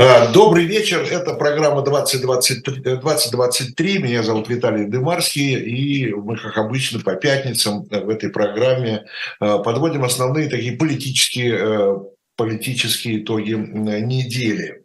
А, 0.00 0.30
добрый 0.30 0.64
вечер. 0.64 1.04
Это 1.10 1.34
программа 1.34 1.82
2023. 1.82 2.82
2023. 2.82 3.98
Меня 3.98 4.22
зовут 4.22 4.48
Виталий 4.48 4.86
Дымарский. 4.86 5.58
И 5.58 6.14
мы, 6.14 6.36
как 6.36 6.56
обычно, 6.56 7.00
по 7.00 7.16
пятницам 7.16 7.82
в 7.82 8.08
этой 8.08 8.30
программе 8.30 9.06
а, 9.40 9.58
подводим 9.58 10.04
основные 10.04 10.48
такие 10.48 10.76
политические 10.76 11.58
а, 11.60 12.02
политические 12.36 13.24
итоги 13.24 13.50
недели. 13.50 14.84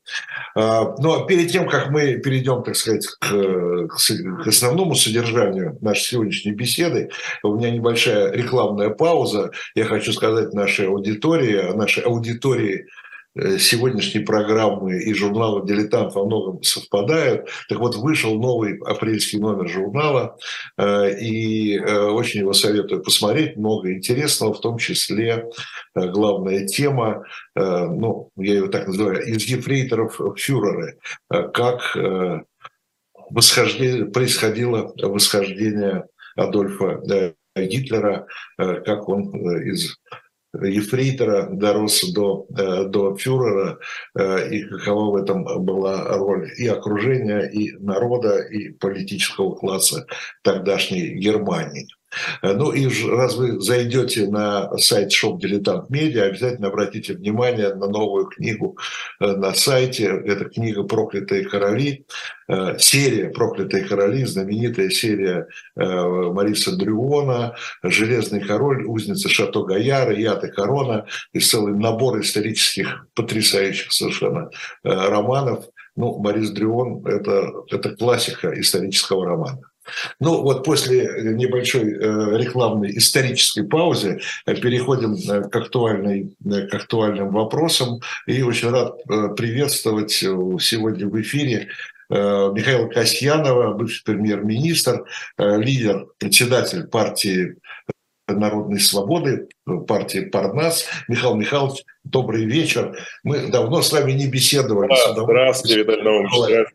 Но 0.55 1.25
перед 1.27 1.51
тем, 1.51 1.69
как 1.69 1.91
мы 1.91 2.15
перейдем, 2.15 2.63
так 2.63 2.75
сказать, 2.75 3.05
к, 3.19 3.87
к 3.87 4.47
основному 4.47 4.95
содержанию 4.95 5.77
нашей 5.79 6.01
сегодняшней 6.01 6.53
беседы, 6.53 7.11
у 7.43 7.53
меня 7.53 7.69
небольшая 7.69 8.31
рекламная 8.31 8.89
пауза. 8.89 9.51
Я 9.75 9.85
хочу 9.85 10.13
сказать 10.13 10.51
нашей 10.55 10.87
аудитории, 10.87 11.75
нашей 11.75 12.01
аудитории 12.01 12.87
Э, 12.87 13.02
сегодняшней 13.35 14.21
программы 14.21 15.01
и 15.01 15.13
журнала 15.13 15.65
«Дилетант» 15.65 16.13
во 16.13 16.23
многом 16.25 16.61
совпадают. 16.61 17.49
Так 17.67 17.79
вот, 17.79 17.95
вышел 17.95 18.39
новый 18.39 18.77
апрельский 18.79 19.39
номер 19.39 19.67
журнала, 19.67 20.37
э, 20.77 21.19
и 21.19 21.77
э, 21.77 22.09
очень 22.09 22.41
его 22.41 22.53
советую 22.53 23.01
посмотреть. 23.01 23.57
Много 23.57 23.91
интересного, 23.93 24.53
в 24.53 24.61
том 24.61 24.77
числе 24.77 25.49
главная 25.95 26.65
тема, 26.67 27.23
ну, 27.55 28.29
я 28.35 28.53
ее 28.53 28.67
так 28.67 28.87
называю, 28.87 29.23
из 29.23 29.43
ефрейторов 29.45 30.19
фюреры, 30.37 30.97
как 31.29 31.95
происходило 34.13 34.93
восхождение 35.01 36.05
Адольфа 36.35 37.01
Гитлера, 37.55 38.27
как 38.57 39.07
он 39.07 39.31
из 39.61 39.97
ефрейтора 40.61 41.49
дорос 41.51 42.11
до, 42.13 42.45
э, 42.57 42.85
до 42.85 43.15
фюрера, 43.15 43.79
э, 44.15 44.49
и 44.49 44.63
какова 44.63 45.11
в 45.11 45.15
этом 45.21 45.43
была 45.65 46.17
роль 46.17 46.49
и 46.57 46.67
окружения, 46.67 47.41
и 47.41 47.71
народа, 47.79 48.39
и 48.39 48.69
политического 48.69 49.55
класса 49.55 50.05
тогдашней 50.43 51.15
Германии. 51.15 51.87
Э, 52.41 52.53
ну 52.53 52.71
и 52.71 52.87
раз 53.09 53.35
вы 53.35 53.59
зайдете 53.61 54.27
на 54.27 54.77
сайт 54.77 55.11
Shop 55.11 55.39
Дилетант 55.39 55.89
Медиа, 55.89 56.25
обязательно 56.25 56.67
обратите 56.67 57.13
внимание 57.13 57.73
на 57.73 57.87
новую 57.87 58.25
книгу 58.25 58.77
э, 59.19 59.27
на 59.27 59.53
сайте. 59.53 60.05
Это 60.05 60.45
книга 60.45 60.83
«Проклятые 60.83 61.45
короли», 61.45 62.05
э, 62.47 62.77
серия 62.77 63.29
«Проклятые 63.29 63.83
короли», 63.83 64.25
знаменитая 64.25 64.89
серия 64.89 65.47
Мариса 65.75 66.75
Дрюона, 66.75 67.55
«Железный 67.83 68.41
король», 68.41 68.85
«Узница 68.85 69.29
Шато 69.29 69.63
Гаяра», 69.63 70.13
«Яд 70.13 70.43
и 70.43 70.47
корона» 70.49 71.05
и 71.33 71.39
целый 71.39 71.73
набор 71.73 72.19
исторических 72.19 73.07
потрясающих 73.15 73.91
совершенно 73.91 74.49
романов. 74.83 75.65
Ну, 75.95 76.17
Марис 76.19 76.49
Дрюон– 76.49 77.05
это, 77.05 77.51
это 77.69 77.95
классика 77.95 78.59
исторического 78.59 79.25
романа. 79.25 79.61
Ну 80.19 80.41
вот 80.41 80.63
после 80.63 81.33
небольшой 81.33 81.93
э, 81.93 82.37
рекламной 82.37 82.97
исторической 82.97 83.63
паузы 83.63 84.21
э, 84.45 84.55
переходим 84.55 85.13
э, 85.13 85.49
к, 85.49 85.55
актуальной, 85.55 86.35
к 86.43 86.73
актуальным 86.73 87.31
вопросам. 87.31 87.99
И 88.27 88.41
очень 88.41 88.69
рад 88.69 89.03
приветствовать 89.35 90.11
сегодня 90.11 91.07
в 91.07 91.19
эфире 91.21 91.69
Михаила 92.09 92.87
Касьянова, 92.89 93.73
бывший 93.73 94.03
премьер-министр, 94.03 95.05
лидер, 95.37 96.05
председатель 96.19 96.83
партии 96.85 97.55
народной 98.27 98.79
свободы, 98.79 99.47
партии 99.87 100.25
Парнас. 100.25 100.85
Михаил 101.07 101.35
Михайлович, 101.35 101.83
добрый 102.03 102.45
вечер. 102.45 102.97
Мы 103.23 103.47
давно 103.47 103.81
с 103.81 103.91
вами 103.91 104.11
не 104.11 104.27
беседовали. 104.27 104.89
Да, 104.89 105.23
здравствуйте, 105.23 105.79
Виталий 105.79 106.03
Наумович. 106.03 106.67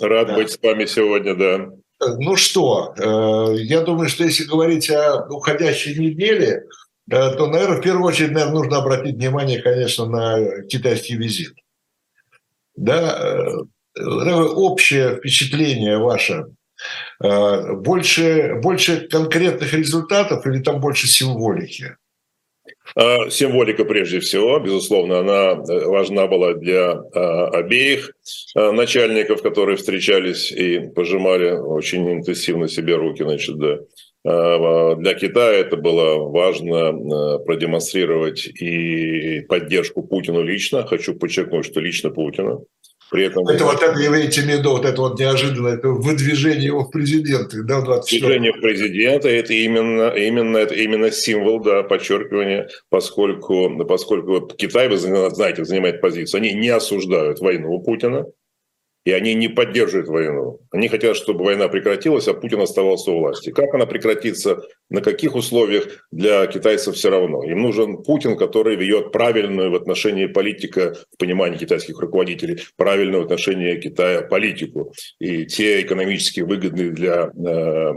Рад 0.00 0.26
да. 0.28 0.34
быть 0.34 0.50
с 0.50 0.58
вами 0.62 0.86
сегодня, 0.86 1.34
да. 1.34 1.70
Ну 2.00 2.36
что, 2.36 2.94
э, 2.96 3.56
я 3.58 3.82
думаю, 3.82 4.08
что 4.08 4.24
если 4.24 4.44
говорить 4.44 4.90
о 4.90 5.26
уходящей 5.28 5.98
неделе, 5.98 6.64
э, 7.10 7.30
то, 7.36 7.46
наверное, 7.46 7.76
в 7.76 7.82
первую 7.82 8.06
очередь, 8.06 8.32
наверное, 8.32 8.54
нужно 8.54 8.78
обратить 8.78 9.16
внимание, 9.16 9.60
конечно, 9.60 10.06
на 10.06 10.62
китайский 10.62 11.16
визит. 11.16 11.54
Да, 12.74 13.66
э, 13.98 14.32
общее 14.32 15.16
впечатление 15.16 15.98
ваше, 15.98 16.46
больше, 17.18 18.54
больше 18.62 19.08
конкретных 19.08 19.74
результатов 19.74 20.46
или 20.46 20.62
там 20.62 20.80
больше 20.80 21.06
символики? 21.06 21.96
А, 22.96 23.30
символика 23.30 23.84
прежде 23.84 24.20
всего, 24.20 24.58
безусловно, 24.58 25.20
она 25.20 25.52
э, 25.52 25.86
важна 25.86 26.26
была 26.26 26.54
для 26.54 26.92
а, 26.92 27.46
обеих 27.48 28.12
а, 28.56 28.72
начальников, 28.72 29.42
которые 29.42 29.76
встречались 29.76 30.50
и 30.50 30.80
пожимали 30.94 31.50
очень 31.50 32.10
интенсивно 32.12 32.68
себе 32.68 32.96
руки, 32.96 33.22
значит, 33.22 33.56
да. 33.58 33.78
Для 34.22 35.14
Китая 35.14 35.60
это 35.60 35.78
было 35.78 36.28
важно 36.28 37.38
продемонстрировать 37.38 38.46
и 38.48 39.40
поддержку 39.48 40.02
Путину 40.02 40.42
лично. 40.42 40.86
Хочу 40.86 41.14
подчеркнуть, 41.14 41.64
что 41.64 41.80
лично 41.80 42.10
Путина. 42.10 42.58
При 43.10 43.24
этом... 43.24 43.46
Это 43.48 43.64
вот 43.64 43.82
это 43.82 44.06
имеете 44.06 44.42
в 44.42 44.44
виду, 44.44 44.70
вот 44.70 44.84
это 44.84 45.00
вот 45.00 45.18
неожиданное 45.18 45.74
это 45.74 45.88
выдвижение 45.88 46.66
его 46.66 46.84
в 46.84 46.90
президенты, 46.90 47.62
да, 47.64 47.80
в 47.80 47.84
24 47.84 48.22
Выдвижение 48.22 48.52
в 48.52 48.60
президента, 48.60 49.28
это 49.28 49.52
именно, 49.52 50.10
именно, 50.10 50.58
это 50.58 50.74
именно 50.74 51.10
символ, 51.10 51.60
да, 51.60 51.82
подчеркивания, 51.82 52.68
поскольку, 52.88 53.84
поскольку 53.84 54.46
Китай, 54.46 54.88
вы 54.88 54.96
знаете, 54.96 55.64
занимает 55.64 56.00
позицию, 56.00 56.38
они 56.38 56.52
не 56.52 56.68
осуждают 56.68 57.40
войну 57.40 57.80
Путина, 57.80 58.26
и 59.04 59.12
они 59.12 59.34
не 59.34 59.48
поддерживают 59.48 60.08
войну. 60.08 60.60
Они 60.70 60.88
хотят, 60.88 61.16
чтобы 61.16 61.44
война 61.44 61.68
прекратилась, 61.68 62.28
а 62.28 62.34
Путин 62.34 62.60
оставался 62.60 63.10
у 63.12 63.18
власти. 63.18 63.50
Как 63.50 63.74
она 63.74 63.86
прекратится, 63.86 64.62
на 64.90 65.00
каких 65.00 65.34
условиях, 65.34 66.06
для 66.10 66.46
китайцев 66.46 66.96
все 66.96 67.10
равно. 67.10 67.42
Им 67.44 67.62
нужен 67.62 68.02
Путин, 68.02 68.36
который 68.36 68.76
ведет 68.76 69.12
правильную 69.12 69.70
в 69.70 69.74
отношении 69.74 70.26
политика, 70.26 70.96
в 71.14 71.18
понимании 71.18 71.58
китайских 71.58 71.98
руководителей, 71.98 72.60
правильную 72.76 73.22
в 73.22 73.24
отношении 73.24 73.80
Китая 73.80 74.22
политику. 74.22 74.92
И 75.18 75.46
те 75.46 75.80
экономически 75.80 76.40
выгодные 76.40 76.90
для 76.90 77.30
э, 77.34 77.92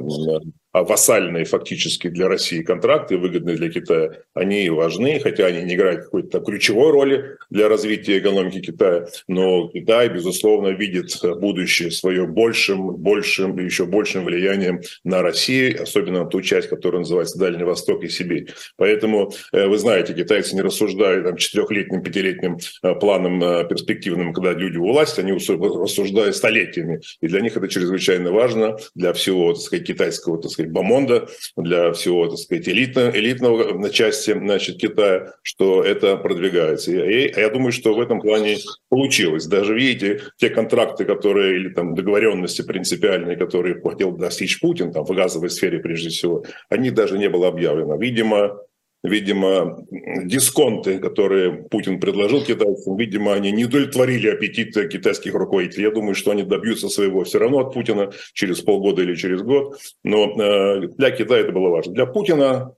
вассальные 0.74 1.46
фактически 1.46 2.08
для 2.10 2.28
России 2.28 2.62
контракты, 2.62 3.18
выгодные 3.18 3.56
для 3.56 3.70
Китая, 3.70 4.12
они 4.34 4.70
важны, 4.70 5.20
хотя 5.20 5.46
они 5.46 5.64
не 5.64 5.76
играют 5.76 6.06
какой-то 6.06 6.40
ключевой 6.40 6.92
роли 6.92 7.38
для 7.50 7.70
развития 7.70 8.18
экономики 8.18 8.60
Китая, 8.60 9.08
но 9.28 9.68
Китай, 9.70 10.10
безусловно, 10.10 10.70
видит 10.70 11.12
будущее 11.40 11.92
свое 11.92 12.26
большим, 12.26 12.96
большим 12.96 13.60
и 13.60 13.64
еще 13.64 13.86
большим 13.86 14.26
влиянием 14.26 14.82
на 15.04 15.22
Россию, 15.22 15.82
особенно 15.82 16.24
на 16.24 16.30
ту 16.30 16.42
часть, 16.42 16.70
которая 16.70 17.00
называется 17.00 17.38
Дальний 17.38 17.64
Восток 17.64 18.04
и 18.04 18.10
Сибирь. 18.10 18.48
Поэтому, 18.78 19.32
э, 19.52 19.68
вы 19.68 19.78
знаете, 19.78 20.14
китайцы 20.14 20.56
не 20.56 20.62
рассуждают 20.62 21.26
там, 21.26 21.38
четырехлетним, 21.38 22.02
пятилетним 22.02 22.58
э, 22.82 22.96
планом 22.96 23.44
э, 23.44 23.68
перспективным, 23.68 24.34
когда 24.34 24.54
люди 24.54 24.78
у 24.78 24.92
власти, 24.92 25.20
они 25.20 25.34
рассуждают 25.34 26.36
столетиями. 26.36 27.02
И 27.22 27.28
для 27.28 27.42
них 27.42 27.56
это 27.56 27.68
чрезвычайно 27.68 28.32
важно, 28.32 28.78
для 28.96 29.14
всего, 29.14 29.54
так 29.54 29.62
сказать, 29.62 29.88
китайского, 29.88 30.42
так 30.42 30.52
сказать, 30.52 30.63
сказать, 30.64 30.72
бомонда, 30.72 31.28
для 31.58 31.92
всего, 31.92 32.28
так 32.28 32.38
сказать, 32.38 32.68
элитного, 32.68 33.12
элитного 33.12 33.90
части 33.90 34.32
значит, 34.32 34.78
Китая, 34.78 35.34
что 35.42 35.84
это 35.84 36.18
продвигается. 36.18 36.92
И 36.92 37.32
я 37.36 37.50
думаю, 37.50 37.72
что 37.72 37.94
в 37.94 38.02
этом 38.02 38.22
плане 38.22 38.58
получилось. 38.90 39.46
Даже, 39.46 39.76
видите, 39.76 40.22
те 40.38 40.50
контракты, 40.50 41.06
которые, 41.06 41.56
или 41.56 41.70
там 41.70 41.96
договоренности 41.96 42.62
принципиальные, 42.62 43.38
которые 43.38 43.82
хотел 43.82 44.12
достичь 44.12 44.60
Путин, 44.60 44.92
там, 44.92 45.06
в 45.06 45.14
газовой 45.14 45.50
сфере 45.50 45.80
прежде 45.80 46.10
всего, 46.10 46.44
они 46.70 46.92
даже 46.92 47.18
не 47.18 47.30
было 47.30 47.48
объявлено. 47.48 47.98
Видимо, 47.98 48.60
видимо, 49.04 49.86
дисконты, 50.24 51.00
которые 51.00 51.52
Путин 51.52 52.00
предложил 52.00 52.44
китайцам, 52.44 52.96
видимо, 52.96 53.34
они 53.34 53.52
не 53.52 53.66
удовлетворили 53.66 54.30
аппетиты 54.30 54.88
китайских 54.88 55.34
руководителей. 55.34 55.84
Я 55.84 55.92
думаю, 55.92 56.16
что 56.16 56.32
они 56.32 56.44
добьются 56.44 56.90
своего 56.90 57.24
все 57.24 57.40
равно 57.40 57.60
от 57.60 57.74
Путина 57.74 58.12
через 58.34 58.62
полгода 58.62 59.02
или 59.02 59.16
через 59.16 59.42
год. 59.42 59.78
Но 60.04 60.34
э, 60.42 60.88
для 60.88 61.12
Китая 61.12 61.42
это 61.42 61.52
было 61.52 61.70
важно. 61.70 61.94
Для 61.94 62.06
Путина 62.06 62.76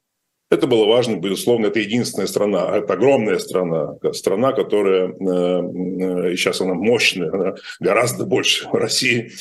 это 0.52 0.68
было 0.68 0.86
важно, 0.86 1.18
безусловно, 1.18 1.68
это 1.68 1.80
единственная 1.80 2.28
страна, 2.28 2.76
это 2.76 2.94
огромная 2.94 3.40
страна, 3.40 3.96
страна, 4.14 4.52
которая, 4.52 5.10
э, 5.10 5.12
э, 5.12 6.36
сейчас 6.36 6.62
она 6.62 6.74
мощная, 6.74 7.32
она 7.32 7.56
гораздо 7.80 8.26
больше 8.26 8.68
России, 8.72 9.32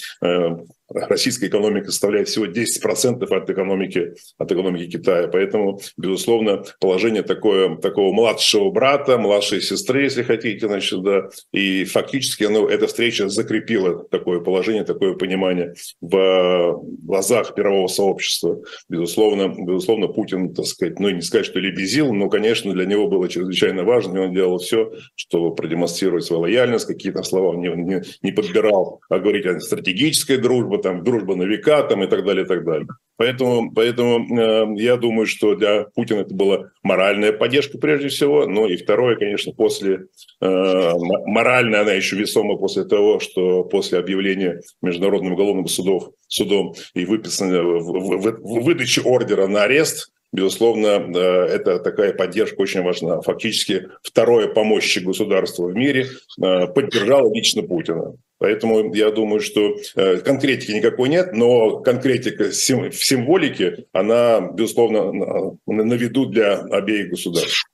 российская 0.91 1.47
экономика 1.47 1.91
составляет 1.91 2.29
всего 2.29 2.47
10% 2.47 3.25
от 3.25 3.51
экономики, 3.51 4.15
от 4.39 4.53
экономики 4.53 4.91
Китая. 4.91 5.29
Поэтому, 5.29 5.81
безусловно, 5.97 6.65
положение 6.81 7.23
такое, 7.23 7.77
такого 7.77 8.13
младшего 8.13 8.71
брата, 8.71 9.19
младшей 9.19 9.61
сестры, 9.61 10.03
если 10.03 10.23
хотите, 10.23 10.67
значит, 10.67 11.03
да, 11.03 11.29
и 11.53 11.85
фактически 11.85 12.45
оно, 12.45 12.69
эта 12.69 12.87
встреча 12.87 13.29
закрепила 13.29 14.05
такое 14.11 14.41
положение, 14.41 14.85
такое 14.85 15.15
понимание 15.15 15.75
в 16.01 16.83
глазах 17.03 17.57
мирового 17.57 17.89
сообщества. 17.89 18.61
Безусловно, 18.89 19.55
безусловно, 19.57 20.09
Путин, 20.09 20.55
так 20.55 20.67
сказать, 20.67 20.99
ну, 20.99 21.09
не 21.11 21.23
сказать, 21.23 21.47
что 21.47 21.59
лебезил, 21.59 22.13
но, 22.13 22.29
конечно, 22.29 22.73
для 22.73 22.85
него 22.85 23.09
было 23.09 23.29
чрезвычайно 23.29 23.85
важно, 23.85 24.19
и 24.19 24.21
он 24.21 24.35
делал 24.35 24.59
все, 24.59 24.93
чтобы 25.15 25.55
продемонстрировать 25.55 26.25
свою 26.25 26.43
лояльность, 26.43 26.87
какие-то 26.87 27.23
слова 27.23 27.51
он 27.51 27.61
не, 27.61 27.69
не, 27.69 28.03
не 28.23 28.33
подбирал, 28.33 29.01
а 29.09 29.19
говорить 29.19 29.47
о 29.47 29.59
стратегической 29.61 30.37
дружбе, 30.37 30.74
там, 30.79 31.05
дружба 31.05 31.37
на 31.37 31.43
века 31.45 31.83
там, 31.83 32.03
и 32.03 32.07
так 32.07 32.25
далее, 32.25 32.45
и 32.45 32.49
так 32.49 32.65
далее. 32.65 32.87
Поэтому, 33.17 33.73
поэтому 33.73 34.41
э, 34.41 34.83
я 34.83 34.97
думаю, 34.97 35.27
что 35.27 35.55
для 35.55 35.85
Путина 35.95 36.21
это 36.21 36.35
была 36.35 36.71
моральная 36.83 37.33
поддержка 37.33 37.79
прежде 37.79 38.09
всего, 38.09 38.47
ну 38.47 38.67
и 38.67 38.77
второе, 38.77 39.17
конечно, 39.17 39.53
после 39.53 40.07
э, 40.41 40.93
моральная, 41.27 41.83
она 41.83 41.93
еще 41.93 42.17
весома 42.17 42.57
после 42.57 42.85
того, 42.85 43.21
что 43.21 43.65
после 43.65 43.99
объявления 43.99 44.61
Международным 44.83 45.35
уголовным 45.35 45.69
судом, 45.69 46.13
судом 46.27 46.75
и 46.95 47.05
выписания, 47.05 47.63
выдачи 47.63 49.01
ордера 49.01 49.47
на 49.47 49.63
арест, 49.63 50.11
безусловно, 50.35 50.87
э, 50.87 51.21
это 51.21 51.79
такая 51.79 52.13
поддержка 52.13 52.61
очень 52.61 52.83
важна. 52.83 53.21
Фактически 53.21 53.89
второе 54.03 54.49
помощи 54.49 54.99
государству 54.99 55.69
в 55.69 55.75
мире 55.75 56.09
э, 56.43 56.67
поддержало 56.67 57.33
лично 57.33 57.63
Путина. 57.63 58.17
Поэтому 58.45 58.93
я 58.93 59.11
думаю, 59.11 59.41
что 59.41 59.75
э, 59.97 60.19
конкретики 60.19 60.73
никакой 60.73 61.09
нет, 61.09 61.33
но 61.33 61.79
конкретика 61.79 62.51
в 62.51 62.55
символике, 62.55 63.87
она, 63.95 64.51
безусловно, 64.53 65.57
на 65.65 65.95
виду 65.95 66.27
для 66.27 66.59
обеих 66.59 67.09
государств. 67.09 67.65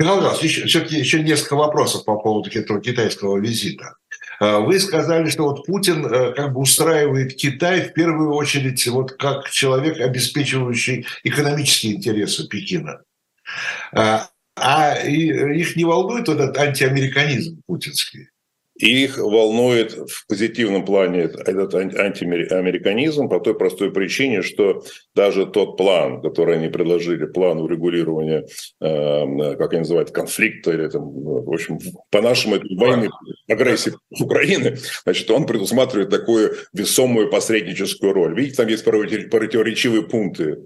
Михаил 0.00 0.24
еще, 0.42 0.66
все-таки 0.66 0.96
еще 0.96 1.22
несколько 1.22 1.54
вопросов 1.54 2.04
по 2.04 2.16
поводу 2.16 2.50
этого 2.50 2.80
китайского 2.80 3.38
визита. 3.38 3.94
Э, 4.40 4.58
вы 4.58 4.80
сказали, 4.80 5.30
что 5.30 5.44
вот 5.44 5.66
Путин 5.66 6.04
э, 6.04 6.32
как 6.32 6.52
бы 6.52 6.62
устраивает 6.62 7.36
Китай 7.36 7.82
в 7.82 7.92
первую 7.92 8.34
очередь 8.34 8.84
вот 8.88 9.12
как 9.12 9.50
человек, 9.50 10.00
обеспечивающий 10.00 11.06
экономические 11.22 11.94
интересы 11.94 12.48
Пекина. 12.48 13.02
А 13.92 14.96
их 14.96 15.76
не 15.76 15.84
волнует 15.84 16.26
вот 16.26 16.40
этот 16.40 16.58
антиамериканизм 16.58 17.62
путинский? 17.68 18.31
И 18.82 19.04
их 19.04 19.16
волнует 19.16 19.92
в 19.92 20.26
позитивном 20.26 20.84
плане 20.84 21.20
этот 21.20 21.72
антиамериканизм 21.72 23.28
по 23.28 23.38
той 23.38 23.54
простой 23.54 23.92
причине, 23.92 24.42
что 24.42 24.82
даже 25.14 25.46
тот 25.46 25.76
план, 25.76 26.20
который 26.20 26.56
они 26.56 26.68
предложили, 26.68 27.26
план 27.26 27.58
урегулирования, 27.58 28.44
э, 28.80 29.56
как 29.56 29.72
они 29.72 29.80
называют, 29.82 30.10
конфликта 30.10 30.72
или 30.72 30.88
там, 30.88 31.12
в 31.12 31.52
общем, 31.52 31.78
по-нашему 32.10 32.56
это 32.56 32.66
войны, 32.74 33.08
агрессии 33.48 33.92
Украины, 34.18 34.76
значит, 35.04 35.30
он 35.30 35.46
предусматривает 35.46 36.10
такую 36.10 36.56
весомую 36.72 37.30
посредническую 37.30 38.12
роль. 38.12 38.34
Видите, 38.34 38.56
там 38.56 38.66
есть 38.66 38.84
противоречивые 38.84 40.02
пункты 40.02 40.56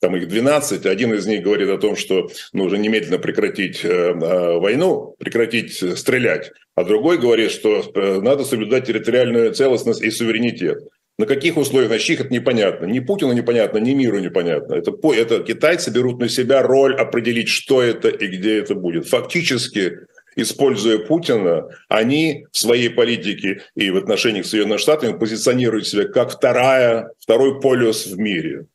там 0.00 0.14
их 0.16 0.28
12, 0.28 0.84
один 0.86 1.14
из 1.14 1.26
них 1.26 1.42
говорит 1.42 1.68
о 1.68 1.78
том, 1.78 1.96
что 1.96 2.28
нужно 2.52 2.76
немедленно 2.76 3.18
прекратить 3.18 3.84
э, 3.84 3.88
э, 3.88 4.58
войну, 4.58 5.16
прекратить 5.18 5.98
стрелять, 5.98 6.52
а 6.74 6.84
другой 6.84 7.18
говорит, 7.18 7.50
что 7.50 7.82
э, 7.94 8.20
надо 8.20 8.44
соблюдать 8.44 8.86
территориальную 8.86 9.54
целостность 9.54 10.02
и 10.02 10.10
суверенитет. 10.10 10.80
На 11.18 11.24
каких 11.24 11.56
условиях, 11.56 11.90
на 11.90 11.98
чьих 11.98 12.20
это 12.20 12.32
непонятно. 12.32 12.84
Ни 12.84 13.00
Путину 13.00 13.32
непонятно, 13.32 13.78
ни 13.78 13.94
миру 13.94 14.18
непонятно. 14.18 14.74
Это, 14.74 14.92
это 15.14 15.42
китайцы 15.42 15.90
берут 15.90 16.20
на 16.20 16.28
себя 16.28 16.62
роль 16.62 16.94
определить, 16.94 17.48
что 17.48 17.82
это 17.82 18.08
и 18.08 18.26
где 18.26 18.58
это 18.58 18.74
будет. 18.74 19.08
Фактически, 19.08 20.00
используя 20.36 20.98
Путина, 20.98 21.70
они 21.88 22.46
в 22.52 22.58
своей 22.58 22.90
политике 22.90 23.62
и 23.74 23.90
в 23.90 23.96
отношениях 23.96 24.44
с 24.44 24.50
Соединенными 24.50 24.78
Штатами 24.78 25.18
позиционируют 25.18 25.86
себя 25.86 26.04
как 26.04 26.32
вторая, 26.32 27.08
второй 27.18 27.62
полюс 27.62 28.06
в 28.06 28.18
мире 28.18 28.66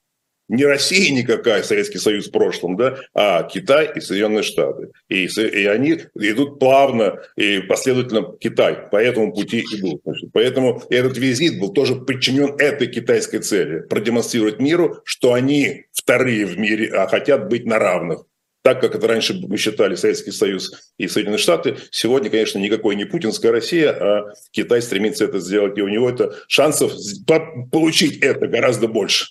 не 0.52 0.66
Россия 0.66 1.12
никакая, 1.12 1.64
Советский 1.64 1.98
Союз 1.98 2.28
в 2.28 2.32
прошлом, 2.32 2.76
да, 2.76 2.98
а 3.14 3.44
Китай 3.44 3.90
и 3.96 4.02
Соединенные 4.02 4.44
Штаты. 4.44 4.90
И, 5.08 5.26
и 5.26 5.66
они 5.66 6.02
идут 6.16 6.60
плавно 6.60 7.22
и 7.38 7.60
последовательно 7.60 8.36
Китай 8.38 8.78
по 8.92 8.98
этому 8.98 9.34
пути 9.34 9.62
идут. 9.62 10.02
Значит. 10.04 10.30
Поэтому 10.34 10.84
этот 10.90 11.18
визит 11.18 11.58
был 11.58 11.72
тоже 11.72 11.96
подчинен 11.96 12.56
этой 12.60 12.88
китайской 12.88 13.40
цели– 13.40 13.80
продемонстрировать 13.90 14.60
миру, 14.60 14.98
что 15.06 15.34
они 15.34 15.86
вторые 15.94 16.46
в 16.46 16.60
мире, 16.60 16.92
а 16.94 17.08
хотят 17.08 17.48
быть 17.48 17.66
на 17.66 17.80
равных. 17.80 18.26
Так, 18.62 18.82
как 18.82 18.94
это 18.94 19.08
раньше 19.08 19.34
мы 19.34 19.56
считали 19.58 19.96
Советский 19.96 20.32
Союз 20.32 20.92
и 20.98 21.08
Соединенные 21.08 21.40
Штаты, 21.40 21.78
сегодня, 21.92 22.30
конечно, 22.30 22.60
никакой 22.60 22.98
не 22.98 23.06
путинская 23.06 23.54
Россия, 23.54 23.92
а 23.92 24.34
Китай 24.52 24.82
стремится 24.82 25.24
это 25.24 25.40
сделать, 25.40 25.78
и 25.78 25.82
у 25.82 25.88
него 25.88 26.10
это 26.10 26.36
шансов 26.48 26.92
получить 27.72 28.20
это 28.20 28.48
гораздо 28.48 28.90
больше. 28.90 29.28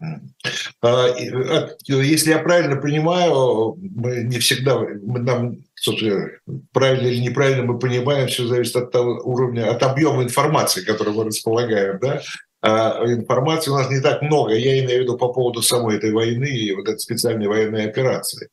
А, 0.00 1.06
а, 1.06 1.14
если 1.88 2.30
я 2.30 2.38
правильно 2.38 2.76
понимаю, 2.76 3.76
мы 3.80 4.24
не 4.24 4.38
всегда, 4.38 4.78
мы, 4.78 5.20
нам, 5.20 5.58
правильно 6.72 7.06
или 7.06 7.20
неправильно 7.20 7.64
мы 7.64 7.78
понимаем, 7.78 8.28
все 8.28 8.46
зависит 8.46 8.76
от 8.76 8.90
того 8.90 9.20
уровня, 9.24 9.70
от 9.70 9.82
объема 9.82 10.22
информации, 10.22 10.84
которую 10.84 11.16
мы 11.16 11.24
располагаем, 11.24 11.98
да, 12.00 12.20
а 12.60 13.04
информации 13.04 13.70
у 13.70 13.74
нас 13.74 13.90
не 13.90 14.00
так 14.00 14.22
много, 14.22 14.54
я 14.54 14.78
имею 14.80 15.00
в 15.00 15.02
виду 15.02 15.18
по 15.18 15.28
поводу 15.28 15.60
самой 15.60 15.96
этой 15.96 16.12
войны 16.12 16.46
и 16.46 16.74
вот 16.74 16.88
этой 16.88 16.98
специальной 16.98 17.46
военной 17.46 17.84
операции. 17.84 18.48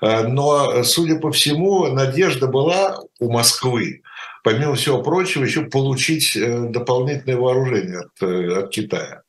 Но, 0.00 0.84
судя 0.84 1.16
по 1.16 1.32
всему, 1.32 1.88
надежда 1.88 2.46
была 2.46 3.00
у 3.18 3.30
Москвы, 3.32 4.02
помимо 4.44 4.76
всего 4.76 5.02
прочего, 5.02 5.42
еще 5.42 5.62
получить 5.64 6.36
э, 6.36 6.68
дополнительное 6.68 7.36
вооружение 7.36 7.98
от, 7.98 8.22
э, 8.22 8.58
от 8.60 8.70
Китая 8.70 9.22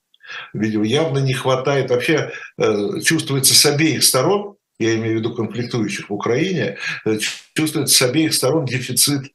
видимо, 0.53 0.85
явно 0.85 1.19
не 1.19 1.33
хватает. 1.33 1.89
Вообще 1.89 2.31
э, 2.57 2.99
чувствуется 3.03 3.53
с 3.53 3.65
обеих 3.65 4.03
сторон, 4.03 4.55
я 4.79 4.95
имею 4.95 5.15
в 5.15 5.19
виду 5.19 5.33
конфликтующих 5.33 6.09
в 6.09 6.13
Украине, 6.13 6.77
э, 7.05 7.17
чувствуется 7.53 7.95
с 7.95 8.01
обеих 8.01 8.33
сторон 8.33 8.65
дефицит 8.65 9.31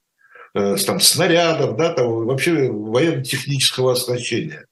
э, 0.55 0.76
там, 0.87 1.00
снарядов, 1.00 1.76
да, 1.76 1.93
там, 1.93 2.26
вообще 2.26 2.70
военно-технического 2.70 3.93
оснащения. 3.93 4.67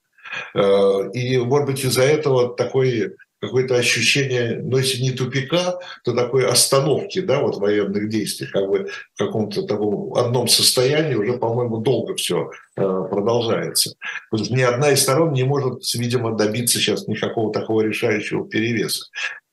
И, 0.55 1.37
может 1.37 1.67
быть, 1.67 1.85
из-за 1.85 2.05
этого 2.05 2.57
такой 2.57 3.17
какое-то 3.43 3.75
ощущение, 3.75 4.61
ну, 4.63 4.79
если 4.79 5.03
не 5.03 5.11
тупика, 5.11 5.81
то 6.05 6.15
такой 6.15 6.47
остановки, 6.47 7.21
да, 7.21 7.41
вот 7.41 7.57
военных 7.57 8.09
действий, 8.09 8.47
как 8.47 8.69
бы 8.69 8.89
в 9.15 9.19
каком-то 9.19 9.65
таком 9.65 10.15
одном 10.15 10.47
состоянии 10.47 11.17
уже, 11.17 11.39
по-моему, 11.39 11.79
долго 11.79 12.15
все 12.15 12.53
э, 12.77 12.81
продолжается. 12.81 13.97
Потому 14.31 14.57
ни 14.57 14.63
одна 14.63 14.93
из 14.93 15.03
сторон 15.03 15.33
не 15.33 15.43
может, 15.43 15.83
видимо, 15.95 16.37
добиться 16.37 16.79
сейчас 16.79 17.09
никакого 17.09 17.53
такого 17.53 17.81
решающего 17.81 18.49
перевеса. 18.49 19.07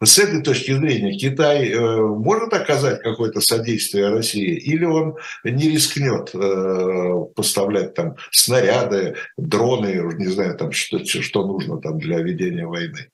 С 0.03 0.19
этой 0.19 0.44
точки 0.44 0.71
зрения 0.71 1.18
Китай 1.18 1.69
э, 1.69 1.97
может 1.97 2.53
оказать 2.53 3.01
какое-то 3.01 3.41
содействие 3.41 4.09
России 4.09 4.56
или 4.56 4.86
он 4.86 5.15
не 5.44 5.68
рискнет 5.68 6.30
э, 6.36 7.25
поставлять 7.36 7.95
там 7.95 8.15
снаряды, 8.31 9.15
дроны, 9.36 10.13
не 10.15 10.27
знаю, 10.27 10.55
там, 10.55 10.72
что, 10.72 11.03
что 11.03 11.46
нужно 11.48 11.81
там 11.81 11.98
для 11.98 12.19
ведения 12.19 12.67
войны? 12.67 13.10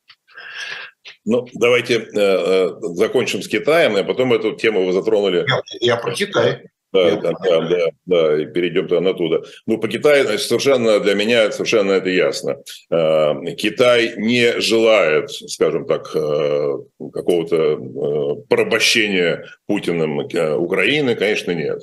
Ну, 1.25 1.47
давайте 1.53 1.95
э, 1.95 2.07
э, 2.13 2.69
закончим 2.81 3.41
с 3.41 3.47
Китаем, 3.47 3.95
а 3.95 4.03
потом 4.03 4.33
эту 4.33 4.53
тему 4.53 4.85
вы 4.85 4.93
затронули. 4.93 5.45
Я, 5.47 5.61
я 5.81 5.97
про 5.97 6.11
Китай. 6.11 6.69
Да, 6.93 7.17
да, 7.17 7.33
да, 7.43 7.61
да, 7.67 7.87
да, 8.05 8.41
и 8.41 8.45
перейдем 8.45 8.87
туда 8.87 9.09
оттуда. 9.09 9.43
Ну, 9.65 9.79
по 9.79 9.87
Китаю 9.87 10.37
совершенно 10.37 10.99
для 11.01 11.13
меня 11.15 11.51
совершенно 11.51 11.93
это 11.93 12.09
ясно. 12.09 12.57
Э, 12.91 13.33
Китай 13.57 14.13
не 14.17 14.61
желает, 14.61 15.31
скажем 15.31 15.87
так, 15.87 16.15
э, 16.15 16.73
какого-то 17.11 18.43
порабощения 18.47 19.45
Путиным 19.65 20.19
Украины, 20.19 21.15
конечно, 21.15 21.51
нет. 21.51 21.81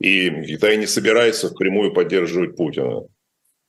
И 0.00 0.30
Китай 0.46 0.76
не 0.76 0.86
собирается 0.86 1.48
впрямую 1.48 1.92
поддерживать 1.92 2.56
Путина. 2.56 3.02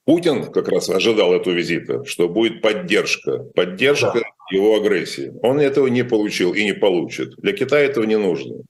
Путин 0.05 0.51
как 0.51 0.67
раз 0.69 0.87
ожидал 0.89 1.33
этого 1.33 1.53
визита, 1.53 2.05
что 2.05 2.29
будет 2.29 2.61
поддержка, 2.61 3.39
поддержка 3.55 4.11
да. 4.13 4.21
Его 4.51 4.75
агрессии. 4.75 5.33
Он 5.41 5.59
этого 5.59 5.87
не 5.87 6.03
получил 6.03 6.53
и 6.53 6.63
не 6.63 6.73
получит. 6.73 7.35
Для 7.37 7.53
Китая 7.53 7.85
этого 7.85 8.05
не 8.05 8.17
нужно. 8.17 8.63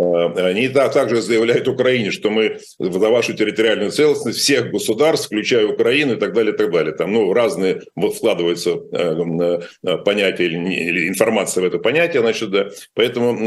Э, 0.00 0.50
они 0.50 0.68
также 0.68 1.20
заявляют 1.20 1.68
Украине, 1.68 2.10
что 2.10 2.30
мы 2.30 2.58
за 2.78 3.10
вашу 3.10 3.34
территориальную 3.34 3.90
целостность 3.90 4.38
всех 4.38 4.70
государств, 4.70 5.26
включая 5.26 5.66
Украину 5.66 6.14
и 6.14 6.16
так 6.16 6.32
далее, 6.32 6.54
и 6.54 6.56
так 6.56 6.70
далее. 6.70 6.94
Там 6.94 7.12
ну, 7.12 7.32
разные 7.32 7.82
вкладываются 7.96 8.70
э, 8.92 9.60
э, 9.82 9.98
понятия 9.98 10.46
или 10.46 11.08
информация 11.08 11.62
в 11.62 11.66
это 11.66 11.78
понятие, 11.78 12.22
значит, 12.22 12.50
да. 12.50 12.68
Поэтому, 12.94 13.38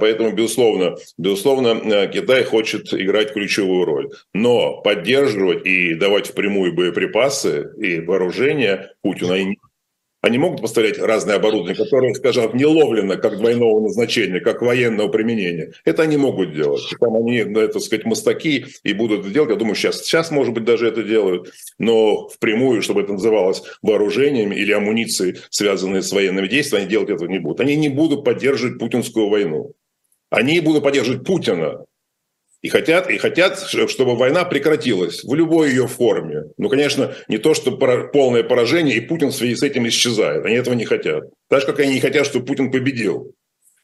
поэтому 0.00 0.32
безусловно, 0.32 0.96
безусловно, 1.18 2.08
Китай 2.08 2.44
хочет 2.44 2.92
играть 2.92 3.32
ключевую 3.32 3.84
роль. 3.84 4.10
Но 4.34 4.80
поддерживать 4.82 5.64
и 5.66 5.94
давать 5.94 6.26
впрямую 6.26 6.74
боеприпасы 6.74 7.70
и 7.78 8.00
вооружение 8.00 8.90
Путину 9.02 9.32
они 9.32 9.58
они 10.22 10.38
могут 10.38 10.60
поставлять 10.60 10.98
разное 10.98 11.36
оборудование, 11.36 11.74
которое, 11.74 12.14
скажем, 12.14 12.56
не 12.56 12.64
ловлено 12.64 13.16
как 13.16 13.38
двойного 13.38 13.80
назначения, 13.80 14.38
как 14.38 14.62
военного 14.62 15.08
применения. 15.08 15.72
Это 15.84 16.04
они 16.04 16.16
могут 16.16 16.54
делать. 16.54 16.82
Там 17.00 17.16
они, 17.16 17.42
ну, 17.42 17.66
так 17.66 17.82
сказать, 17.82 18.06
мастаки 18.06 18.66
и 18.84 18.92
будут 18.92 19.20
это 19.20 19.30
делать. 19.30 19.50
Я 19.50 19.56
думаю, 19.56 19.74
сейчас, 19.74 20.04
сейчас, 20.04 20.30
может 20.30 20.54
быть, 20.54 20.64
даже 20.64 20.86
это 20.86 21.02
делают. 21.02 21.52
Но 21.78 22.28
впрямую, 22.28 22.82
чтобы 22.82 23.02
это 23.02 23.14
называлось 23.14 23.64
вооружением 23.82 24.52
или 24.52 24.70
амуницией, 24.70 25.38
связанной 25.50 26.04
с 26.04 26.12
военными 26.12 26.46
действиями, 26.46 26.84
они 26.84 26.90
делать 26.90 27.10
этого 27.10 27.28
не 27.28 27.40
будут. 27.40 27.58
Они 27.58 27.74
не 27.74 27.88
будут 27.88 28.24
поддерживать 28.24 28.78
путинскую 28.78 29.28
войну. 29.28 29.72
Они 30.30 30.60
будут 30.60 30.84
поддерживать 30.84 31.26
Путина, 31.26 31.84
и 32.62 32.68
хотят, 32.68 33.10
и 33.10 33.18
хотят, 33.18 33.58
чтобы 33.60 34.16
война 34.16 34.44
прекратилась 34.44 35.24
в 35.24 35.34
любой 35.34 35.70
ее 35.70 35.88
форме. 35.88 36.44
Ну, 36.56 36.68
конечно, 36.68 37.14
не 37.28 37.38
то, 37.38 37.54
что 37.54 37.72
полное 37.72 38.44
поражение, 38.44 38.96
и 38.96 39.00
Путин 39.00 39.28
в 39.28 39.34
связи 39.34 39.56
с 39.56 39.62
этим 39.62 39.86
исчезает. 39.88 40.46
Они 40.46 40.54
этого 40.54 40.74
не 40.74 40.84
хотят. 40.84 41.24
Так 41.48 41.60
же, 41.60 41.66
как 41.66 41.80
они 41.80 41.94
не 41.94 42.00
хотят, 42.00 42.24
чтобы 42.24 42.46
Путин 42.46 42.70
победил. 42.70 43.34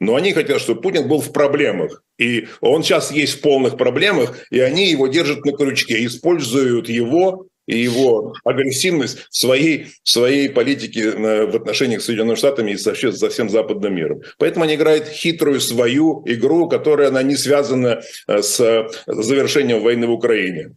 Но 0.01 0.15
они 0.15 0.33
хотят, 0.33 0.61
чтобы 0.61 0.81
Путин 0.81 1.09
был 1.09 1.21
в 1.21 1.33
проблемах. 1.33 2.05
И 2.19 2.47
он 2.61 2.85
сейчас 2.85 3.11
есть 3.11 3.39
в 3.39 3.41
полных 3.41 3.77
проблемах, 3.77 4.39
и 4.51 4.61
они 4.61 4.91
его 4.93 5.09
держат 5.09 5.45
на 5.45 5.53
крючке, 5.53 6.07
используют 6.07 6.89
его 6.89 7.48
и 7.69 7.79
его 7.79 8.35
агрессивность 8.45 9.19
в 9.31 9.37
своей, 9.37 9.89
в 10.03 10.09
своей 10.09 10.49
политике 10.49 11.11
э, 11.11 11.47
в 11.47 11.55
отношениях 11.55 12.01
с 12.01 12.07
Соединенными 12.07 12.37
Штатами 12.37 12.73
и 12.73 12.77
со, 12.79 12.95
со 12.95 13.29
всем 13.29 13.51
западным 13.51 13.95
миром. 13.95 14.23
Поэтому 14.39 14.65
они 14.65 14.75
играют 14.75 15.07
хитрую 15.07 15.61
свою 15.61 16.23
игру, 16.27 16.69
которая 16.69 17.09
она 17.09 17.23
не 17.23 17.37
связана 17.37 18.01
э, 18.27 18.43
с 18.43 18.89
завершением 19.07 19.83
войны 19.83 20.07
в 20.07 20.13
Украине. 20.13 20.77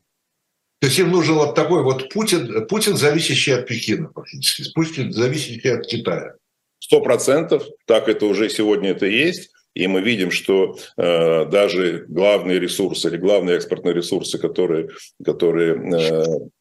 То 0.81 0.87
есть 0.87 0.99
им 0.99 1.11
нужен 1.11 1.35
вот 1.35 1.55
такой 1.55 1.81
вот 1.83 2.11
Путин, 2.11 2.67
Путин 2.67 2.97
зависящий 2.97 3.53
от 3.53 3.67
Пекина 3.67 4.11
фактически, 4.13 4.73
Путин 4.73 5.13
зависящий 5.13 5.73
от 5.73 5.87
Китая. 5.87 6.33
Сто 6.79 6.99
процентов, 6.99 7.63
так 7.85 8.09
это 8.09 8.25
уже 8.25 8.49
сегодня 8.49 8.89
это 8.89 9.05
есть. 9.05 9.51
И 9.73 9.87
мы 9.87 10.01
видим, 10.01 10.31
что 10.31 10.77
э, 10.97 11.45
даже 11.45 12.05
главные 12.09 12.59
ресурсы 12.59 13.07
или 13.07 13.17
главные 13.17 13.55
экспортные 13.55 13.93
ресурсы, 13.93 14.37
которые, 14.37 14.89
которые 15.23 15.75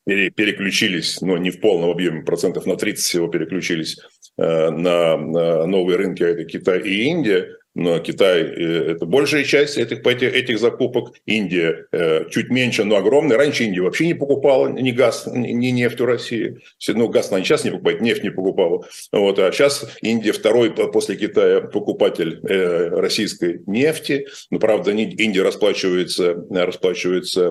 э, 0.06 0.30
переключились, 0.30 1.20
но 1.20 1.36
не 1.36 1.50
в 1.50 1.60
полном 1.60 1.90
объеме, 1.90 2.22
процентов 2.22 2.66
на 2.66 2.76
30 2.76 3.04
всего 3.04 3.28
переключились 3.28 3.98
э, 4.38 4.70
на, 4.70 5.16
на 5.16 5.66
новые 5.66 5.96
рынки, 5.96 6.22
а 6.22 6.28
это 6.28 6.44
Китай 6.44 6.80
и 6.80 7.02
Индия, 7.04 7.48
но 7.74 7.98
Китай 8.00 8.42
э,– 8.42 8.92
это 8.92 9.06
большая 9.06 9.44
часть 9.44 9.78
этих, 9.78 10.04
этих, 10.04 10.58
закупок. 10.58 11.14
Индия 11.26 11.86
э, 11.92 12.28
чуть 12.30 12.50
меньше, 12.50 12.84
но 12.84 12.96
огромная. 12.96 13.36
Раньше 13.36 13.64
Индия 13.64 13.82
вообще 13.82 14.06
не 14.06 14.14
покупала 14.14 14.68
ни 14.68 14.90
газ, 14.90 15.26
ни 15.26 15.70
нефть 15.70 16.00
у 16.00 16.06
России. 16.06 16.58
Ну, 16.88 17.08
газ 17.08 17.30
она 17.30 17.42
сейчас 17.44 17.64
не 17.64 17.70
покупает, 17.70 18.00
нефть 18.00 18.24
не 18.24 18.30
покупала. 18.30 18.84
Вот, 19.12 19.38
а 19.38 19.52
сейчас 19.52 19.86
Индия 20.02 20.32
второй 20.32 20.72
после 20.72 21.16
Китая 21.16 21.60
покупатель 21.60 22.40
э, 22.42 22.88
российской 22.88 23.62
нефти. 23.66 24.26
Но, 24.50 24.58
правда, 24.58 24.90
Индия 24.90 25.42
расплачивается, 25.42 26.44
расплачивается 26.50 27.50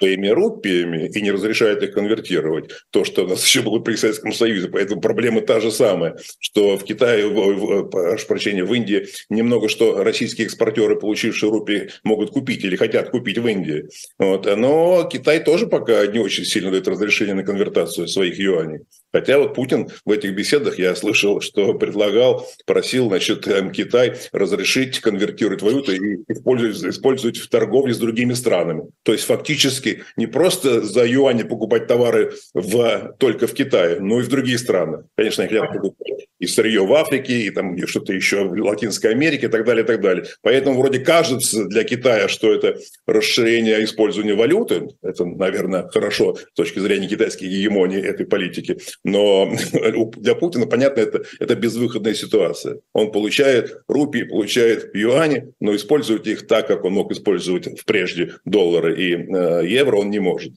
своими 0.00 0.28
рупиями 0.28 1.10
и 1.14 1.20
не 1.20 1.30
разрешает 1.30 1.82
их 1.82 1.92
конвертировать. 1.92 2.70
То, 2.90 3.04
что 3.04 3.24
у 3.24 3.28
нас 3.28 3.44
еще 3.46 3.60
было 3.60 3.78
при 3.80 3.96
Советском 3.96 4.32
Союзе. 4.32 4.68
Поэтому 4.68 5.00
проблема 5.00 5.42
та 5.42 5.60
же 5.60 5.70
самая, 5.70 6.16
что 6.38 6.78
в 6.78 6.84
Китае, 6.84 7.26
в, 7.28 7.84
прошу 7.84 8.26
прощения, 8.26 8.64
в 8.64 8.72
Индии 8.72 9.06
немного 9.28 9.68
что 9.68 10.02
российские 10.02 10.46
экспортеры, 10.46 10.98
получившие 10.98 11.50
рупии, 11.50 11.90
могут 12.02 12.30
купить 12.30 12.64
или 12.64 12.76
хотят 12.76 13.10
купить 13.10 13.38
в 13.38 13.46
Индии. 13.46 13.88
Вот. 14.18 14.46
Но 14.56 15.08
Китай 15.10 15.42
тоже 15.44 15.66
пока 15.66 16.06
не 16.06 16.18
очень 16.18 16.44
сильно 16.44 16.70
дает 16.70 16.88
разрешение 16.88 17.34
на 17.34 17.42
конвертацию 17.42 18.08
своих 18.08 18.38
юаней. 18.38 18.80
Хотя 19.12 19.38
вот 19.38 19.54
Путин 19.54 19.88
в 20.04 20.10
этих 20.10 20.34
беседах, 20.34 20.78
я 20.78 20.94
слышал, 20.94 21.40
что 21.40 21.74
предлагал, 21.74 22.46
просил 22.66 23.08
значит, 23.08 23.46
эм, 23.48 23.72
Китай 23.72 24.14
разрешить 24.32 25.00
конвертировать 25.00 25.62
валюту 25.62 25.92
и 25.92 26.22
использовать, 26.28 26.94
использовать 26.94 27.38
в 27.38 27.48
торговле 27.48 27.94
с 27.94 27.98
другими 27.98 28.34
странами. 28.34 28.84
То 29.02 29.12
есть 29.12 29.24
фактически 29.24 30.04
не 30.16 30.26
просто 30.26 30.82
за 30.82 31.04
юани 31.06 31.42
покупать 31.42 31.86
товары 31.86 32.32
в, 32.54 33.14
только 33.18 33.46
в 33.46 33.54
Китае, 33.54 34.00
но 34.00 34.20
и 34.20 34.22
в 34.22 34.28
другие 34.28 34.58
страны. 34.58 35.04
Конечно, 35.16 35.44
они 35.44 35.52
хотят 35.52 35.72
покупать 35.72 36.26
и 36.40 36.46
сырье 36.46 36.84
в 36.84 36.92
Африке, 36.94 37.42
и 37.42 37.50
там 37.50 37.76
что-то 37.86 38.12
еще 38.12 38.44
в 38.44 38.52
Латинской 38.52 39.10
Америке 39.10 39.46
и 39.46 39.50
так 39.50 39.64
далее, 39.64 39.84
и 39.84 39.86
так 39.86 40.00
далее. 40.00 40.24
Поэтому 40.42 40.80
вроде 40.80 40.98
кажется 41.00 41.66
для 41.66 41.84
Китая, 41.84 42.28
что 42.28 42.52
это 42.52 42.78
расширение 43.06 43.84
использования 43.84 44.34
валюты, 44.34 44.88
это, 45.02 45.24
наверное, 45.26 45.88
хорошо 45.88 46.36
с 46.36 46.54
точки 46.54 46.78
зрения 46.78 47.08
китайской 47.08 47.44
гегемонии 47.44 48.02
этой 48.02 48.26
политики, 48.26 48.78
но 49.04 49.50
для 50.16 50.34
Путина, 50.34 50.66
понятно, 50.66 51.00
это, 51.00 51.22
это 51.38 51.54
безвыходная 51.54 52.14
ситуация. 52.14 52.80
Он 52.92 53.12
получает 53.12 53.82
рупии, 53.88 54.24
получает 54.24 54.94
юани, 54.94 55.52
но 55.60 55.74
использовать 55.74 56.26
их 56.26 56.46
так, 56.46 56.66
как 56.66 56.84
он 56.84 56.94
мог 56.94 57.10
использовать 57.12 57.68
прежде 57.84 58.34
доллары 58.44 59.00
и 59.00 59.14
э, 59.14 59.66
евро, 59.66 59.96
он 59.96 60.10
не 60.10 60.18
может. 60.18 60.52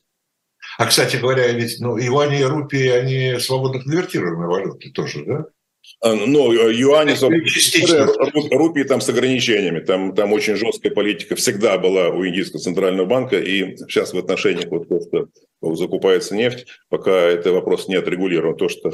А, 0.78 0.88
кстати 0.88 1.18
говоря, 1.18 1.52
ведь 1.52 1.80
ну, 1.80 1.98
юани 1.98 2.40
и 2.40 2.44
рупии, 2.44 2.88
они 2.88 3.40
свободно 3.40 3.82
конвертируемые 3.82 4.48
валюты 4.48 4.92
тоже, 4.92 5.24
да? 5.26 5.46
А, 6.04 6.16
ну, 6.16 6.52
юани, 6.52 7.14
рупии 8.54 8.84
там 8.84 9.00
с 9.00 9.08
ограничениями. 9.08 9.80
Там, 9.80 10.14
там 10.14 10.34
очень 10.34 10.56
жесткая 10.56 10.92
политика 10.92 11.36
всегда 11.36 11.78
была 11.78 12.10
у 12.10 12.26
Индийского 12.28 12.60
центрального 12.60 13.06
банка. 13.08 13.40
И 13.40 13.78
сейчас 13.78 14.14
в 14.14 14.18
отношениях 14.18 14.70
вот 14.70 14.90
то, 14.90 15.00
что 15.00 15.76
закупается 15.76 16.36
нефть, 16.36 16.68
пока 16.90 17.12
это 17.12 17.54
вопрос 17.54 17.88
не 17.88 17.96
отрегулирован. 17.96 18.58
То, 18.58 18.68
что 18.68 18.92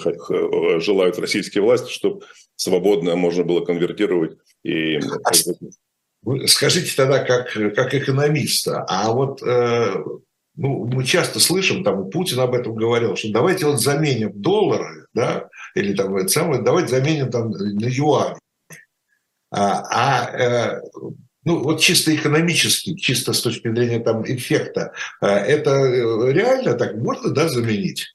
желают 0.80 1.18
российские 1.18 1.64
власти, 1.64 1.92
чтобы 1.92 2.22
свободно 2.56 3.16
можно 3.16 3.44
было 3.44 3.66
конвертировать. 3.66 4.38
И... 4.64 5.00
Скажите 6.46 6.96
тогда, 6.96 7.24
как, 7.24 7.54
как 7.76 7.96
экономиста, 7.96 8.86
а 8.88 9.14
вот 9.14 9.42
э, 9.42 10.04
ну, 10.58 10.86
мы 10.86 11.06
часто 11.06 11.40
слышим, 11.40 11.86
там 11.86 12.10
Путин 12.10 12.42
об 12.42 12.54
этом 12.54 12.76
говорил, 12.76 13.16
что 13.16 13.32
давайте 13.32 13.66
вот 13.66 13.80
заменим 13.80 14.34
доллары, 14.34 15.08
да, 15.14 15.48
или 15.80 15.94
там 15.94 16.16
это 16.18 16.28
самое, 16.28 16.62
давайте 16.62 16.90
заменим 16.90 17.32
там 17.32 17.52
на 17.52 17.88
юань. 17.88 18.38
А, 19.52 19.84
а 19.90 20.38
э, 20.38 20.82
ну, 21.44 21.64
вот 21.64 21.80
чисто 21.80 22.14
экономически, 22.16 22.96
чисто 22.96 23.34
с 23.34 23.42
точки 23.42 23.74
зрения 23.74 24.00
там 24.00 24.24
эффекта, 24.24 24.94
э, 25.22 25.28
это 25.28 25.72
реально 26.32 26.76
так 26.76 26.96
можно, 26.96 27.32
да, 27.32 27.50
заменить? 27.50 28.14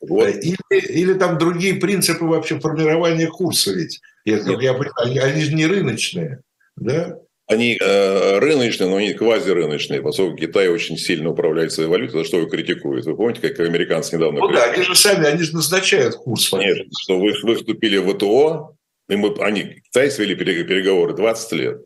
Вот. 0.00 0.28
Или, 0.28 0.56
или 0.70 1.14
там 1.14 1.38
другие 1.38 1.76
принципы 1.76 2.26
вообще 2.26 2.60
формирования 2.60 3.28
курса 3.28 3.72
ведь, 3.72 4.00
я, 4.24 4.36
я 4.36 4.74
понимаю, 4.74 4.92
они, 4.96 5.18
они 5.18 5.42
же 5.42 5.54
не 5.54 5.66
рыночные, 5.66 6.42
да? 6.76 7.18
Они 7.46 7.76
э, 7.78 8.38
рыночные, 8.38 8.88
но 8.88 8.96
они 8.96 9.12
квазирыночные, 9.12 10.00
поскольку 10.00 10.36
Китай 10.36 10.68
очень 10.68 10.96
сильно 10.96 11.30
управляет 11.30 11.72
своей 11.72 11.90
валютой, 11.90 12.20
за 12.20 12.26
что 12.26 12.38
его 12.38 12.48
критикуют. 12.48 13.04
Вы 13.04 13.16
помните, 13.16 13.40
как 13.40 13.60
американцы 13.60 14.16
недавно... 14.16 14.40
Ну 14.40 14.48
да, 14.48 14.64
они 14.64 14.82
же 14.82 14.94
сами, 14.94 15.26
они 15.26 15.42
же 15.42 15.54
назначают 15.54 16.16
курс. 16.16 16.50
Нет, 16.54 16.86
что 17.02 17.18
вы, 17.18 17.34
вы 17.42 17.56
вступили 17.56 17.98
в 17.98 18.14
ВТО, 18.14 18.76
и 19.10 19.16
мы, 19.16 19.34
они, 19.40 19.82
Китай 19.84 20.10
свели 20.10 20.34
переговоры 20.34 21.14
20 21.14 21.52
лет. 21.52 21.82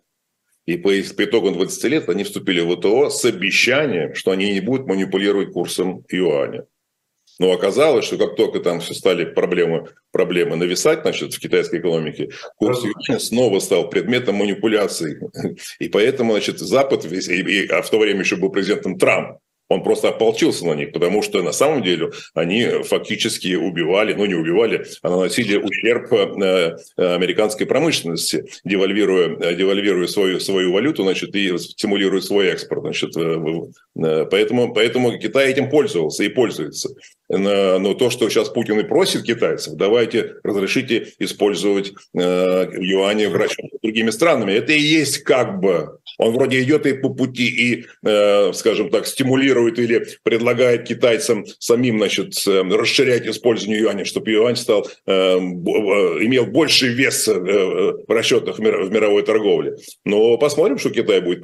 И 0.67 0.77
по, 0.77 0.91
по 0.91 1.25
итогам 1.25 1.55
20 1.55 1.85
лет 1.85 2.09
они 2.09 2.23
вступили 2.23 2.61
в 2.61 2.77
ВТО 2.77 3.11
с 3.11 3.25
обещанием, 3.25 4.15
что 4.15 4.31
они 4.31 4.53
не 4.53 4.61
будут 4.61 4.87
манипулировать 4.87 5.53
курсом 5.53 6.05
юаня. 6.09 6.67
Но 7.39 7.53
оказалось, 7.53 8.05
что 8.05 8.19
как 8.19 8.37
только 8.37 8.61
там 8.61 8.81
все 8.81 8.95
стали 8.95 9.25
проблемы, 9.25 9.89
проблемы 10.11 10.57
нависать 10.57 11.03
значит, 11.03 11.35
в 11.35 11.39
китайской 11.39 11.79
экономике, 11.79 12.31
курс 12.57 12.83
юаня 12.83 13.21
снова 13.21 13.61
стал 13.61 13.89
предметом 13.89 14.37
манипуляций. 14.37 15.19
И 15.79 15.89
поэтому 15.89 16.33
значит, 16.33 16.59
Запад, 16.59 17.05
весь, 17.05 17.29
и, 17.29 17.41
и, 17.41 17.67
а 17.69 17.83
в 17.83 17.91
то 17.91 17.99
время 17.99 18.21
еще 18.21 18.37
был 18.37 18.51
президентом 18.51 18.99
Трамп, 18.99 19.39
Он 19.69 19.83
просто 19.83 20.09
ополчился 20.09 20.67
на 20.67 20.73
них, 20.73 20.93
потому 20.93 21.23
что 21.23 21.43
на 21.43 21.53
самом 21.53 21.83
деле 21.83 22.11
они 22.35 22.65
фактически 22.85 23.55
убивали, 23.55 24.15
ну 24.15 24.25
не 24.25 24.35
убивали, 24.35 24.87
а 25.03 25.11
наносили 25.11 25.57
ущерб 25.57 26.13
э, 26.13 26.77
американской 26.97 27.67
промышленности, 27.67 28.45
девальвируя, 28.65 29.55
девальвируя 29.55 30.07
свою, 30.07 30.41
свою 30.41 30.73
валюту 30.73 31.03
значит, 31.03 31.35
и 31.35 31.57
стимулируя 31.59 32.21
свой 32.21 32.49
экспорт. 32.49 32.83
Значит, 32.83 33.15
поэтому, 33.95 34.73
поэтому 34.73 35.19
Китай 35.19 35.51
этим 35.51 35.69
пользовался 35.69 36.25
и 36.25 36.29
пользуется. 36.29 36.91
Но 37.29 37.93
то, 37.95 38.09
что 38.09 38.29
сейчас 38.31 38.49
Путин 38.49 38.81
и 38.81 38.85
просит 38.85 39.25
китайцев, 39.25 39.75
давайте 39.75 40.37
разрешите 40.43 41.09
использовать 41.19 41.93
юани 42.15 43.27
в 43.27 43.37
расчете 43.37 43.77
с 43.77 43.81
другими 43.83 44.11
странами, 44.11 44.53
это 44.53 44.73
и 44.73 44.81
есть 44.81 45.19
как 45.25 45.61
бы 45.61 45.99
он 46.19 46.35
вроде 46.35 46.63
идет 46.63 46.85
и 46.87 46.93
по 46.93 47.09
пути, 47.09 47.47
и, 47.49 47.87
э, 48.05 48.53
скажем 48.53 48.91
так, 48.91 49.07
стимулирует 49.07 49.79
или 49.79 50.07
предлагает 50.23 50.87
китайцам 50.87 51.47
самим, 51.59 51.99
значит, 51.99 52.35
э, 52.47 52.63
расширять 52.63 53.27
использование 53.27 53.81
юаня, 53.81 54.05
чтобы 54.05 54.31
юань 54.31 54.57
стал, 54.57 54.87
э, 55.07 55.13
имел 55.13 56.47
больший 56.47 56.91
вес 56.91 57.29
в 57.29 58.05
расчетах 58.09 58.59
в 58.59 58.61
мировой 58.61 59.23
торговле. 59.23 59.77
Но 60.05 60.37
посмотрим, 60.39 60.79
что 60.79 60.91
Китай 60.91 61.21
будет 61.21 61.41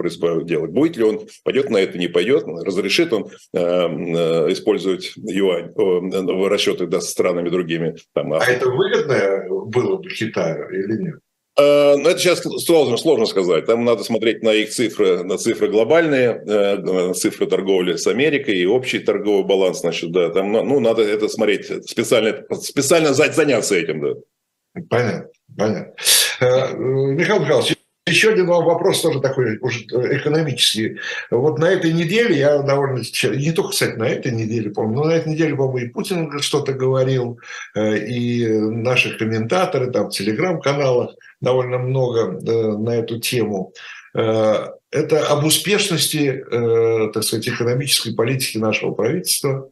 делать. 0.47 0.71
Будет 0.71 0.97
ли 0.97 1.05
он, 1.05 1.21
пойдет 1.45 1.71
на 1.71 1.79
это, 1.79 1.97
не 1.99 2.09
пойдет, 2.09 2.45
разрешит 2.47 3.13
он 3.13 3.29
использовать 3.55 5.13
юань 5.17 5.71
в 5.75 6.49
расчетах 6.49 6.89
да, 6.89 7.01
с 7.01 7.11
странами 7.11 7.49
другими. 7.49 7.95
Там, 8.13 8.33
а 8.33 8.45
это 8.45 8.69
выгодно 8.69 9.45
было 9.67 9.97
бы 9.97 10.09
Китаю 10.11 10.69
или 10.71 11.03
нет? 11.03 11.24
Э, 11.57 11.95
ну, 11.97 12.09
это 12.09 12.19
сейчас 12.19 12.43
сложно, 12.65 12.97
сложно 12.97 13.27
сказать. 13.27 13.67
Там 13.67 13.85
надо 13.85 14.03
смотреть 14.03 14.43
на 14.43 14.51
их 14.51 14.71
цифры, 14.71 15.23
на 15.23 15.39
цифры 15.39 15.69
глобальные, 15.69 16.43
э, 16.47 16.77
на 16.79 17.15
цифры 17.15 17.47
торговли 17.47 17.97
с 17.97 18.07
Америкой 18.07 18.57
и 18.57 18.67
общий 18.67 18.99
торговый 18.99 19.45
баланс. 19.45 19.81
Значит, 19.81 20.11
да, 20.11 20.31
там, 20.31 20.51
ну, 20.51 20.81
надо 20.81 21.03
это 21.03 21.29
смотреть, 21.29 21.89
специально, 21.89 22.45
специально 22.61 23.15
заняться 23.15 23.77
этим, 23.77 24.01
да. 24.01 24.83
Понятно, 24.91 25.29
понятно. 25.57 25.95
Э, 26.41 26.75
Михаил 26.75 27.41
Михайлович, 27.41 27.77
еще 28.07 28.33
один 28.33 28.47
вопрос 28.47 29.01
тоже 29.01 29.21
такой 29.21 29.57
уже 29.61 29.85
экономический. 29.85 30.99
Вот 31.31 31.59
на 31.59 31.71
этой 31.71 31.93
неделе 31.93 32.37
я 32.37 32.59
довольно... 32.59 32.99
Не 32.99 33.53
только, 33.53 33.71
кстати, 33.71 33.97
на 33.97 34.09
этой 34.09 34.31
неделе, 34.31 34.71
помню, 34.71 34.97
но 34.97 35.05
на 35.05 35.13
этой 35.13 35.33
неделе, 35.33 35.55
по-моему, 35.55 35.79
и 35.79 35.91
Путин 35.91 36.39
что-то 36.41 36.75
говорил, 36.75 37.39
и 37.75 38.47
наши 38.47 39.17
комментаторы 39.17 39.91
там 39.91 40.11
в 40.11 40.13
телеграм-каналах 40.13 41.15
довольно 41.45 41.79
много 41.79 42.41
э, 42.41 42.77
на 42.77 42.97
эту 42.97 43.21
тему. 43.21 43.73
Э, 44.17 44.69
это 44.91 45.27
об 45.29 45.45
успешности, 45.45 46.45
э, 46.51 47.13
так 47.13 47.23
сказать, 47.23 47.49
экономической 47.49 48.15
политики 48.15 48.59
нашего 48.59 48.93
правительства, 48.93 49.71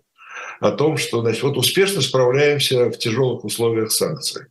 о 0.60 0.70
том, 0.70 0.96
что 0.96 1.22
значит, 1.22 1.42
вот 1.42 1.56
успешно 1.56 2.00
справляемся 2.00 2.90
в 2.90 2.96
тяжелых 2.96 3.44
условиях 3.44 3.90
санкций. 3.90 4.46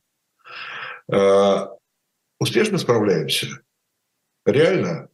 Успешно 2.40 2.78
справляемся? 2.78 3.48
Реально? 4.46 5.08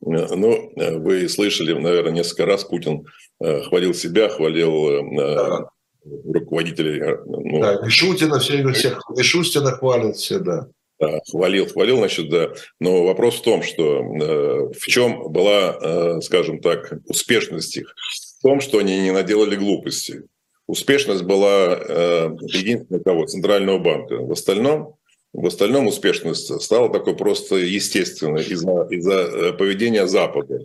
Ну, 0.00 0.72
вы 0.76 1.28
слышали, 1.28 1.72
наверное, 1.74 2.12
несколько 2.12 2.46
раз 2.46 2.64
Путин 2.64 3.06
хвалил 3.38 3.94
себя, 3.94 4.28
хвалил 4.28 5.14
да. 5.16 5.68
руководителей. 6.04 7.00
Ну, 7.26 7.60
да, 7.60 7.80
Мишутина, 7.84 8.40
все, 8.40 8.66
всех, 8.72 9.00
Мишустина 9.16 9.72
хвалят 9.72 10.16
все, 10.16 10.38
да. 10.40 10.68
Да, 11.00 11.20
хвалил, 11.30 11.66
хвалил, 11.66 11.96
значит, 11.96 12.28
да. 12.28 12.52
Но 12.78 13.04
вопрос 13.04 13.36
в 13.36 13.42
том, 13.42 13.62
что 13.62 13.98
э, 13.98 14.70
в 14.72 14.86
чем 14.86 15.32
была, 15.32 15.76
э, 15.80 16.20
скажем 16.20 16.60
так, 16.60 16.92
успешность 17.06 17.76
их? 17.76 17.94
В 18.38 18.42
том, 18.42 18.60
что 18.60 18.78
они 18.78 19.00
не 19.00 19.10
наделали 19.10 19.56
глупости. 19.56 20.22
Успешность 20.66 21.24
была 21.24 21.76
э, 21.76 22.30
единственного 22.42 23.02
кого? 23.02 23.26
Центрального 23.26 23.78
банка. 23.78 24.16
В 24.18 24.32
остальном, 24.32 24.96
в 25.32 25.46
остальном 25.46 25.88
успешность 25.88 26.62
стала 26.62 26.90
такой 26.90 27.16
просто 27.16 27.56
естественной 27.56 28.44
из-за 28.44 28.86
из 28.88 29.06
э, 29.06 29.52
поведения 29.52 30.06
Запада. 30.06 30.60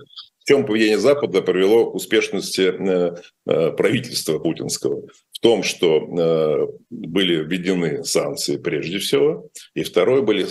Чем 0.50 0.66
поведение 0.66 0.98
Запада 0.98 1.44
привело 1.44 1.92
к 1.92 1.94
успешности 1.94 2.74
э, 2.74 3.16
э, 3.46 3.72
правительства 3.74 4.40
путинского? 4.40 5.04
в 5.32 5.40
том, 5.42 5.62
что 5.62 6.00
э, 6.00 6.68
были 6.90 7.44
введены 7.44 8.04
санкции 8.04 8.58
прежде 8.58 8.98
всего, 8.98 9.48
и 9.76 9.84
второе 9.84 10.24
были 10.24 10.48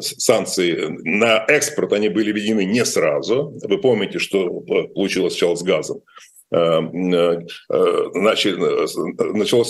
санкции 0.00 0.86
на 1.04 1.44
экспорт, 1.46 1.92
они 1.92 2.08
были 2.08 2.32
введены 2.32 2.64
не 2.64 2.86
сразу. 2.86 3.54
Вы 3.62 3.78
помните, 3.78 4.18
что 4.18 4.64
получилось 4.94 5.34
сначала 5.34 5.54
с 5.54 5.62
газом. 5.62 6.00
Началось 6.50 7.52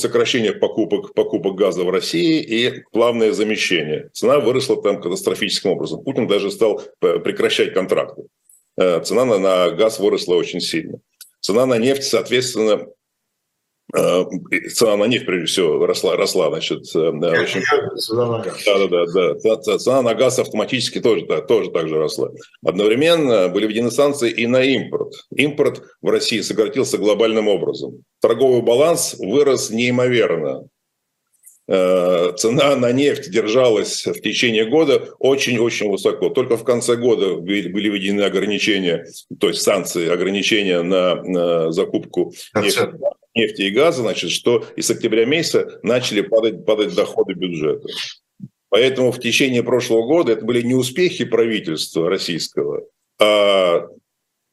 сокращение 0.00 0.52
покупок, 0.52 1.12
покупок 1.12 1.56
газа 1.56 1.82
в 1.84 1.90
России 1.90 2.40
и 2.40 2.84
плавное 2.92 3.32
замещение. 3.32 4.10
Цена 4.14 4.38
выросла 4.38 4.80
там 4.80 5.02
катастрофическим 5.02 5.72
образом. 5.72 6.02
Путин 6.02 6.26
даже 6.28 6.50
стал 6.50 6.80
прекращать 7.00 7.74
контракты. 7.74 8.22
Цена 8.76 9.24
на, 9.24 9.38
на 9.38 9.70
газ 9.70 9.98
выросла 9.98 10.34
очень 10.34 10.60
сильно. 10.60 10.98
Цена 11.40 11.66
на 11.66 11.78
нефть, 11.78 12.04
соответственно, 12.04 12.86
Э, 13.94 14.24
цена 14.72 14.96
на 14.96 15.04
нефть, 15.04 15.26
прежде 15.26 15.46
всего, 15.46 15.84
росла, 15.84 16.16
росла 16.16 16.48
значит, 16.48 16.84
э, 16.94 16.98
очень... 16.98 17.60
цена 17.98 18.42
Да, 18.64 18.88
да, 18.88 19.06
да, 19.06 19.56
да. 19.56 19.78
Цена 19.78 20.02
на 20.02 20.14
газ 20.14 20.38
автоматически 20.38 20.98
тоже, 20.98 21.26
да, 21.26 21.42
тоже 21.42 21.70
так 21.70 21.88
же 21.88 21.98
росла. 21.98 22.30
Одновременно 22.64 23.48
были 23.48 23.66
введены 23.66 23.90
санкции 23.90 24.30
и 24.30 24.46
на 24.46 24.62
импорт. 24.62 25.12
Импорт 25.36 25.82
в 26.00 26.08
России 26.08 26.40
сократился 26.40 26.96
глобальным 26.96 27.48
образом. 27.48 28.02
Торговый 28.20 28.62
баланс 28.62 29.14
вырос 29.18 29.68
неимоверно. 29.68 30.68
Э, 31.68 32.32
цена 32.36 32.74
на 32.76 32.90
нефть 32.92 33.30
держалась 33.30 34.04
в 34.06 34.20
течение 34.20 34.64
года 34.64 35.08
очень-очень 35.18 35.90
высоко. 35.90 36.28
Только 36.28 36.56
в 36.56 36.64
конце 36.64 36.96
года 36.96 37.36
были 37.36 37.88
введены 37.88 38.22
ограничения, 38.22 39.06
то 39.38 39.48
есть 39.48 39.62
санкции, 39.62 40.08
ограничения 40.08 40.82
на, 40.82 41.22
на 41.22 41.72
закупку 41.72 42.32
нефти 42.54 42.88
нефти 43.34 43.62
и 43.62 43.70
газа, 43.70 44.02
значит, 44.02 44.30
что 44.30 44.64
и 44.76 44.82
с 44.82 44.90
октября 44.90 45.24
месяца 45.24 45.80
начали 45.82 46.20
падать, 46.20 46.64
падать 46.64 46.94
доходы 46.94 47.34
бюджета. 47.34 47.88
Поэтому 48.68 49.12
в 49.12 49.20
течение 49.20 49.62
прошлого 49.62 50.06
года 50.06 50.32
это 50.32 50.44
были 50.44 50.62
не 50.62 50.74
успехи 50.74 51.24
правительства 51.24 52.08
российского, 52.08 52.84
а 53.20 53.86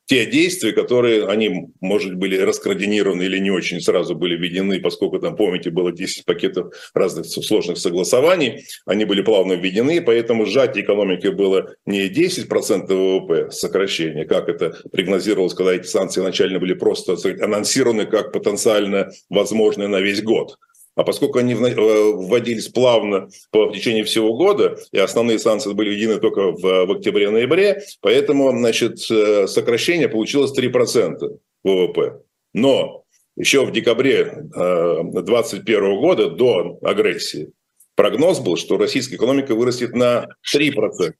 те 0.10 0.26
действия, 0.26 0.72
которые 0.72 1.28
они, 1.28 1.68
может, 1.82 2.16
были 2.16 2.36
раскоординированы 2.36 3.24
или 3.24 3.38
не 3.38 3.52
очень 3.52 3.80
сразу 3.80 4.16
были 4.16 4.36
введены, 4.36 4.80
поскольку 4.80 5.20
там, 5.20 5.36
помните, 5.36 5.70
было 5.70 5.92
10 5.92 6.26
пакетов 6.26 6.74
разных 6.96 7.28
сложных 7.28 7.78
согласований, 7.78 8.66
они 8.88 9.06
были 9.06 9.22
плавно 9.22 9.54
введены, 9.54 10.02
поэтому 10.02 10.48
сжатие 10.48 10.84
экономики 10.84 11.28
было 11.28 11.76
не 11.86 12.10
10% 12.10 12.88
ВВП 12.88 13.52
сокращение, 13.52 14.26
как 14.26 14.50
это 14.50 14.76
прогнозировалось, 14.92 15.54
когда 15.54 15.76
эти 15.76 15.86
санкции 15.86 16.22
начально 16.22 16.58
были 16.58 16.74
просто 16.74 17.16
анонсированы 17.40 18.08
как 18.08 18.32
потенциально 18.32 19.12
возможные 19.30 19.90
на 19.90 20.00
весь 20.00 20.24
год. 20.24 20.58
А 20.96 21.04
поскольку 21.04 21.40
они 21.40 21.54
э, 21.54 22.12
вводились 22.14 22.68
плавно 22.68 23.30
по, 23.52 23.68
в 23.68 23.74
течение 23.74 24.04
всего 24.04 24.36
года, 24.36 24.78
и 24.92 24.98
основные 24.98 25.40
санкции 25.40 25.72
были 25.74 25.92
введены 25.92 26.20
только 26.20 26.52
в, 26.52 26.62
в 26.62 26.92
октябре-ноябре, 26.92 27.82
поэтому 28.02 28.52
значит, 28.52 29.00
э, 29.10 29.48
сокращение 29.48 30.10
получилось 30.10 30.58
3% 30.58 31.40
ВВП. 31.64 32.22
Но 32.54 33.06
еще 33.38 33.66
в 33.66 33.72
декабре 33.72 34.26
2021 34.54 35.84
э, 35.84 36.00
года, 36.00 36.30
до 36.30 36.78
агрессии, 36.82 37.54
прогноз 37.96 38.40
был, 38.40 38.58
что 38.58 38.78
российская 38.78 39.16
экономика 39.16 39.56
вырастет 39.56 39.94
на 39.94 40.28
3%. 40.54 41.14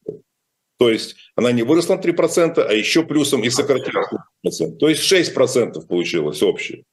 То 0.78 0.90
есть 0.90 1.16
она 1.36 1.52
не 1.52 1.64
выросла 1.64 1.96
на 1.96 2.02
3%, 2.02 2.62
а 2.62 2.74
еще 2.74 3.04
плюсом 3.04 3.44
и 3.44 3.50
сократилась 3.50 4.08
на 4.44 4.50
3%. 4.50 4.78
То 4.78 4.90
есть 4.90 5.12
6% 5.12 5.88
получилось 5.88 6.42
общее. 6.42 6.84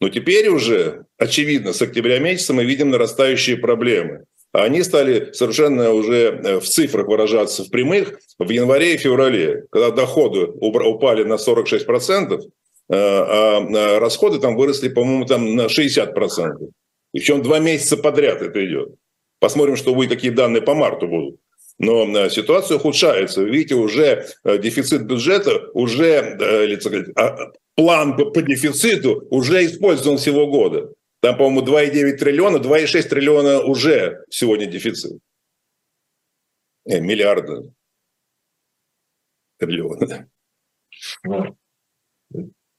Но 0.00 0.08
теперь 0.08 0.48
уже, 0.48 1.06
очевидно, 1.18 1.72
с 1.72 1.82
октября 1.82 2.18
месяца 2.18 2.52
мы 2.52 2.64
видим 2.64 2.90
нарастающие 2.90 3.56
проблемы. 3.56 4.24
А 4.52 4.62
они 4.62 4.82
стали 4.82 5.32
совершенно 5.32 5.92
уже 5.92 6.40
э, 6.42 6.60
в 6.60 6.64
цифрах 6.64 7.06
выражаться 7.06 7.64
в 7.64 7.70
прямых 7.70 8.18
в 8.38 8.48
январе 8.48 8.94
и 8.94 8.96
феврале, 8.96 9.66
когда 9.70 9.90
доходы 9.90 10.46
упали 10.46 11.24
на 11.24 11.34
46%, 11.34 12.40
э, 12.40 12.40
а 12.90 13.98
расходы 13.98 14.38
там 14.38 14.56
выросли, 14.56 14.88
по-моему, 14.88 15.26
там 15.26 15.54
на 15.54 15.66
60%. 15.66 16.14
Причем 17.12 17.42
два 17.42 17.58
месяца 17.58 17.96
подряд 17.96 18.40
это 18.40 18.64
идет. 18.64 18.94
Посмотрим, 19.38 19.76
что 19.76 19.94
будет, 19.94 20.10
какие 20.10 20.30
данные 20.30 20.62
по 20.62 20.74
марту 20.74 21.08
будут. 21.08 21.40
Но 21.78 22.06
э, 22.06 22.30
ситуация 22.30 22.78
ухудшается. 22.78 23.42
Видите, 23.42 23.74
уже 23.74 24.28
дефицит 24.44 25.02
бюджета, 25.04 25.68
уже 25.74 26.38
план 27.78 28.16
по, 28.16 28.42
дефициту 28.42 29.28
уже 29.30 29.64
использован 29.64 30.18
всего 30.18 30.48
года. 30.48 30.92
Там, 31.20 31.36
по-моему, 31.36 31.64
2,9 31.64 32.16
триллиона, 32.16 32.56
2,6 32.56 33.02
триллиона 33.08 33.60
уже 33.62 34.24
сегодня 34.30 34.66
дефицит. 34.66 35.20
Э, 36.86 36.98
миллиарда. 36.98 37.72
Триллиона. 39.58 40.28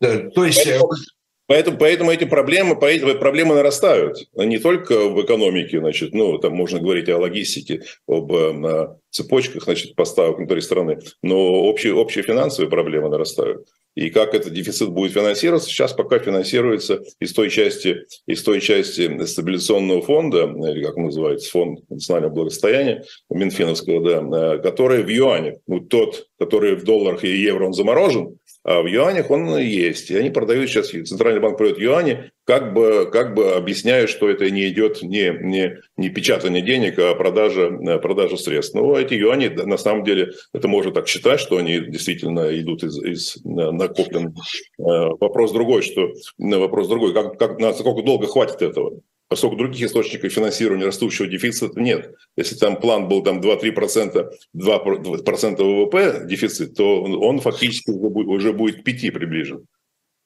То 0.02 0.46
есть... 0.46 0.68
Поэтому, 0.68 1.78
поэтому, 1.78 1.78
поэтому 1.78 2.12
эти 2.12 2.26
проблемы, 2.26 2.76
проблемы 2.76 3.56
нарастают. 3.56 4.18
Не 4.34 4.60
только 4.60 5.08
в 5.08 5.24
экономике, 5.24 5.80
значит, 5.80 6.14
ну, 6.14 6.38
там 6.40 6.54
можно 6.54 6.80
говорить 6.80 7.08
о 7.08 7.18
логистике, 7.18 7.84
об 8.06 8.34
о 8.34 9.00
цепочках, 9.10 9.64
значит, 9.64 9.96
поставок 9.96 10.40
внутри 10.40 10.60
страны, 10.60 11.00
но 11.24 11.38
общие, 11.38 11.94
общие 11.96 12.24
финансовые 12.24 12.70
проблемы 12.70 13.10
нарастают. 13.10 13.66
И 14.00 14.12
как 14.12 14.34
этот 14.34 14.54
дефицит 14.54 14.92
будет 14.92 15.12
финансироваться, 15.12 15.70
сейчас 15.70 15.92
пока 15.92 16.20
финансируется 16.20 17.02
из 17.20 17.34
той 17.34 17.50
части, 17.50 18.06
из 18.28 18.42
той 18.44 18.62
части 18.62 19.26
стабилизационного 19.26 20.02
фонда, 20.02 20.44
или 20.44 20.86
как 20.86 20.96
он 20.96 21.06
называется, 21.06 21.52
фонд 21.52 21.82
национального 21.90 22.34
благосостояния, 22.34 23.04
Минфиновского, 23.30 24.02
да, 24.02 24.56
э, 24.56 24.60
который 24.60 25.04
в 25.04 25.10
юанях. 25.10 25.56
Ну, 25.68 25.82
тот, 25.82 26.29
который 26.40 26.76
в 26.76 26.84
долларах 26.84 27.24
и 27.24 27.36
евро, 27.36 27.66
он 27.66 27.74
заморожен, 27.74 28.38
а 28.64 28.82
в 28.82 28.88
юанях 28.88 29.30
он 29.32 29.58
есть. 29.58 30.10
И 30.12 30.18
они 30.18 30.30
продают 30.30 30.70
сейчас, 30.70 30.90
Центральный 30.90 31.42
банк 31.42 31.58
продает 31.58 31.80
юани, 31.80 32.32
как 32.46 32.74
бы, 32.74 33.10
как 33.12 33.34
бы 33.34 33.52
объясняя, 33.54 34.08
что 34.08 34.30
это 34.30 34.50
не 34.50 34.68
идет 34.70 35.02
не, 35.02 35.32
не, 35.42 35.78
не 35.98 36.10
печатание 36.10 36.62
денег, 36.62 36.98
а 37.00 37.16
продажа, 37.16 37.70
продажа 38.02 38.38
средств. 38.38 38.76
Но 38.76 38.98
эти 38.98 39.14
юани, 39.14 39.48
на 39.48 39.78
самом 39.78 40.04
деле, 40.04 40.34
это 40.54 40.68
можно 40.68 40.92
так 40.92 41.08
считать, 41.08 41.40
что 41.40 41.58
они 41.58 41.80
действительно 41.80 42.58
идут 42.60 42.84
из, 42.84 42.98
из 43.04 43.38
накопленных. 43.44 44.36
Э, 44.80 44.84
вопрос 45.20 45.52
другой, 45.52 45.82
что 45.82 46.10
вопрос 46.38 46.88
другой, 46.88 47.14
как, 47.14 47.38
как, 47.38 47.60
насколько 47.60 48.02
долго 48.02 48.28
хватит 48.28 48.62
этого? 48.62 49.02
Поскольку 49.30 49.56
других 49.56 49.88
источников 49.88 50.34
финансирования 50.34 50.86
растущего 50.86 51.28
дефицита 51.28 51.80
нет. 51.80 52.14
Если 52.36 52.56
там 52.56 52.80
план 52.80 53.08
был 53.08 53.24
там 53.24 53.40
2-3%, 53.40 54.30
2% 54.56 55.64
ВВП 55.64 56.26
дефицит, 56.26 56.76
то 56.76 57.04
он 57.04 57.40
фактически 57.40 57.92
уже 57.92 58.52
будет 58.52 58.82
к 58.82 58.84
5 58.84 59.14
приближен 59.14 59.66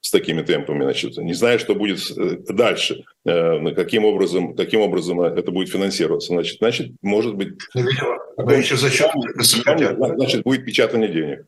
с 0.00 0.10
такими 0.10 0.42
темпами, 0.42 0.82
значит, 0.82 1.16
не 1.16 1.32
знаю, 1.32 1.58
что 1.58 1.74
будет 1.74 1.98
э, 2.14 2.36
дальше, 2.52 3.04
э, 3.24 3.74
каким 3.74 4.04
образом, 4.04 4.54
каким 4.54 4.80
образом 4.80 5.22
это 5.22 5.50
будет 5.50 5.70
финансироваться, 5.70 6.34
значит, 6.34 6.58
значит, 6.58 6.92
может 7.00 7.34
быть, 7.36 7.54
еще 8.36 8.76
за 8.76 8.90
счет, 8.90 9.10
значит, 9.38 10.42
будет 10.42 10.66
печатание 10.66 11.08
денег. 11.08 11.46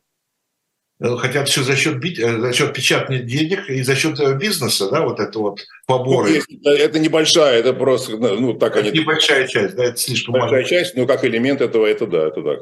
Э, 0.99 1.17
хотят 1.17 1.49
все 1.49 1.63
за 1.63 1.77
счет, 1.77 2.03
э, 2.03 2.41
за 2.41 2.53
счет 2.55 2.73
печатных 2.73 3.27
денег 3.27 3.69
и 3.69 3.83
за 3.83 3.95
счет 3.95 4.19
э, 4.19 4.35
бизнеса, 4.35 4.91
да, 4.91 5.03
вот 5.03 5.21
это 5.21 5.39
вот 5.39 5.61
поборы. 5.87 6.43
Ну, 6.49 6.71
это 6.71 6.99
небольшая, 6.99 7.59
это 7.59 7.75
просто, 7.75 8.17
ну, 8.17 8.55
так 8.55 8.77
это 8.77 8.89
они... 8.89 9.01
Небольшая 9.01 9.47
часть, 9.47 9.77
да, 9.77 9.85
это 9.85 9.97
слишком 9.99 10.33
Большая 10.33 10.51
маленькая. 10.51 10.79
часть, 10.79 10.97
но 10.97 11.07
как 11.07 11.25
элемент 11.25 11.61
этого, 11.61 11.85
это 11.85 12.07
да, 12.07 12.29
это 12.29 12.43
так. 12.43 12.61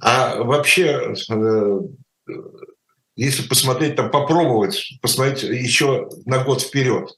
А 0.00 0.42
вообще, 0.42 1.14
если 3.16 3.48
посмотреть, 3.48 3.96
там, 3.96 4.10
попробовать, 4.10 4.98
посмотреть 5.00 5.42
еще 5.42 6.08
на 6.26 6.44
год 6.44 6.62
вперед, 6.62 7.10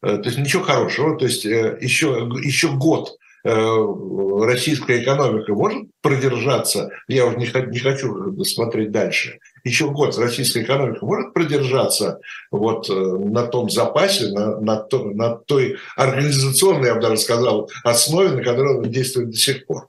то 0.00 0.22
есть 0.24 0.38
ничего 0.38 0.64
хорошего, 0.64 1.16
то 1.16 1.26
есть 1.26 1.44
еще, 1.44 2.28
еще 2.42 2.72
год 2.72 3.16
российская 3.44 5.02
экономика 5.02 5.54
может 5.54 5.88
продержаться, 6.02 6.90
я 7.08 7.26
уже 7.26 7.38
не, 7.38 7.46
хочу 7.46 8.44
смотреть 8.44 8.90
дальше, 8.90 9.38
еще 9.64 9.90
год 9.90 10.16
российская 10.18 10.62
экономика 10.62 11.04
может 11.04 11.32
продержаться 11.32 12.20
вот 12.50 12.88
э, 12.88 12.94
на 12.94 13.46
том 13.46 13.70
запасе, 13.70 14.28
на, 14.28 14.60
на, 14.60 14.76
то, 14.76 15.04
на 15.04 15.36
той 15.36 15.76
организационной, 15.96 16.88
я 16.88 16.94
бы 16.94 17.00
даже 17.00 17.18
сказал, 17.18 17.70
основе, 17.84 18.30
на 18.30 18.42
которой 18.42 18.78
она 18.78 18.88
действует 18.88 19.30
до 19.30 19.36
сих 19.36 19.66
пор. 19.66 19.88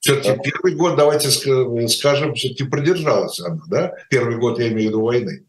Все-таки 0.00 0.40
первый 0.42 0.74
год, 0.74 0.96
давайте 0.96 1.30
скажем, 1.88 2.34
все-таки 2.34 2.64
продержалась 2.64 3.38
она, 3.40 3.60
да? 3.68 3.92
Первый 4.08 4.38
год, 4.38 4.58
я 4.58 4.68
имею 4.68 4.88
в 4.88 4.92
виду, 4.92 5.02
войны. 5.02 5.44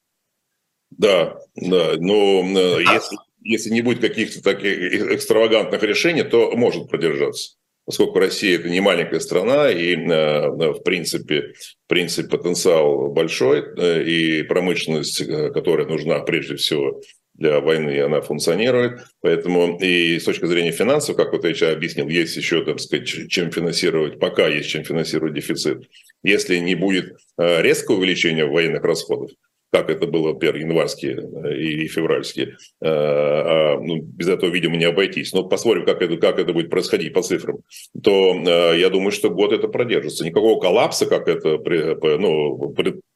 Да, 0.90 1.38
да, 1.56 1.94
но 1.98 2.42
э, 2.44 2.84
а, 2.86 2.94
если, 2.94 3.18
если 3.42 3.70
не 3.70 3.82
будет 3.82 4.00
каких-то 4.00 4.42
таких 4.42 5.12
экстравагантных 5.12 5.82
решений, 5.84 6.24
то 6.24 6.52
может 6.56 6.90
продержаться. 6.90 7.56
Поскольку 7.86 8.20
Россия 8.20 8.60
это 8.60 8.70
не 8.70 8.80
маленькая 8.80 9.20
страна, 9.20 9.72
и 9.72 9.96
э, 9.96 10.50
в 10.50 10.84
принципе, 10.84 11.54
в 11.54 11.90
принципе 11.90 12.30
потенциал 12.30 13.08
большой, 13.12 13.64
э, 13.76 14.04
и 14.04 14.44
промышленность, 14.44 15.20
э, 15.22 15.50
которая 15.50 15.88
нужна 15.88 16.20
прежде 16.20 16.58
всего 16.58 17.02
для 17.34 17.60
войны, 17.60 18.00
она 18.02 18.22
функционирует. 18.22 19.02
Поэтому 19.22 19.80
и 19.82 20.20
с 20.20 20.24
точки 20.24 20.46
зрения 20.46 20.72
финансов, 20.72 21.16
как 21.16 21.34
вот 21.34 21.44
я 21.44 21.72
объяснил, 21.72 22.08
есть 22.08 22.38
еще, 22.38 22.64
так 22.64 22.80
сказать, 22.80 23.08
чем 23.08 23.52
финансировать, 23.52 24.20
пока 24.20 24.48
есть 24.48 24.70
чем 24.70 24.84
финансировать 24.84 25.34
дефицит. 25.34 25.90
Если 26.24 26.58
не 26.58 26.76
будет 26.76 27.18
резкого 27.38 27.96
увеличения 27.98 28.46
военных 28.46 28.84
расходов, 28.84 29.32
как 29.72 29.90
это 29.90 30.06
было, 30.06 30.34
например, 30.34 30.58
январские 30.58 31.18
э, 31.18 31.56
и 31.56 31.88
февральские. 31.88 32.58
Э, 32.82 32.88
а, 32.88 33.80
ну, 33.80 34.02
без 34.02 34.28
этого, 34.28 34.50
видимо, 34.50 34.76
не 34.76 34.86
обойтись. 34.86 35.32
Но 35.34 35.44
посмотрим, 35.44 35.86
как 35.86 36.02
это, 36.02 36.18
как 36.18 36.40
это 36.40 36.52
будет 36.52 36.70
происходить 36.70 37.14
по 37.14 37.22
цифрам. 37.22 37.58
То 38.04 38.36
э, 38.36 38.80
я 38.80 38.90
думаю, 38.90 39.12
что 39.12 39.30
год 39.30 39.54
это 39.54 39.70
продержится. 39.70 40.26
Никакого 40.26 40.60
коллапса, 40.60 41.06
как 41.06 41.28
это 41.30 41.58
ну, 41.58 42.76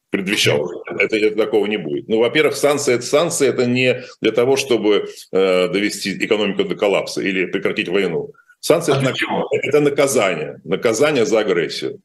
предвещал. 0.10 0.70
Это, 0.98 1.18
это 1.18 1.36
такого 1.36 1.66
не 1.66 1.78
будет. 1.78 2.08
Ну, 2.08 2.20
во-первых, 2.20 2.56
санкции, 2.56 3.00
санкции 3.00 3.50
это 3.50 3.66
не 3.66 4.04
для 4.22 4.32
того, 4.32 4.56
чтобы 4.56 5.08
э, 5.34 5.68
довести 5.68 6.18
экономику 6.26 6.64
до 6.64 6.76
коллапса 6.76 7.22
или 7.22 7.46
прекратить 7.48 7.90
войну. 7.90 8.32
Санкции 8.62 8.94
а 8.94 9.02
это, 9.02 9.14
это 9.52 9.82
наказание. 9.82 10.62
Наказание 10.64 11.26
за 11.26 11.40
агрессию. 11.40 12.00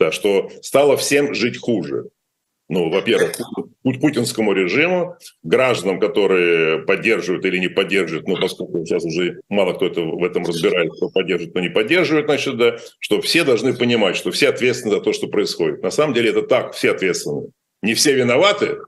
Да, 0.00 0.10
что 0.10 0.50
стало 0.60 0.96
всем 0.96 1.32
жить 1.34 1.58
хуже. 1.58 2.06
Ну, 2.74 2.90
во-первых, 2.90 3.36
путинскому 3.84 4.52
режиму, 4.52 5.16
гражданам, 5.44 6.00
которые 6.00 6.80
поддерживают 6.80 7.44
или 7.44 7.58
не 7.58 7.68
поддерживают, 7.68 8.26
ну, 8.26 8.36
поскольку 8.36 8.84
сейчас 8.84 9.04
уже 9.04 9.42
мало 9.48 9.74
кто 9.74 9.86
это, 9.86 10.00
в 10.00 10.24
этом 10.24 10.44
разбирается, 10.44 10.96
кто 10.96 11.08
поддерживает, 11.08 11.52
кто 11.52 11.60
не 11.60 11.68
поддерживает, 11.68 12.26
значит, 12.26 12.56
да, 12.56 12.76
что 12.98 13.20
все 13.20 13.44
должны 13.44 13.74
понимать, 13.74 14.16
что 14.16 14.32
все 14.32 14.48
ответственны 14.48 14.96
за 14.96 15.00
то, 15.00 15.12
что 15.12 15.28
происходит. 15.28 15.84
На 15.84 15.92
самом 15.92 16.14
деле 16.14 16.30
это 16.30 16.42
так, 16.42 16.74
все 16.74 16.90
ответственны. 16.90 17.50
Не 17.80 17.94
все 17.94 18.12
виноваты, 18.12 18.78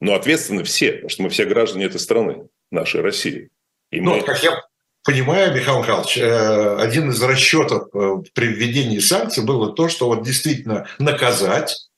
но 0.00 0.14
ответственны 0.14 0.64
все, 0.64 0.92
потому 0.92 1.10
что 1.10 1.22
мы 1.24 1.28
все 1.28 1.44
граждане 1.44 1.84
этой 1.84 2.00
страны, 2.00 2.48
нашей 2.70 3.02
России. 3.02 3.50
И 3.92 4.00
ну, 4.00 4.14
мы... 4.14 4.22
как 4.22 4.42
я 4.42 4.62
понимаю, 5.04 5.54
Михаил 5.54 5.80
Михайлович, 5.80 6.16
э, 6.16 6.76
один 6.76 7.10
из 7.10 7.22
расчетов 7.22 7.88
э, 7.92 8.22
при 8.32 8.46
введении 8.46 8.98
санкций 8.98 9.44
было 9.44 9.74
то, 9.74 9.90
что 9.90 10.06
вот 10.06 10.22
действительно 10.22 10.86
наказать 10.98 11.89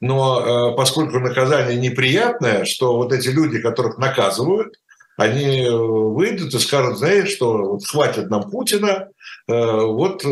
но 0.00 0.72
э, 0.72 0.76
поскольку 0.76 1.18
наказание 1.18 1.76
неприятное, 1.76 2.64
что 2.64 2.96
вот 2.96 3.12
эти 3.12 3.28
люди, 3.28 3.60
которых 3.60 3.98
наказывают, 3.98 4.74
они 5.16 5.64
э, 5.64 5.70
выйдут 5.70 6.54
и 6.54 6.58
скажут, 6.58 6.98
знаешь, 6.98 7.30
что 7.30 7.72
вот 7.72 7.86
хватит 7.86 8.30
нам 8.30 8.50
Путина, 8.50 9.08
э, 9.48 9.52
вот 9.52 10.24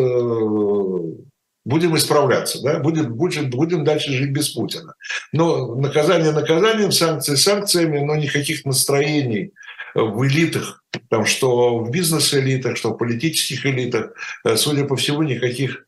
будем 1.64 1.96
исправляться, 1.96 2.62
да? 2.62 2.78
будем, 2.78 3.14
будем, 3.14 3.50
будем 3.50 3.84
дальше 3.84 4.12
жить 4.12 4.30
без 4.30 4.50
Путина. 4.50 4.94
Но 5.32 5.74
наказание 5.74 6.30
наказанием, 6.30 6.92
санкции 6.92 7.34
санкциями, 7.34 7.98
но 7.98 8.14
никаких 8.14 8.64
настроений 8.64 9.52
в 9.96 10.24
элитах, 10.24 10.84
там, 11.08 11.24
что 11.24 11.80
в 11.80 11.90
бизнес-элитах, 11.90 12.76
что 12.76 12.90
в 12.90 12.96
политических 12.96 13.66
элитах, 13.66 14.12
судя 14.54 14.84
по 14.84 14.94
всему, 14.94 15.22
никаких 15.22 15.85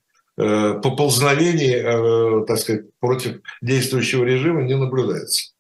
поползновений, 0.83 1.75
э, 1.75 2.47
так 2.47 2.59
сказать, 2.59 2.87
против 3.01 3.41
действующего 3.61 4.25
режима 4.25 4.63
не 4.63 4.77
наблюдается. 4.77 5.53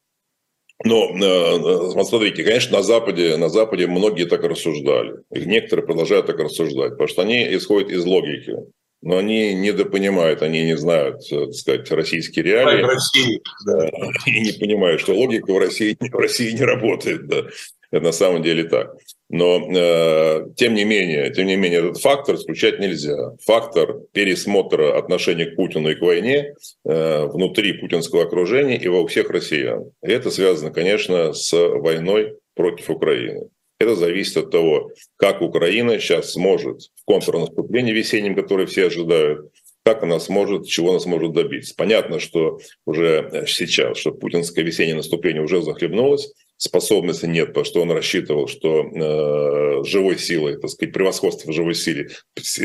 Но 0.85 1.11
э, 1.11 2.05
смотрите, 2.07 2.45
конечно, 2.45 2.77
на 2.79 2.83
Западе, 2.85 3.37
на 3.37 3.49
Западе 3.49 3.89
многие 3.89 4.27
так 4.27 4.45
рассуждали. 4.45 5.17
И 5.33 5.41
некоторые 5.41 5.87
продолжают 5.87 6.27
так 6.27 6.39
рассуждать, 6.39 6.93
потому 6.93 7.09
что 7.09 7.23
они 7.23 7.57
исходят 7.57 7.91
из 7.91 8.05
логики. 8.05 8.55
Но 9.01 9.19
они 9.19 9.55
недопонимают, 9.55 10.43
они 10.43 10.65
не 10.65 10.77
знают, 10.77 11.21
так 11.29 11.53
сказать, 11.55 11.91
российские 11.91 12.45
реалии. 12.45 12.83
России, 12.83 13.41
да. 13.65 13.89
И 14.27 14.41
не 14.41 14.53
понимают, 14.53 15.01
что 15.01 15.15
логика 15.15 15.53
в 15.53 15.59
России, 15.59 15.97
в 16.01 16.17
России 16.17 16.51
не 16.51 16.63
работает. 16.65 17.27
Да. 17.29 17.45
Это 17.91 18.05
на 18.05 18.13
самом 18.13 18.43
деле 18.43 18.65
так. 18.65 18.95
Но 19.31 19.67
э, 19.71 20.47
тем 20.57 20.75
не 20.75 20.85
менее, 20.85 21.31
тем 21.33 21.47
не 21.47 21.57
менее, 21.57 21.81
этот 21.81 22.01
фактор 22.01 22.37
исключать 22.37 22.81
нельзя. 22.81 23.33
Фактор 23.45 24.01
пересмотра 24.13 24.99
отношения 24.99 25.47
к 25.47 25.57
Путину 25.57 25.91
и 25.91 25.95
к 25.95 26.03
войне 26.03 26.55
э, 26.85 27.27
внутри 27.27 27.75
путинского 27.75 28.25
окружения 28.25 28.77
и 28.77 28.89
во 28.89 29.07
всех 29.07 29.31
россиян. 29.31 29.91
И 30.03 30.11
это 30.11 30.31
связано, 30.31 30.71
конечно, 30.71 31.33
с 31.33 31.53
войной 31.53 32.37
против 32.55 32.91
Украины. 32.91 33.49
Это 33.79 33.95
зависит 33.95 34.37
от 34.37 34.51
того, 34.51 34.91
как 35.17 35.41
Украина 35.41 35.99
сейчас 35.99 36.33
сможет 36.33 36.83
в 36.97 37.05
контрнаступлении 37.05 37.93
весеннем, 37.93 38.35
которое 38.35 38.67
все 38.67 38.87
ожидают, 38.87 39.51
как 39.85 40.03
она 40.03 40.19
сможет, 40.21 40.67
чего 40.67 40.91
она 40.91 41.01
сможет 41.01 41.33
добиться. 41.33 41.75
Понятно, 41.77 42.19
что 42.19 42.59
уже 42.85 43.45
сейчас, 43.47 43.97
что 43.97 44.11
путинское 44.11 44.65
весеннее 44.65 44.97
наступление 44.97 45.43
уже 45.43 45.63
захлебнулось, 45.63 46.33
способности 46.59 47.25
нет, 47.27 47.49
потому 47.49 47.65
что 47.65 47.81
он 47.81 47.91
рассчитывал, 47.91 48.49
что 48.49 48.83
э, 48.83 49.85
живой 49.85 50.19
силой, 50.19 50.61
так 50.61 50.69
сказать, 50.71 50.93
превосходство 50.93 51.51
в 51.51 51.55
живой 51.55 51.75
силе 51.75 52.11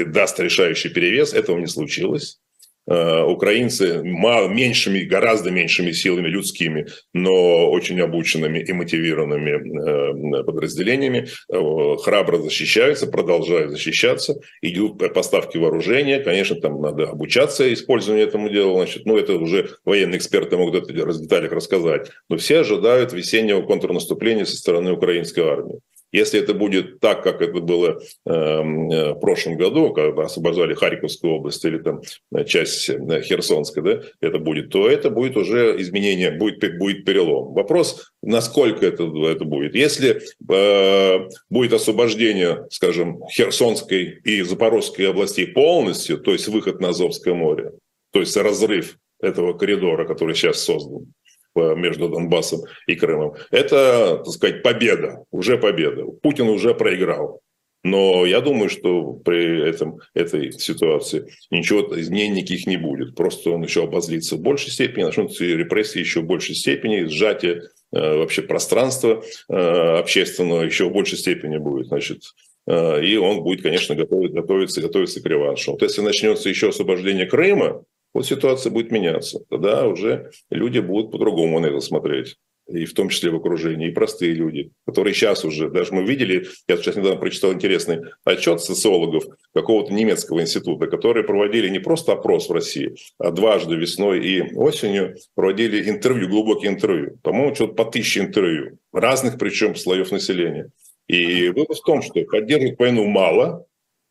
даст 0.08 0.40
решающий 0.40 0.90
перевес. 0.90 1.34
Этого 1.34 1.60
не 1.60 1.68
случилось. 1.68 2.40
Э, 2.86 3.24
украинцы 3.24 4.02
меньшими, 4.04 5.04
гораздо 5.06 5.52
меньшими 5.52 5.92
силами 5.92 6.28
людскими, 6.28 6.88
но 7.14 7.72
очень 7.72 8.02
обученными 8.02 8.60
и 8.60 8.74
мотивированными 8.74 10.40
э, 10.42 10.44
подразделениями 10.44 11.28
э, 11.50 11.98
храбро 12.04 12.40
защищаются, 12.40 13.08
продолжают 13.08 13.72
защищаться, 13.72 14.36
идут 14.62 14.98
поставки 15.14 15.58
вооружения, 15.58 16.20
конечно, 16.20 16.58
там 16.58 16.82
надо 16.82 17.06
обучаться 17.06 17.72
использованию 17.72 18.28
этому 18.28 18.50
делу, 18.50 18.76
значит, 18.76 19.06
ну 19.06 19.18
это 19.18 19.38
уже 19.38 19.70
военные 19.86 20.18
эксперты 20.18 20.58
могут 20.58 20.76
это 20.76 20.92
в 20.92 21.22
деталях 21.22 21.54
рассказать, 21.54 22.10
но 22.28 22.36
все 22.36 22.60
ожидают 22.60 23.14
весеннего 23.14 23.62
контрнаступления 23.62 24.44
со 24.44 24.58
стороны 24.58 24.92
украинской 24.92 25.46
армии. 25.46 25.80
Если 26.14 26.40
это 26.40 26.54
будет 26.54 27.00
так, 27.00 27.24
как 27.24 27.42
это 27.42 27.60
было 27.60 28.00
эм, 28.28 28.92
э, 28.92 29.14
в 29.14 29.20
прошлом 29.20 29.58
году, 29.58 29.92
когда 29.94 30.26
освобождали 30.26 30.76
Харьковскую 30.76 31.34
область 31.34 31.66
или 31.66 31.80
там 31.80 32.02
э, 32.32 32.46
часть 32.46 32.88
э, 32.88 33.22
Херсонской, 33.24 33.84
да, 33.84 34.02
это 34.22 34.38
будет, 34.38 34.70
то 34.70 34.88
это 34.88 35.10
будет 35.10 35.36
уже 35.36 35.76
изменение, 35.82 36.30
будет, 36.30 36.78
будет 36.78 37.04
перелом. 37.04 37.54
Вопрос, 37.56 38.12
насколько 38.22 38.86
это, 38.86 39.06
это 39.28 39.44
будет. 39.44 39.74
Если 39.74 40.22
э, 40.50 41.30
будет 41.50 41.74
освобождение, 41.74 42.68
скажем, 42.70 43.20
Херсонской 43.32 44.20
и 44.24 44.44
Запорожской 44.44 45.10
областей 45.10 45.48
полностью, 45.48 46.20
то 46.20 46.32
есть 46.32 46.48
выход 46.48 46.80
на 46.80 46.90
Азовское 46.90 47.34
море, 47.34 47.72
то 48.12 48.20
есть 48.20 48.38
разрыв 48.38 48.98
этого 49.20 49.54
коридора, 49.54 50.06
который 50.06 50.36
сейчас 50.36 50.60
создан, 50.60 51.12
между 51.56 52.10
Донбассом 52.10 52.62
и 52.88 52.96
Крымом. 52.96 53.36
Это, 53.52 54.22
так 54.24 54.34
сказать, 54.34 54.64
победа, 54.64 55.24
уже 55.32 55.58
победа. 55.58 56.06
Путин 56.22 56.50
уже 56.50 56.74
проиграл. 56.74 57.42
Но 57.84 58.26
я 58.26 58.40
думаю, 58.40 58.70
что 58.70 59.12
при 59.14 59.68
этом, 59.68 60.00
этой 60.14 60.54
ситуации 60.54 61.28
ничего 61.52 61.82
изменений 62.00 62.42
никаких 62.42 62.66
не 62.66 62.78
будет. 62.78 63.14
Просто 63.14 63.52
он 63.52 63.64
еще 63.64 63.84
обозлится 63.84 64.38
в 64.38 64.40
большей 64.40 64.72
степени, 64.72 65.04
начнутся 65.04 65.44
репрессии 65.44 66.00
еще 66.00 66.22
в 66.22 66.26
большей 66.26 66.56
степени, 66.56 67.04
сжатие 67.06 67.64
э, 67.92 68.18
вообще 68.18 68.42
пространства 68.42 69.22
э, 69.50 69.54
общественного 69.54 70.64
еще 70.64 70.86
в 70.86 70.94
большей 70.94 71.18
степени 71.18 71.58
будет. 71.58 71.88
Значит, 71.88 72.22
э, 72.68 73.04
и 73.04 73.18
он 73.18 73.44
будет, 73.44 73.62
конечно, 73.62 73.96
готовить, 73.96 74.32
готовиться, 74.32 74.82
готовиться 74.82 75.22
к 75.22 75.26
реваншу. 75.26 75.74
Вот 75.74 75.82
если 75.82 76.02
начнется 76.02 76.48
еще 76.48 76.70
освобождение 76.70 77.26
Крыма, 77.26 77.84
вот 78.14 78.26
ситуация 78.26 78.72
будет 78.72 78.92
меняться. 78.92 79.40
Тогда 79.50 79.88
уже 79.88 80.32
люди 80.50 80.80
будут 80.80 81.12
по-другому 81.12 81.60
на 81.60 81.68
это 81.68 81.80
смотреть. 81.80 82.38
И 82.68 82.86
в 82.86 82.94
том 82.94 83.10
числе 83.10 83.30
в 83.30 83.36
окружении, 83.36 83.90
и 83.90 83.94
простые 83.94 84.34
люди, 84.34 84.72
которые 84.86 85.14
сейчас 85.14 85.44
уже, 85.44 85.70
даже 85.70 85.94
мы 85.94 86.06
видели, 86.06 86.48
я 86.70 86.78
сейчас 86.78 86.96
недавно 86.96 87.20
прочитал 87.20 87.52
интересный 87.52 88.00
отчет 88.24 88.62
социологов 88.62 89.26
какого-то 89.54 89.92
немецкого 89.92 90.42
института, 90.42 90.88
которые 90.88 91.26
проводили 91.26 91.68
не 91.68 91.80
просто 91.80 92.14
опрос 92.14 92.48
в 92.48 92.54
России, 92.54 92.96
а 93.18 93.32
дважды 93.32 93.76
весной 93.76 94.26
и 94.26 94.56
осенью 94.56 95.18
проводили 95.36 95.90
интервью, 95.90 96.30
глубокие 96.30 96.72
интервью. 96.72 97.18
По-моему, 97.22 97.54
что-то 97.54 97.74
по 97.74 97.84
тысяче 97.84 98.22
интервью, 98.22 98.78
разных 98.94 99.38
причем 99.38 99.76
слоев 99.76 100.12
населения. 100.12 100.70
И 101.08 101.50
вывод 101.50 101.78
в 101.78 101.84
том, 101.84 102.02
что 102.02 102.24
поддерживать 102.24 102.80
войну 102.80 103.06
мало, 103.06 103.66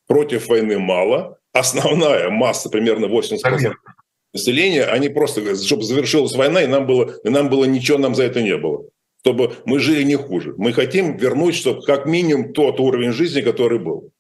против 0.07 0.49
войны 0.49 0.79
мало, 0.79 1.39
основная 1.53 2.31
масса, 2.31 2.69
примерно 2.69 3.07
80% 3.07 3.75
населения, 4.33 4.85
они 4.85 5.09
просто 5.09 5.57
чтобы 5.57 5.83
завершилась 5.83 6.35
война, 6.35 6.63
и 6.63 6.67
нам 6.67 6.87
было, 6.87 7.15
и 7.23 7.29
нам 7.29 7.51
было 7.51 7.65
ничего, 7.65 7.99
нам 7.99 8.15
за 8.15 8.25
это 8.25 8.43
не 8.43 8.57
было. 8.57 8.85
Чтобы 9.21 9.55
мы 9.67 9.79
жили 9.79 10.03
не 10.03 10.17
хуже. 10.17 10.55
Мы 10.57 10.73
хотим 10.73 11.17
вернуть, 11.17 11.55
чтобы 11.55 11.83
как 11.83 12.07
минимум 12.07 12.53
тот 12.53 12.81
уровень 12.81 13.13
жизни, 13.13 13.41
который 13.41 13.79
был. 13.79 14.11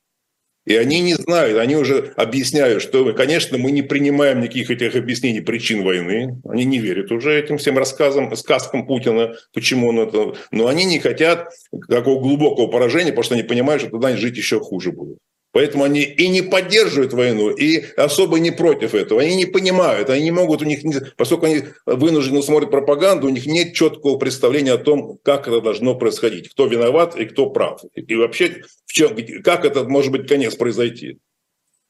И 0.64 0.77
они 0.77 1.01
не 1.01 1.14
знают, 1.14 1.59
они 1.59 1.75
уже 1.75 2.12
объясняют, 2.16 2.83
что, 2.83 3.12
конечно, 3.14 3.59
мы 3.59 3.73
не 3.73 3.83
принимаем 3.83 4.40
никаких 4.40 4.71
этих 4.71 4.95
объяснений 4.95 5.40
причин 5.40 5.83
войны. 5.83 6.40
Они 6.45 6.64
не 6.64 6.79
верят 6.79 7.11
уже 7.11 7.37
этим 7.37 7.59
всем 7.59 7.79
рассказам, 7.79 8.35
сказкам 8.37 8.87
Путина, 8.87 9.35
почему 9.53 9.88
он 9.88 9.99
это... 9.99 10.35
Но 10.53 10.68
они 10.68 10.85
не 10.85 11.01
хотят 11.01 11.49
такого 11.88 12.21
глубокого 12.21 12.68
поражения, 12.68 13.11
потому 13.11 13.25
что 13.25 13.35
они 13.35 13.42
понимают, 13.42 13.83
что 13.83 13.90
тогда 13.90 14.16
жить 14.16 14.37
еще 14.37 14.61
хуже 14.61 14.92
будет. 14.92 15.18
Поэтому 15.52 15.84
они 15.84 16.02
и 16.02 16.28
не 16.28 16.40
поддерживают 16.40 17.12
войну, 17.12 17.50
и 17.50 17.84
особо 17.96 18.38
не 18.38 18.50
против 18.50 18.94
этого. 18.94 19.20
Они 19.20 19.36
не 19.36 19.44
понимают, 19.44 20.08
они 20.08 20.24
не 20.24 20.30
могут, 20.30 20.62
у 20.62 20.64
них, 20.64 20.80
поскольку 21.16 21.44
они 21.44 21.64
вынуждены 21.84 22.42
смотреть 22.42 22.70
пропаганду, 22.70 23.26
у 23.26 23.30
них 23.30 23.44
нет 23.44 23.74
четкого 23.74 24.16
представления 24.16 24.72
о 24.72 24.78
том, 24.78 25.18
как 25.22 25.48
это 25.48 25.60
должно 25.60 25.94
происходить, 25.94 26.48
кто 26.48 26.66
виноват 26.66 27.16
и 27.16 27.26
кто 27.26 27.50
прав. 27.50 27.82
И 27.94 28.14
вообще, 28.14 28.62
в 28.86 28.92
чем, 28.92 29.14
как 29.44 29.66
это 29.66 29.84
может 29.84 30.10
быть 30.10 30.26
конец 30.26 30.54
произойти. 30.54 31.18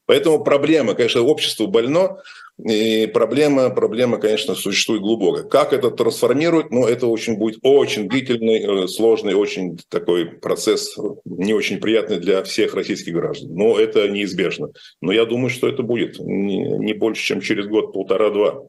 Поэтому 0.05 0.43
проблема, 0.43 0.93
конечно, 0.93 1.21
общество 1.21 1.65
больно, 1.67 2.17
и 2.59 3.07
проблема, 3.07 3.71
проблема, 3.71 4.19
конечно, 4.19 4.53
существует 4.53 5.01
глубокая. 5.01 5.43
Как 5.43 5.73
это 5.73 5.89
трансформирует, 5.89 6.69
ну, 6.69 6.85
это 6.85 7.07
очень 7.07 7.37
будет 7.37 7.59
очень 7.63 8.07
длительный, 8.07 8.83
э, 8.83 8.87
сложный, 8.87 9.33
очень 9.33 9.79
такой 9.89 10.25
процесс, 10.25 10.95
не 11.25 11.53
очень 11.53 11.79
приятный 11.79 12.19
для 12.19 12.43
всех 12.43 12.75
российских 12.75 13.13
граждан. 13.13 13.55
Но 13.55 13.79
это 13.79 14.07
неизбежно. 14.07 14.69
Но 15.01 15.11
я 15.11 15.25
думаю, 15.25 15.49
что 15.49 15.67
это 15.67 15.81
будет 15.81 16.19
не 16.19 16.93
больше, 16.93 17.23
чем 17.23 17.41
через 17.41 17.65
год, 17.65 17.91
полтора-два. 17.91 18.67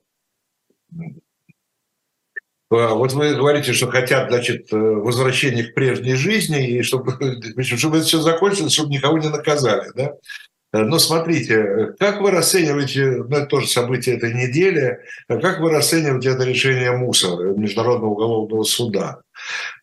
А, 2.71 2.95
вот 2.95 3.13
вы 3.13 3.35
говорите, 3.35 3.73
что 3.73 3.89
хотят, 3.89 4.31
значит, 4.31 4.73
э, 4.73 4.77
возвращения 4.77 5.65
к 5.65 5.75
прежней 5.75 6.15
жизни, 6.15 6.79
и 6.79 6.83
чтобы, 6.83 7.17
чтобы 7.63 7.99
это 7.99 8.07
все 8.07 8.21
закончилось, 8.21 8.73
чтобы 8.73 8.91
никого 8.91 9.19
не 9.19 9.29
наказали, 9.29 9.91
да? 9.95 10.15
Э, 10.75 10.83
но 10.83 10.99
смотрите, 10.99 11.95
как 12.01 12.21
вы 12.21 12.33
расцениваете, 12.33 13.23
ну 13.29 13.37
это 13.37 13.47
тоже 13.47 13.69
событие 13.69 14.17
этой 14.17 14.35
недели, 14.35 14.99
как 15.29 15.61
вы 15.61 15.71
расцениваете 15.71 16.31
это 16.31 16.43
решение 16.45 16.91
МУСа, 16.97 17.29
Международного 17.57 18.11
уголовного 18.11 18.65
суда? 18.65 19.21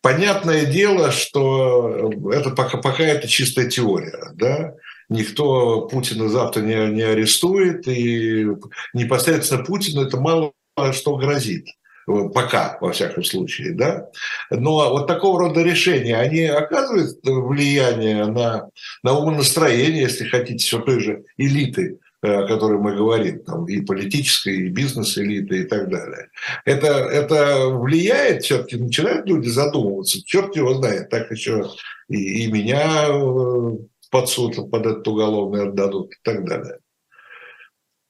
Понятное 0.02 0.66
дело, 0.66 1.10
что 1.10 2.12
это 2.32 2.50
пока, 2.50 2.76
пока 2.76 3.04
это 3.04 3.26
чистая 3.26 3.70
теория, 3.70 4.32
да? 4.34 4.74
Никто 5.08 5.88
Путина 5.88 6.28
завтра 6.28 6.60
не, 6.60 6.74
не 6.90 7.02
арестует, 7.02 7.88
и 7.88 8.46
непосредственно 8.92 9.64
Путину 9.64 10.02
это 10.02 10.18
мало 10.18 10.52
что 10.92 11.16
грозит 11.16 11.66
пока, 12.06 12.78
во 12.80 12.92
всяком 12.92 13.24
случае, 13.24 13.72
да. 13.72 14.08
Но 14.50 14.90
вот 14.90 15.06
такого 15.06 15.40
рода 15.40 15.62
решения, 15.62 16.16
они 16.16 16.44
оказывают 16.44 17.18
влияние 17.22 18.26
на, 18.26 18.68
на 19.02 19.18
умонастроение, 19.18 20.02
если 20.02 20.24
хотите, 20.24 20.64
все 20.64 20.80
той 20.80 21.00
же 21.00 21.24
элиты, 21.36 21.98
э, 22.22 22.32
о 22.32 22.46
которой 22.46 22.78
мы 22.78 22.96
говорим, 22.96 23.44
там, 23.44 23.66
и 23.66 23.80
политической, 23.80 24.56
и 24.56 24.68
бизнес-элиты, 24.68 25.62
и 25.62 25.64
так 25.64 25.88
далее. 25.90 26.28
Это, 26.64 26.86
это 26.86 27.68
влияет 27.68 28.44
все-таки, 28.44 28.76
начинают 28.76 29.26
люди 29.26 29.48
задумываться, 29.48 30.24
черт 30.24 30.56
его 30.56 30.74
знает, 30.74 31.08
так 31.08 31.30
еще 31.30 31.70
и, 32.08 32.44
и 32.44 32.52
меня 32.52 33.06
э, 33.08 33.76
под 34.10 34.28
суд, 34.28 34.70
под 34.70 34.86
этот 34.86 35.08
уголовный 35.08 35.68
отдадут 35.68 36.12
и 36.12 36.16
так 36.22 36.44
далее. 36.44 36.78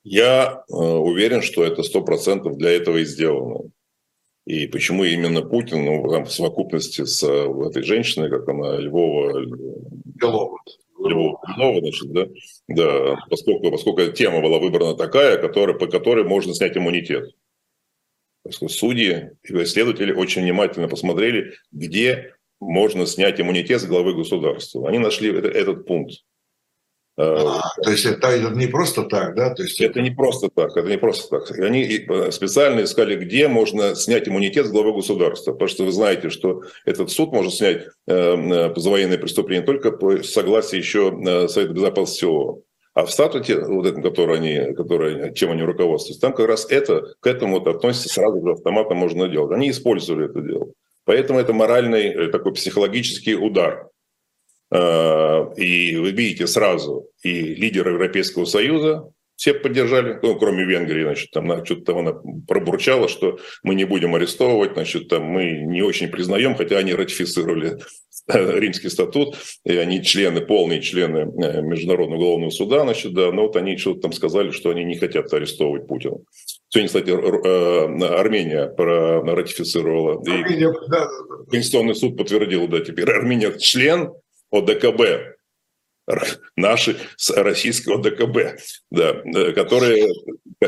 Я 0.04 0.64
э, 0.68 0.74
уверен, 0.74 1.42
что 1.42 1.64
это 1.64 1.82
сто 1.82 2.02
процентов 2.02 2.56
для 2.56 2.72
этого 2.72 2.98
и 2.98 3.04
сделано. 3.04 3.70
И 4.44 4.66
почему 4.66 5.04
именно 5.04 5.42
Путин, 5.42 5.84
ну, 5.84 6.10
там, 6.10 6.24
в 6.24 6.32
совокупности 6.32 7.04
с 7.04 7.22
э, 7.22 7.68
этой 7.68 7.84
женщиной, 7.84 8.28
как 8.28 8.48
она, 8.48 8.76
Львова... 8.76 9.44
Белова. 10.04 10.58
Львова, 10.98 11.40
Белова, 11.56 11.80
значит, 11.80 12.12
да? 12.12 12.26
Да, 12.68 13.16
поскольку, 13.30 13.70
поскольку 13.70 14.12
тема 14.12 14.40
была 14.40 14.58
выбрана 14.58 14.94
такая, 14.94 15.38
которая, 15.38 15.76
по 15.76 15.86
которой 15.86 16.24
можно 16.24 16.54
снять 16.54 16.76
иммунитет. 16.76 17.30
Поскольку 18.42 18.74
судьи 18.74 19.30
и 19.44 19.64
следователи 19.64 20.12
очень 20.12 20.42
внимательно 20.42 20.88
посмотрели, 20.88 21.52
где 21.70 22.34
можно 22.58 23.06
снять 23.06 23.40
иммунитет 23.40 23.80
с 23.80 23.86
главы 23.86 24.14
государства. 24.14 24.88
Они 24.88 24.98
нашли 24.98 25.30
этот, 25.30 25.54
этот 25.54 25.86
пункт. 25.86 26.24
А, 27.18 27.60
то 27.82 27.90
есть 27.90 28.06
это 28.06 28.50
не 28.54 28.66
просто 28.66 29.02
так, 29.02 29.34
да? 29.34 29.54
То 29.54 29.62
есть 29.62 29.80
это, 29.80 29.92
это 29.92 30.02
не 30.02 30.10
просто 30.10 30.48
так, 30.48 30.74
это 30.76 30.88
не 30.88 30.96
просто 30.96 31.38
так. 31.38 31.58
Они 31.58 31.82
э, 31.84 32.30
специально 32.30 32.82
искали, 32.82 33.16
где 33.16 33.48
можно 33.48 33.94
снять 33.94 34.28
иммунитет 34.28 34.66
с 34.66 34.70
главы 34.70 34.94
государства, 34.94 35.52
потому 35.52 35.68
что 35.68 35.84
вы 35.84 35.92
знаете, 35.92 36.30
что 36.30 36.62
этот 36.86 37.10
суд 37.10 37.32
может 37.32 37.54
снять 37.54 37.82
э, 38.06 38.14
э 38.14 38.72
за 38.74 38.90
военные 38.90 39.18
преступления 39.18 39.62
только 39.62 39.92
по 39.92 40.22
согласии 40.22 40.78
еще 40.78 41.14
э, 41.24 41.48
Совета 41.48 41.74
Безопасности 41.74 42.24
ООН. 42.24 42.62
А 42.94 43.06
в 43.06 43.10
статуте, 43.10 43.58
вот 43.58 43.86
этом, 43.86 44.02
который 44.02 44.36
они, 44.36 44.74
который, 44.74 45.34
чем 45.34 45.50
они 45.50 45.62
руководствуются, 45.62 46.20
там 46.20 46.34
как 46.34 46.46
раз 46.46 46.66
это, 46.70 47.14
к 47.20 47.26
этому 47.26 47.58
вот 47.58 47.66
относится 47.66 48.08
сразу 48.08 48.42
же 48.44 48.52
автоматом 48.52 48.98
можно 48.98 49.28
делать. 49.28 49.52
Они 49.52 49.70
использовали 49.70 50.26
это 50.26 50.40
дело. 50.40 50.68
Поэтому 51.04 51.40
это 51.40 51.52
моральный 51.52 52.30
такой 52.30 52.52
психологический 52.52 53.34
удар 53.34 53.88
Э, 53.91 53.91
и 54.72 55.96
вы 55.96 56.10
видите 56.12 56.46
сразу 56.46 57.08
и 57.22 57.54
лидера 57.54 57.92
Европейского 57.92 58.46
Союза, 58.46 59.12
Все 59.42 59.54
поддержали, 59.54 60.20
ну, 60.22 60.38
кроме 60.38 60.64
Венгрии, 60.64 61.02
значит, 61.02 61.30
там 61.32 61.64
что-то 61.64 61.82
там 61.82 61.98
она 61.98 62.14
пробурчала, 62.46 63.08
что 63.08 63.38
мы 63.64 63.74
не 63.74 63.84
будем 63.84 64.14
арестовывать, 64.14 64.74
значит, 64.74 65.08
там 65.08 65.24
мы 65.24 65.50
не 65.66 65.82
очень 65.82 66.08
признаем, 66.08 66.54
хотя 66.54 66.78
они 66.78 66.94
ратифицировали 66.94 67.78
Римский 68.28 68.88
статут, 68.88 69.36
и 69.64 69.76
они 69.76 70.00
члены, 70.04 70.42
полные 70.42 70.80
члены 70.80 71.28
э, 71.42 71.60
Международного 71.60 72.20
уголовного 72.20 72.50
суда, 72.50 72.82
значит, 72.82 73.14
да, 73.14 73.32
но 73.32 73.42
вот 73.42 73.56
они 73.56 73.76
что-то 73.78 74.02
там 74.02 74.12
сказали, 74.12 74.52
что 74.52 74.70
они 74.70 74.84
не 74.84 74.96
хотят 74.96 75.32
арестовывать 75.32 75.88
Путина. 75.88 76.18
Сегодня, 76.68 76.86
кстати, 76.86 77.10
э, 77.10 78.04
Армения 78.14 78.72
ратифицировала, 78.76 80.20
Армения, 80.20 80.70
и 80.70 80.88
да. 80.88 81.08
Конституционный 81.50 81.96
суд 81.96 82.16
подтвердил, 82.16 82.68
да, 82.68 82.78
теперь 82.78 83.10
Армения 83.10 83.52
член 83.58 84.12
ОДКБ, 84.52 85.32
наши 86.56 86.96
российского 87.36 88.02
ДКБ, 88.02 88.58
да, 88.90 89.22
э, 89.24 89.52
которая, 89.52 90.08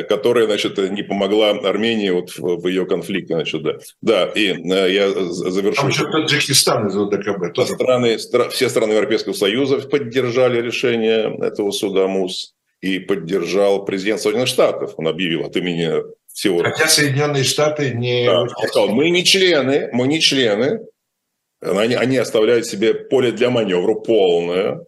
которая, 0.08 0.46
значит, 0.46 0.78
не 0.78 1.02
помогла 1.02 1.50
Армении 1.50 2.10
вот 2.10 2.36
в, 2.38 2.66
ее 2.68 2.86
конфликте, 2.86 3.34
значит, 3.34 3.62
да. 3.62 3.74
Да, 4.00 4.24
и 4.26 4.52
э, 4.52 4.92
я 4.92 5.10
завершу. 5.10 5.82
Там 5.82 5.92
что 5.92 6.10
Таджикистан 6.10 6.86
из 6.86 6.96
ОДКБ. 6.96 7.52
Тоже. 7.52 7.72
Страны, 7.74 8.18
стра, 8.18 8.48
все 8.48 8.68
страны 8.68 8.92
Европейского 8.92 9.32
Союза 9.32 9.78
поддержали 9.80 10.60
решение 10.60 11.36
этого 11.44 11.72
суда 11.72 12.06
МУС 12.06 12.54
и 12.80 13.00
поддержал 13.00 13.84
президент 13.84 14.20
Соединенных 14.20 14.48
Штатов. 14.48 14.94
Он 14.98 15.08
объявил 15.08 15.44
от 15.44 15.56
имени 15.56 16.02
всего. 16.32 16.62
Хотя 16.62 16.88
Соединенные 16.88 17.44
Штаты 17.44 17.90
не... 17.90 18.26
Да, 18.26 18.46
сказал, 18.48 18.88
мы 18.88 19.10
не 19.10 19.24
члены, 19.24 19.88
мы 19.92 20.06
не 20.06 20.20
члены, 20.20 20.80
они, 21.64 21.94
они 21.94 22.16
оставляют 22.18 22.66
себе 22.66 22.94
поле 22.94 23.32
для 23.32 23.50
маневра 23.50 23.94
полное, 23.94 24.80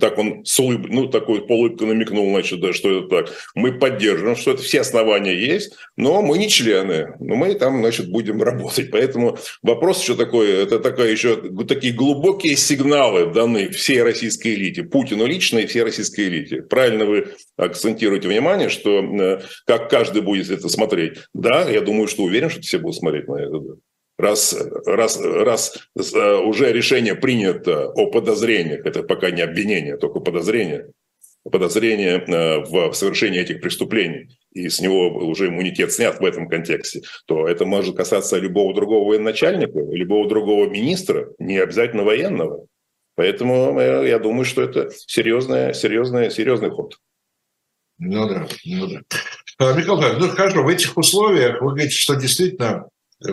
так 0.00 0.18
он 0.18 0.44
с 0.44 0.58
улыб... 0.58 0.86
ну, 0.88 1.06
такой 1.08 1.46
полулыбкой 1.46 1.88
намекнул, 1.88 2.30
значит, 2.30 2.60
да, 2.60 2.72
что 2.72 2.98
это 2.98 3.08
так. 3.08 3.32
Мы 3.54 3.78
поддерживаем, 3.78 4.36
что 4.36 4.52
это 4.52 4.62
все 4.62 4.80
основания 4.80 5.34
есть, 5.34 5.76
но 5.96 6.22
мы 6.22 6.38
не 6.38 6.48
члены, 6.48 7.14
но 7.20 7.36
мы 7.36 7.54
там, 7.54 7.80
значит, 7.80 8.10
будем 8.10 8.42
работать. 8.42 8.90
Поэтому 8.90 9.36
вопрос 9.62 10.02
еще 10.02 10.16
такой, 10.16 10.50
это 10.50 10.80
такая 10.80 11.10
еще 11.10 11.36
такие 11.68 11.92
глубокие 11.92 12.56
сигналы 12.56 13.26
даны 13.32 13.68
всей 13.68 14.02
российской 14.02 14.54
элите, 14.54 14.82
Путину 14.82 15.26
лично 15.26 15.58
и 15.58 15.66
всей 15.66 15.82
российской 15.82 16.28
элите. 16.28 16.62
Правильно 16.62 17.04
вы 17.04 17.28
акцентируете 17.56 18.28
внимание, 18.28 18.70
что 18.70 19.00
э, 19.00 19.40
как 19.66 19.90
каждый 19.90 20.22
будет 20.22 20.50
это 20.50 20.68
смотреть. 20.68 21.18
Да, 21.34 21.68
я 21.68 21.82
думаю, 21.82 22.08
что 22.08 22.22
уверен, 22.22 22.48
что 22.48 22.62
все 22.62 22.78
будут 22.78 22.96
смотреть 22.96 23.28
на 23.28 23.36
это. 23.36 23.60
Раз, 24.18 24.56
раз, 24.86 25.20
раз 25.20 25.78
э, 25.96 26.36
уже 26.36 26.72
решение 26.72 27.14
принято 27.14 27.88
о 27.88 28.10
подозрениях, 28.10 28.86
это 28.86 29.02
пока 29.02 29.30
не 29.30 29.42
обвинение, 29.42 29.96
только 29.96 30.20
подозрение, 30.20 30.90
подозрение 31.50 32.24
э, 32.26 32.60
в 32.60 32.92
совершении 32.94 33.40
этих 33.40 33.60
преступлений, 33.60 34.38
и 34.52 34.68
с 34.68 34.80
него 34.80 35.08
уже 35.08 35.48
иммунитет 35.48 35.92
снят 35.92 36.18
в 36.18 36.24
этом 36.24 36.48
контексте, 36.48 37.02
то 37.26 37.46
это 37.46 37.66
может 37.66 37.96
касаться 37.96 38.38
любого 38.38 38.74
другого 38.74 39.08
военачальника, 39.08 39.78
любого 39.78 40.28
другого 40.28 40.68
министра, 40.68 41.28
не 41.38 41.58
обязательно 41.58 42.04
военного. 42.04 42.66
Поэтому 43.16 43.78
э, 43.78 44.08
я 44.08 44.18
думаю, 44.18 44.44
что 44.44 44.62
это 44.62 44.90
серьезный, 45.06 45.74
серьезный, 45.74 46.30
серьезный 46.30 46.70
ход. 46.70 46.98
Ну 47.98 48.28
да, 48.28 48.46
ну 48.64 48.86
да. 48.88 49.00
А, 49.58 49.72
Михаил 49.72 50.18
ну 50.18 50.28
хорошо, 50.28 50.62
в 50.62 50.68
этих 50.68 50.96
условиях 50.98 51.62
вы 51.62 51.70
говорите, 51.70 51.94
что 51.94 52.14
действительно 52.14 52.88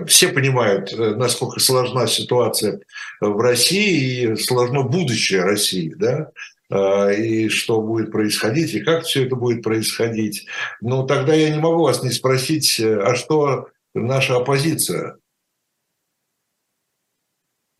все 0.07 0.29
понимают, 0.29 0.93
э, 0.93 1.15
насколько 1.15 1.59
сложна 1.59 2.07
ситуация 2.07 2.79
в 3.19 3.37
России 3.39 4.31
и 4.31 4.35
сложно 4.37 4.83
будущее 4.83 5.43
России, 5.43 5.93
да, 5.95 6.31
а, 6.69 7.11
и 7.11 7.49
что 7.49 7.81
будет 7.81 8.11
происходить, 8.11 8.73
и 8.73 8.79
как 8.79 9.03
все 9.03 9.25
это 9.25 9.35
будет 9.35 9.61
происходить. 9.61 10.47
Но 10.81 11.05
тогда 11.05 11.33
я 11.33 11.49
не 11.49 11.59
могу 11.59 11.83
вас 11.83 12.01
не 12.01 12.11
спросить, 12.11 12.79
э, 12.79 12.99
а 13.01 13.15
что 13.15 13.67
наша 13.93 14.37
оппозиция? 14.37 15.17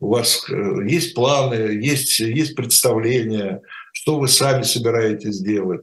У 0.00 0.08
вас 0.08 0.46
э, 0.50 0.86
есть 0.86 1.14
планы, 1.14 1.54
есть, 1.54 2.20
есть 2.20 2.54
представления, 2.54 3.62
что 3.92 4.18
вы 4.18 4.28
сами 4.28 4.62
собираетесь 4.62 5.40
делать? 5.40 5.82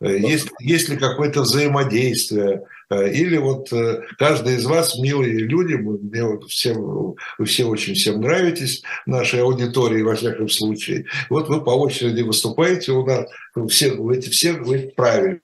Есть, 0.00 0.48
есть 0.60 0.88
ли 0.88 0.96
какое-то 0.96 1.42
взаимодействие? 1.42 2.62
Э, 2.90 3.08
или 3.08 3.36
вот 3.36 3.72
э, 3.72 4.02
каждый 4.18 4.56
из 4.56 4.66
вас, 4.66 4.98
милые 4.98 5.38
люди, 5.38 5.74
мне 5.74 6.24
вот 6.24 6.44
всем, 6.50 7.14
вы 7.38 7.44
все 7.44 7.64
очень 7.64 7.94
всем 7.94 8.20
нравитесь, 8.20 8.82
нашей 9.06 9.42
аудитории, 9.42 10.02
во 10.02 10.16
всяком 10.16 10.48
случае. 10.48 11.06
Вот 11.28 11.48
вы 11.48 11.62
по 11.62 11.70
очереди 11.70 12.22
выступаете 12.22 12.92
у 12.92 13.06
нас, 13.06 13.28
все, 13.68 13.92
вы 13.92 14.18
эти 14.18 14.28
все 14.28 14.52
вы 14.52 14.92
правильно. 14.96 15.40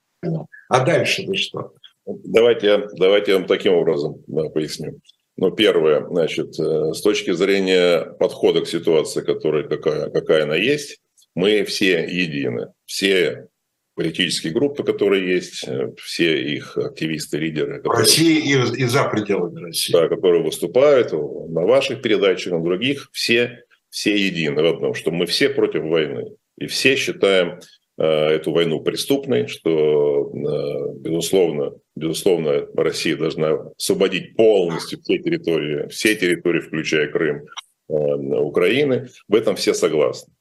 А 0.68 0.84
дальше-то 0.84 1.34
что? 1.34 1.72
Давайте, 2.04 2.88
давайте 2.98 3.32
я 3.32 3.38
вам 3.38 3.46
таким 3.46 3.74
образом 3.74 4.22
поясню. 4.52 5.00
Ну, 5.36 5.50
первое, 5.50 6.06
значит, 6.08 6.58
э, 6.58 6.92
с 6.94 7.00
точки 7.00 7.32
зрения 7.32 8.00
подхода 8.18 8.62
к 8.62 8.68
ситуации, 8.68 9.20
которая 9.20 9.64
какая, 9.64 10.10
какая 10.10 10.44
она 10.44 10.56
есть, 10.56 10.98
мы 11.34 11.62
все 11.64 12.04
едины. 12.04 12.72
Все 12.86 13.48
политические 13.96 14.52
группы, 14.52 14.84
которые 14.84 15.28
есть, 15.34 15.66
э, 15.66 15.92
все 15.98 16.40
их 16.54 16.76
активисты, 16.76 17.38
лидеры. 17.38 17.78
Которые, 17.78 18.00
России 18.00 18.38
и, 18.38 18.82
и 18.82 18.84
за 18.84 19.04
пределами 19.04 19.64
России. 19.64 19.92
Да, 19.92 20.06
которые 20.06 20.42
выступают 20.42 21.12
на 21.12 21.62
ваших 21.62 22.02
передачах, 22.02 22.52
на 22.52 22.62
других, 22.62 23.08
все, 23.12 23.64
все 23.88 24.14
едины 24.14 24.62
в 24.62 24.66
одном, 24.66 24.94
что 24.94 25.10
мы 25.10 25.26
все 25.26 25.48
против 25.48 25.82
войны. 25.84 26.26
И 26.58 26.66
все 26.66 26.94
считаем 26.96 27.58
э, 27.98 28.04
эту 28.04 28.52
войну 28.52 28.80
преступной, 28.80 29.46
что, 29.46 30.30
э, 30.30 30.98
безусловно, 30.98 31.72
безусловно, 31.96 32.66
Россия 32.74 33.16
должна 33.16 33.72
освободить 33.78 34.36
полностью 34.36 35.00
все 35.00 35.18
территории, 35.18 35.88
все 35.88 36.14
территории, 36.14 36.60
включая 36.60 37.08
Крым, 37.08 37.46
э, 37.88 37.94
Украины. 37.94 39.08
В 39.26 39.34
этом 39.34 39.56
все 39.56 39.72
согласны. 39.72 40.35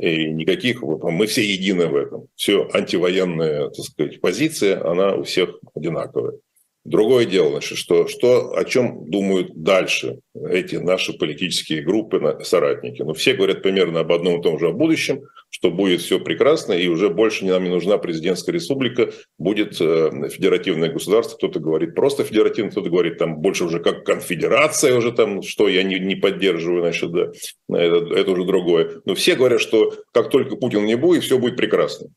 И 0.00 0.30
никаких, 0.30 0.82
мы 0.82 1.26
все 1.26 1.44
едины 1.44 1.86
в 1.86 1.94
этом. 1.94 2.28
Все 2.34 2.66
антивоенная, 2.72 3.68
так 3.68 3.84
сказать, 3.84 4.20
позиция, 4.22 4.82
она 4.82 5.14
у 5.14 5.24
всех 5.24 5.58
одинаковая. 5.74 6.38
Другое 6.84 7.26
дело, 7.26 7.50
значит, 7.50 7.76
что, 7.76 8.08
что, 8.08 8.56
о 8.56 8.64
чем 8.64 9.10
думают 9.10 9.52
дальше 9.54 10.20
эти 10.34 10.76
наши 10.76 11.12
политические 11.12 11.82
группы, 11.82 12.38
соратники. 12.42 13.02
Ну, 13.02 13.12
все 13.12 13.34
говорят 13.34 13.62
примерно 13.62 14.00
об 14.00 14.10
одном 14.12 14.40
и 14.40 14.42
том 14.42 14.58
же 14.58 14.68
о 14.68 14.72
будущем, 14.72 15.24
что 15.50 15.70
будет 15.70 16.00
все 16.00 16.18
прекрасно, 16.18 16.72
и 16.72 16.88
уже 16.88 17.10
больше 17.10 17.44
нам 17.44 17.64
не 17.64 17.68
нужна 17.68 17.98
президентская 17.98 18.54
республика, 18.54 19.10
будет 19.36 19.78
э, 19.78 20.28
федеративное 20.30 20.90
государство. 20.90 21.36
Кто-то 21.36 21.60
говорит 21.60 21.94
просто 21.94 22.24
федеративное, 22.24 22.70
кто-то 22.70 22.88
говорит 22.88 23.18
там 23.18 23.36
больше 23.36 23.64
уже 23.64 23.78
как 23.80 24.06
конфедерация 24.06 24.96
уже 24.96 25.12
там, 25.12 25.42
что 25.42 25.68
я 25.68 25.82
не, 25.82 25.98
не 25.98 26.16
поддерживаю, 26.16 26.80
значит, 26.80 27.12
да, 27.12 27.30
это, 27.68 28.14
это 28.14 28.30
уже 28.30 28.44
другое. 28.44 29.02
Но 29.04 29.14
все 29.14 29.34
говорят, 29.34 29.60
что 29.60 29.92
как 30.14 30.30
только 30.30 30.56
Путин 30.56 30.86
не 30.86 30.96
будет, 30.96 31.24
все 31.24 31.38
будет 31.38 31.58
прекрасно. 31.58 32.08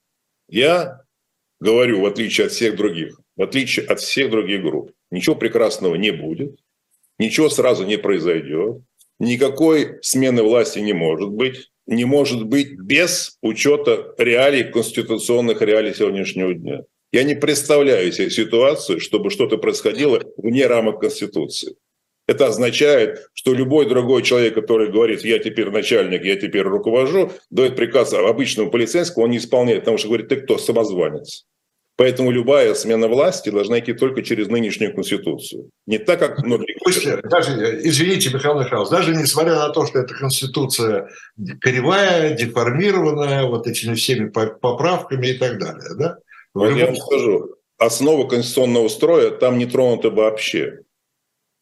Я 0.48 1.02
говорю, 1.64 2.02
в 2.02 2.06
отличие 2.06 2.48
от 2.48 2.52
всех 2.52 2.76
других, 2.76 3.20
в 3.36 3.42
отличие 3.42 3.86
от 3.86 4.00
всех 4.00 4.30
других 4.30 4.62
групп. 4.62 4.92
Ничего 5.12 5.36
прекрасного 5.36 5.96
не 5.96 6.12
будет, 6.12 6.60
ничего 7.18 7.50
сразу 7.50 7.86
не 7.86 7.98
произойдет, 7.98 8.82
никакой 9.20 9.98
смены 10.02 10.44
власти 10.44 10.80
не 10.80 10.94
может 10.94 11.30
быть, 11.30 11.70
не 11.88 12.06
может 12.06 12.46
быть 12.46 12.74
без 12.74 13.38
учета 13.42 14.14
реалий, 14.18 14.64
конституционных 14.66 15.62
реалий 15.62 15.94
сегодняшнего 15.94 16.54
дня. 16.54 16.82
Я 17.12 17.24
не 17.24 17.36
представляю 17.36 18.12
себе 18.12 18.30
ситуацию, 18.30 19.00
чтобы 19.00 19.30
что-то 19.30 19.58
происходило 19.58 20.22
вне 20.38 20.68
рамок 20.68 21.00
Конституции. 21.00 21.76
Это 22.26 22.48
означает, 22.48 23.28
что 23.34 23.54
любой 23.54 23.88
другой 23.88 24.24
человек, 24.24 24.56
который 24.56 24.90
говорит, 24.90 25.24
я 25.26 25.40
теперь 25.40 25.70
начальник, 25.70 26.24
я 26.24 26.38
теперь 26.38 26.64
руковожу, 26.64 27.32
дает 27.50 27.76
приказ 27.76 28.14
обычному 28.14 28.72
полицейскому, 28.72 29.26
он 29.26 29.32
не 29.32 29.38
исполняет, 29.38 29.82
потому 29.82 29.98
что 29.98 30.08
говорит, 30.08 30.30
ты 30.30 30.38
кто, 30.38 30.58
самозванец. 30.58 31.46
Поэтому 31.96 32.32
любая 32.32 32.74
смена 32.74 33.08
власти 33.08 33.50
должна 33.50 33.80
идти 33.80 33.94
только 33.94 34.24
через 34.24 34.48
нынешнюю 34.48 34.96
конституцию. 34.96 35.70
Не 35.86 36.00
так, 36.00 36.20
как 36.20 36.40
многие... 36.40 36.76
После, 36.84 37.18
даже, 37.18 37.80
извините, 37.88 38.32
Михаил 38.34 38.60
Михайлович, 38.60 38.90
даже 38.90 39.16
несмотря 39.16 39.56
на 39.56 39.70
то, 39.70 39.86
что 39.86 40.00
эта 40.00 40.16
конституция 40.16 41.10
кривая, 41.62 42.36
деформированная, 42.36 43.46
вот 43.46 43.68
этими 43.68 43.94
всеми 43.94 44.30
поправками 44.30 45.28
и 45.28 45.38
так 45.38 45.60
далее, 45.60 45.90
да? 45.98 46.18
Вот 46.56 46.76
я 46.76 46.88
вам 46.88 46.96
скажу, 46.96 47.56
основа 47.78 48.28
конституционного 48.28 48.88
строя 48.88 49.30
там 49.30 49.58
не 49.58 49.66
тронута 49.66 50.10
вообще 50.10 50.80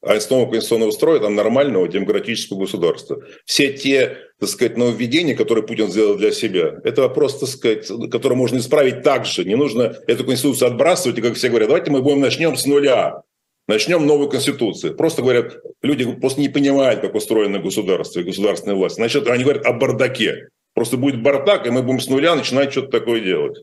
а 0.02 0.14
основа 0.14 0.50
конституционного 0.50 0.92
строя 0.92 1.20
там 1.20 1.36
нормального 1.36 1.88
демократического 1.88 2.60
государства. 2.60 3.22
Все 3.46 3.72
те, 3.72 4.18
так 4.40 4.50
сказать, 4.50 4.78
нововведения, 4.78 5.36
которые 5.36 5.66
Путин 5.66 5.90
сделал 5.90 6.16
для 6.18 6.32
себя, 6.32 6.80
это 6.84 7.04
вопрос, 7.04 7.40
так 7.40 7.50
сказать, 7.50 7.88
который 8.12 8.36
можно 8.36 8.58
исправить 8.58 9.04
так 9.04 9.26
же. 9.26 9.46
Не 9.46 9.56
нужно 9.56 9.96
эту 10.08 10.26
конституцию 10.26 10.70
отбрасывать, 10.70 11.20
и 11.20 11.22
как 11.22 11.36
все 11.36 11.50
говорят, 11.50 11.70
давайте 11.70 11.92
мы 11.92 12.02
будем 12.02 12.20
начнем 12.20 12.56
с 12.56 12.66
нуля. 12.66 13.22
Начнем 13.68 14.06
новую 14.06 14.28
конституцию. 14.28 14.96
Просто 14.96 15.22
говорят, 15.22 15.58
люди 15.84 16.12
просто 16.16 16.42
не 16.42 16.50
понимают, 16.50 17.02
как 17.02 17.14
устроено 17.14 17.60
государство 17.60 18.20
и 18.20 18.24
государственная 18.24 18.76
власть. 18.76 18.96
Значит, 18.96 19.28
они 19.28 19.44
говорят 19.44 19.66
о 19.66 19.74
бардаке. 19.74 20.50
Просто 20.74 20.98
будет 20.98 21.22
бардак, 21.22 21.68
и 21.68 21.70
мы 21.70 21.84
будем 21.84 22.00
с 22.00 22.08
нуля 22.08 22.36
начинать 22.36 22.72
что-то 22.72 23.00
такое 23.00 23.22
делать. 23.22 23.62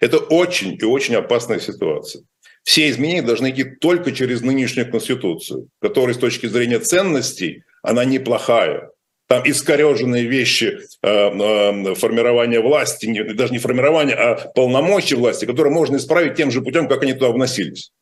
Это 0.00 0.18
очень 0.18 0.76
и 0.80 0.84
очень 0.84 1.14
опасная 1.14 1.60
ситуация. 1.60 2.24
Все 2.64 2.90
изменения 2.90 3.22
должны 3.22 3.50
идти 3.50 3.64
только 3.64 4.12
через 4.12 4.40
нынешнюю 4.40 4.90
Конституцию, 4.90 5.68
которая 5.80 6.14
с 6.14 6.18
точки 6.18 6.46
зрения 6.46 6.78
ценностей, 6.78 7.64
она 7.82 8.04
неплохая. 8.04 8.90
Там 9.26 9.42
искореженные 9.44 10.26
вещи 10.26 10.78
э, 11.02 11.08
э, 11.08 11.94
формирования 11.94 12.60
власти, 12.60 13.32
даже 13.32 13.52
не 13.52 13.58
формирования, 13.58 14.14
а 14.14 14.52
полномочий 14.54 15.16
власти, 15.16 15.44
которые 15.44 15.72
можно 15.72 15.96
исправить 15.96 16.34
тем 16.34 16.50
же 16.50 16.60
путем, 16.60 16.86
как 16.86 17.02
они 17.02 17.14
туда 17.14 17.30
вносились. 17.30 17.92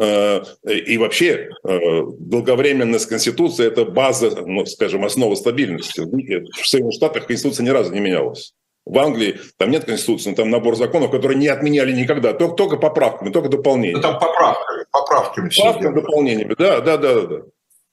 Э, 0.00 0.42
и 0.64 0.98
вообще 0.98 1.50
долговременность 1.62 3.06
Конституции– 3.06 3.66
это 3.68 3.84
база, 3.84 4.30
ну, 4.44 4.66
скажем, 4.66 5.04
основа 5.04 5.34
стабильности. 5.36 6.00
В 6.00 6.66
Соединенных 6.66 6.94
Штатах 6.94 7.26
Конституция 7.26 7.64
ни 7.64 7.70
разу 7.70 7.92
не 7.92 8.00
менялась. 8.00 8.54
В 8.86 8.98
Англии 8.98 9.40
там 9.56 9.70
нет 9.70 9.84
конституции, 9.84 10.30
но 10.30 10.36
там 10.36 10.50
набор 10.50 10.76
законов, 10.76 11.10
которые 11.10 11.38
не 11.38 11.48
отменяли 11.48 11.92
никогда, 11.92 12.34
только, 12.34 12.54
только 12.54 12.76
поправками, 12.76 13.30
только 13.30 13.48
дополнениями. 13.48 13.96
Ну, 13.96 14.02
там 14.02 14.18
поправками, 14.18 14.84
поправками. 14.90 15.48
Поправками, 15.48 15.94
дополнениями, 15.94 16.54
да, 16.58 16.80
да, 16.80 16.96
да, 16.98 17.22
да. 17.22 17.36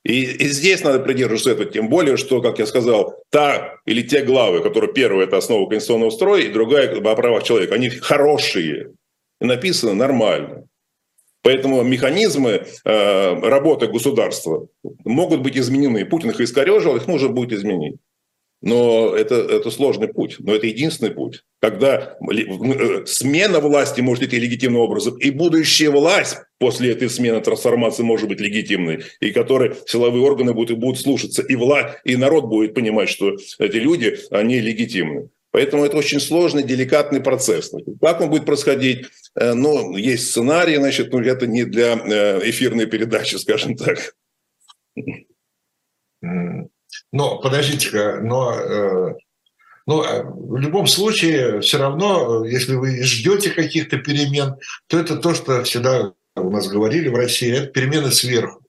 И, 0.04 0.24
и 0.24 0.48
здесь 0.48 0.84
надо 0.84 1.00
придерживаться 1.00 1.52
этого, 1.52 1.70
тем 1.70 1.88
более, 1.88 2.18
что, 2.18 2.42
как 2.42 2.60
я 2.60 2.66
сказал, 2.66 3.24
та 3.30 3.76
или 3.86 4.02
те 4.02 4.24
главы, 4.24 4.62
которые 4.62 4.92
первая– 4.92 5.26
это 5.28 5.38
основа 5.38 5.70
конституционного 5.70 6.10
строя, 6.10 6.42
и 6.42 6.52
другая– 6.52 6.94
о 6.98 7.16
правах 7.16 7.44
человека, 7.44 7.76
они 7.76 7.90
хорошие 7.90 8.94
и 9.40 9.46
написаны 9.46 9.94
нормально. 9.94 10.66
Поэтому 11.44 11.82
механизмы 11.84 12.66
э, 12.84 13.40
работы 13.50 13.88
государства 13.88 14.68
могут 15.06 15.42
быть 15.42 15.58
изменены. 15.58 16.06
Путин 16.06 16.30
их 16.30 16.40
искорежил, 16.40 16.96
их 16.96 17.08
нужно 17.08 17.30
будет 17.30 17.54
изменить. 17.54 17.98
Но 18.62 19.16
это, 19.16 19.36
это 19.36 19.72
сложный 19.72 20.08
путь, 20.08 20.36
но 20.40 20.54
это 20.54 20.68
единственный 20.68 21.12
путь. 21.12 21.44
Когда 21.60 22.18
э, 22.32 23.06
смена 23.06 23.60
власти 23.60 24.02
может 24.02 24.24
идти 24.24 24.40
легитимным 24.40 24.82
образом, 24.82 25.18
и 25.18 25.32
будущая 25.32 25.90
власть 25.90 26.38
после 26.60 26.92
этой 26.92 27.10
смены 27.10 27.42
трансформации 27.42 28.04
может 28.04 28.30
быть 28.30 28.40
легитимной, 28.40 29.04
и 29.20 29.32
которой 29.32 29.74
силовые 29.88 30.24
органы 30.24 30.54
будут, 30.54 30.78
будут 30.78 31.02
слушаться, 31.02 31.42
и, 31.42 31.56
вла, 31.56 31.96
и 32.04 32.16
народ 32.16 32.46
будет 32.46 32.76
понимать, 32.76 33.10
что 33.10 33.36
эти 33.58 33.78
люди, 33.78 34.18
они 34.30 34.60
легитимны. 34.60 35.30
Поэтому 35.52 35.84
это 35.84 35.98
очень 35.98 36.20
сложный, 36.20 36.64
деликатный 36.64 37.20
процесс. 37.20 37.74
Как 38.00 38.22
он 38.22 38.30
будет 38.30 38.46
происходить? 38.46 39.08
Э, 39.36 39.54
ну, 39.54 39.98
есть 39.98 40.30
сценарий, 40.30 40.76
значит, 40.76 41.12
но 41.12 41.20
ну, 41.20 41.26
это 41.26 41.48
не 41.48 41.64
для 41.64 41.94
э, 41.94 42.50
эфирной 42.50 42.86
передачи, 42.86 43.36
скажем 43.38 43.76
так. 43.76 44.16
Но 47.12 47.40
подождите-ка, 47.40 48.20
но, 48.22 48.54
э, 48.54 49.16
но 49.86 50.04
э, 50.06 50.24
в 50.24 50.58
любом 50.58 50.88
случае 50.88 51.60
все 51.62 51.78
равно, 51.78 52.46
если 52.46 52.76
вы 52.76 53.04
ждете 53.04 53.50
каких-то 53.50 53.98
перемен, 53.98 54.56
то 54.88 55.00
это 55.00 55.18
то, 55.18 55.34
что 55.34 55.64
всегда 55.64 56.14
у 56.36 56.50
нас 56.50 56.68
говорили 56.70 57.10
в 57.10 57.16
России, 57.16 57.52
это 57.52 57.68
перемены 57.68 58.12
сверху. 58.12 58.62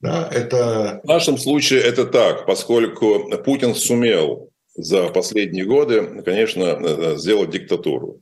Да, 0.00 0.28
это... 0.32 1.00
В 1.04 1.08
нашем 1.08 1.38
случае 1.38 1.80
это 1.80 2.06
так, 2.06 2.46
поскольку 2.46 3.30
Путин 3.44 3.74
сумел 3.74 4.50
за 4.74 5.08
последние 5.08 5.64
годы, 5.64 6.22
конечно, 6.22 6.62
э, 6.62 7.16
сделать 7.16 7.50
диктатуру. 7.50 8.20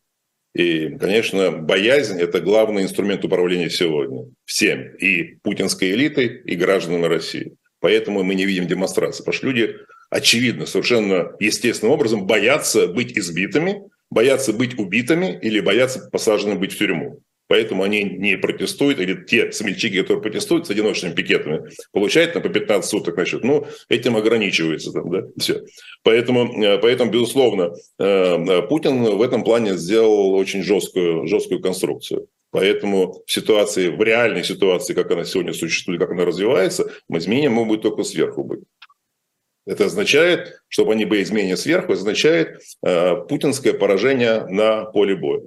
И, 0.55 0.97
конечно, 0.99 1.51
боязнь– 1.51 2.19
это 2.21 2.41
главный 2.41 2.85
инструмент 2.85 3.25
управления 3.25 3.71
сегодня. 3.71 4.27
Всем. 4.45 4.95
И 4.97 5.37
путинской 5.43 5.91
элитой, 5.91 6.27
и 6.27 6.55
гражданами 6.55 7.07
России. 7.07 7.57
Поэтому 7.85 8.22
мы 8.22 8.35
не 8.35 8.47
видим 8.47 8.66
демонстрации. 8.66 9.18
Потому 9.18 9.35
что 9.35 9.47
люди, 9.47 9.76
очевидно, 10.09 10.64
совершенно 10.64 11.32
естественным 11.39 11.93
образом 11.93 12.26
боятся 12.26 12.87
быть 12.87 13.18
избитыми, 13.18 13.82
боятся 14.09 14.55
быть 14.55 14.78
убитыми 14.78 15.39
или 15.43 15.61
боятся 15.61 16.09
посаженными 16.11 16.61
быть 16.61 16.72
в 16.72 16.78
тюрьму. 16.78 17.20
Поэтому 17.47 17.82
они 17.82 18.05
не 18.05 18.39
протестуют, 18.39 19.01
или 19.01 19.22
те 19.26 19.53
смельчаки, 19.53 20.01
которые 20.01 20.22
протестуют 20.22 20.66
с 20.66 20.70
одиночными 20.70 21.12
пикетами, 21.12 21.68
получают 21.93 22.32
там 22.32 22.43
по 22.43 22.49
15 22.49 22.89
суток, 22.89 23.16
значит, 23.16 23.45
ну, 23.45 23.66
этим 23.91 24.16
ограничивается 24.16 24.91
там, 24.91 25.11
да, 25.11 25.24
все. 25.39 25.62
Поэтому, 26.05 26.64
э, 26.64 26.78
поэтому 26.78 27.11
безусловно, 27.11 27.74
э, 27.99 28.62
Путин 28.62 29.03
в 29.03 29.20
этом 29.20 29.45
плане 29.45 29.76
сделал 29.76 30.32
очень 30.32 30.62
жесткую, 30.62 31.26
жесткую 31.26 31.61
конструкцию. 31.61 32.28
Поэтому 32.55 33.25
в 33.27 33.33
ситуации, 33.33 33.89
в 33.89 34.01
реальной 34.01 34.45
ситуации, 34.45 34.95
как 34.95 35.11
она 35.11 35.25
сегодня 35.25 35.53
существует, 35.53 36.01
как 36.01 36.13
она 36.13 36.25
развивается, 36.25 36.89
мы 37.09 37.19
изменения 37.19 37.49
могут 37.49 37.83
только 37.83 38.05
сверху 38.05 38.45
быть. 38.45 38.61
Это 39.67 39.87
означает, 39.87 40.61
чтобы 40.69 40.93
они 40.93 41.05
были 41.05 41.25
изменения 41.25 41.57
сверху, 41.57 41.95
означает 41.95 42.61
э, 42.87 43.17
путинское 43.29 43.73
поражение 43.73 44.47
на 44.47 44.85
поле 44.85 45.17
боя. 45.17 45.43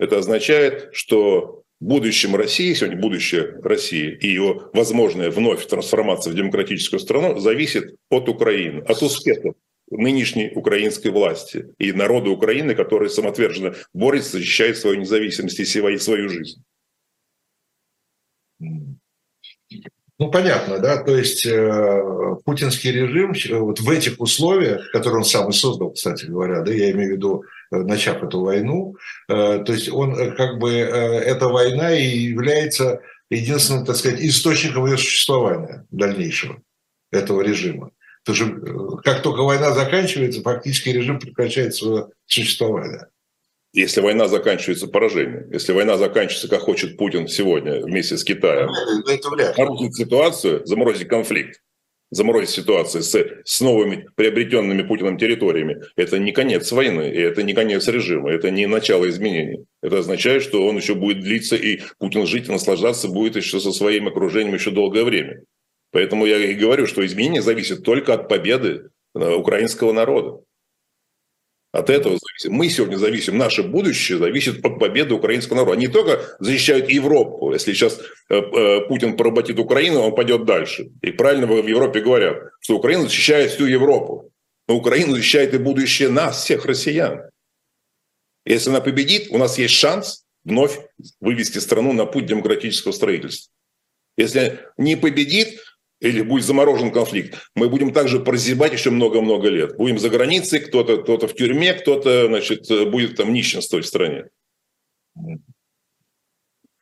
Это 0.00 0.18
означает, 0.18 0.88
что 0.90 1.62
будущем 1.78 2.34
России, 2.34 2.74
сегодня 2.74 2.98
будущее 3.00 3.60
России 3.62 4.18
и 4.20 4.26
ее 4.26 4.68
возможная 4.72 5.30
вновь 5.30 5.64
трансформация 5.64 6.32
в 6.32 6.36
демократическую 6.36 6.98
страну 6.98 7.38
зависит 7.38 7.94
от 8.10 8.28
Украины, 8.28 8.80
от 8.80 9.00
успехов 9.00 9.54
нынешней 9.90 10.52
украинской 10.54 11.08
власти 11.08 11.74
и 11.78 11.92
народа 11.92 12.30
Украины, 12.30 12.74
который 12.74 13.10
самоотверженно 13.10 13.74
борется, 13.92 14.32
защищает 14.32 14.76
свою 14.76 14.96
независимость 14.96 15.60
и 15.60 15.64
свою 15.64 16.28
жизнь. 16.28 16.62
Ну, 20.20 20.32
понятно, 20.32 20.80
да, 20.80 21.00
то 21.00 21.16
есть 21.16 21.46
э, 21.46 22.36
путинский 22.44 22.90
режим 22.90 23.34
вот 23.60 23.78
в 23.78 23.88
этих 23.88 24.18
условиях, 24.18 24.90
которые 24.90 25.18
он 25.18 25.24
сам 25.24 25.48
и 25.48 25.52
создал, 25.52 25.92
кстати 25.92 26.26
говоря, 26.26 26.62
да, 26.62 26.72
я 26.72 26.90
имею 26.90 27.10
в 27.10 27.12
виду, 27.12 27.44
э, 27.70 27.76
начав 27.76 28.20
эту 28.24 28.40
войну, 28.40 28.96
э, 29.28 29.62
то 29.64 29.72
есть 29.72 29.88
он 29.88 30.18
э, 30.18 30.32
как 30.32 30.58
бы, 30.58 30.72
э, 30.72 30.84
эта 31.20 31.46
война 31.46 31.94
и 31.94 32.04
является 32.04 33.00
единственным, 33.30 33.84
так 33.84 33.94
сказать, 33.94 34.20
источником 34.20 34.86
ее 34.86 34.98
существования 34.98 35.86
дальнейшего, 35.92 36.60
этого 37.12 37.42
режима. 37.42 37.92
Потому 38.28 38.60
что 38.60 38.98
э, 38.98 39.02
как 39.04 39.22
только 39.22 39.42
война 39.42 39.72
заканчивается, 39.72 40.42
фактически 40.42 40.90
режим 40.90 41.18
прекращает 41.18 41.74
свое 41.74 42.08
существование. 42.26 43.06
Если 43.72 44.02
война 44.02 44.28
заканчивается 44.28 44.86
поражением, 44.86 45.50
если 45.50 45.72
война 45.72 45.96
заканчивается, 45.96 46.48
как 46.48 46.60
хочет 46.60 46.98
Путин 46.98 47.26
сегодня 47.26 47.80
вместе 47.80 48.18
с 48.18 48.24
Китаем, 48.24 48.68
ну, 48.68 49.54
заморозить 49.56 49.96
ситуацию, 49.96 50.66
заморозить 50.66 51.08
конфликт, 51.08 51.62
заморозить 52.10 52.50
ситуацию 52.50 53.02
с, 53.02 53.18
с 53.44 53.60
новыми 53.62 54.06
приобретенными 54.14 54.82
Путиным 54.82 55.16
территориями, 55.16 55.82
это 55.96 56.18
не 56.18 56.32
конец 56.32 56.70
войны, 56.70 57.10
и 57.10 57.20
это 57.20 57.42
не 57.42 57.54
конец 57.54 57.88
режима, 57.88 58.30
это 58.30 58.50
не 58.50 58.66
начало 58.66 59.08
изменений. 59.08 59.64
Это 59.82 60.00
означает, 60.00 60.42
что 60.42 60.66
он 60.66 60.76
еще 60.76 60.94
будет 60.94 61.20
длиться, 61.20 61.56
и 61.56 61.80
Путин 61.98 62.26
жить 62.26 62.48
и 62.48 62.52
наслаждаться 62.52 63.08
будет 63.08 63.36
еще 63.36 63.58
со 63.58 63.72
своим 63.72 64.08
окружением 64.08 64.54
еще 64.54 64.70
долгое 64.70 65.04
время. 65.04 65.44
Поэтому 65.90 66.26
я 66.26 66.36
и 66.38 66.54
говорю, 66.54 66.86
что 66.86 67.04
изменение 67.04 67.42
зависит 67.42 67.82
только 67.82 68.14
от 68.14 68.28
победы 68.28 68.90
э, 69.14 69.34
украинского 69.34 69.92
народа. 69.92 70.42
От 71.70 71.90
этого 71.90 72.18
зависит. 72.18 72.50
Мы 72.50 72.68
сегодня 72.70 72.96
зависим, 72.96 73.36
наше 73.36 73.62
будущее 73.62 74.18
зависит 74.18 74.64
от 74.64 74.78
победы 74.78 75.14
украинского 75.14 75.56
народа. 75.56 75.72
Они 75.72 75.86
не 75.86 75.92
только 75.92 76.22
защищают 76.40 76.88
Европу. 76.88 77.52
Если 77.52 77.72
сейчас 77.72 78.00
э, 78.30 78.36
э, 78.36 78.86
Путин 78.88 79.16
поработит 79.16 79.58
Украину, 79.58 80.00
он 80.00 80.14
пойдет 80.14 80.44
дальше. 80.44 80.90
И 81.02 81.10
правильно 81.10 81.46
в 81.46 81.66
Европе 81.66 82.00
говорят, 82.00 82.36
что 82.60 82.76
Украина 82.76 83.04
защищает 83.04 83.50
всю 83.50 83.66
Европу. 83.66 84.32
Но 84.66 84.76
Украина 84.76 85.14
защищает 85.14 85.54
и 85.54 85.58
будущее 85.58 86.08
нас, 86.08 86.42
всех 86.42 86.66
россиян. 86.66 87.30
Если 88.44 88.70
она 88.70 88.80
победит, 88.80 89.28
у 89.30 89.38
нас 89.38 89.58
есть 89.58 89.74
шанс 89.74 90.24
вновь 90.44 90.78
вывести 91.20 91.58
страну 91.58 91.92
на 91.92 92.06
путь 92.06 92.26
демократического 92.26 92.92
строительства. 92.92 93.52
Если 94.16 94.58
не 94.78 94.96
победит, 94.96 95.60
или 96.00 96.22
будет 96.22 96.44
заморожен 96.44 96.92
конфликт, 96.92 97.38
мы 97.54 97.68
будем 97.68 97.92
также 97.92 98.20
прозябать 98.20 98.72
еще 98.72 98.90
много-много 98.90 99.48
лет. 99.48 99.76
Будем 99.76 99.98
за 99.98 100.10
границей, 100.10 100.60
кто-то 100.60 100.98
кто 100.98 101.18
в 101.18 101.34
тюрьме, 101.34 101.74
кто-то 101.74 102.26
значит, 102.26 102.68
будет 102.90 103.16
там 103.16 103.32
нищенствовать 103.32 103.84
в 103.84 103.88
стране. 103.88 104.26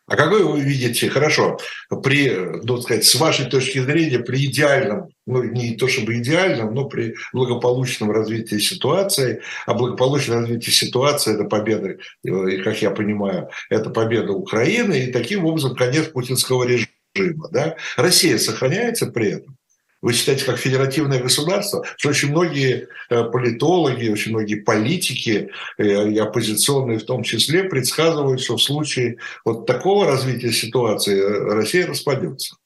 А 0.08 0.14
как 0.14 0.30
вы 0.30 0.60
видите, 0.60 1.08
хорошо, 1.08 1.58
при, 2.04 2.30
ну, 2.62 2.80
сказать, 2.80 3.04
с 3.04 3.16
вашей 3.16 3.46
точки 3.46 3.80
зрения, 3.80 4.20
при 4.20 4.44
идеальном, 4.44 5.08
ну, 5.26 5.42
не 5.42 5.74
то 5.74 5.88
чтобы 5.88 6.18
идеальном, 6.18 6.74
но 6.74 6.84
при 6.84 7.16
благополучном 7.32 8.12
развитии 8.12 8.58
ситуации, 8.58 9.42
а 9.66 9.74
благополучное 9.74 10.42
развитие 10.42 10.72
ситуации– 10.72 11.34
это 11.34 11.42
победа, 11.42 11.96
и, 12.22 12.58
как 12.58 12.80
я 12.82 12.92
понимаю, 12.92 13.48
это 13.68 13.90
победа 13.90 14.32
Украины, 14.32 15.06
и 15.06 15.12
таким 15.12 15.44
образом 15.44 15.74
конец 15.74 16.06
путинского 16.06 16.62
режима 16.62 16.92
режима. 17.16 17.48
Да? 17.50 17.76
Россия 17.96 18.38
сохраняется 18.38 19.06
при 19.06 19.32
этом. 19.32 19.56
Вы 20.02 20.12
считаете, 20.12 20.44
как 20.44 20.58
федеративное 20.58 21.20
государство, 21.20 21.84
что 21.96 22.10
очень 22.10 22.30
многие 22.30 22.88
э, 23.08 23.24
политологи, 23.24 24.08
очень 24.08 24.32
многие 24.32 24.56
политики, 24.56 25.50
э, 25.78 26.10
и 26.10 26.18
оппозиционные 26.18 26.98
в 26.98 27.04
том 27.04 27.22
числе, 27.22 27.64
предсказывают, 27.64 28.40
что 28.40 28.56
в 28.56 28.62
случае 28.62 29.16
вот 29.44 29.66
такого 29.66 30.06
развития 30.06 30.52
ситуации 30.52 31.18
э, 31.18 31.54
Россия 31.54 31.86
распадется. 31.86 32.56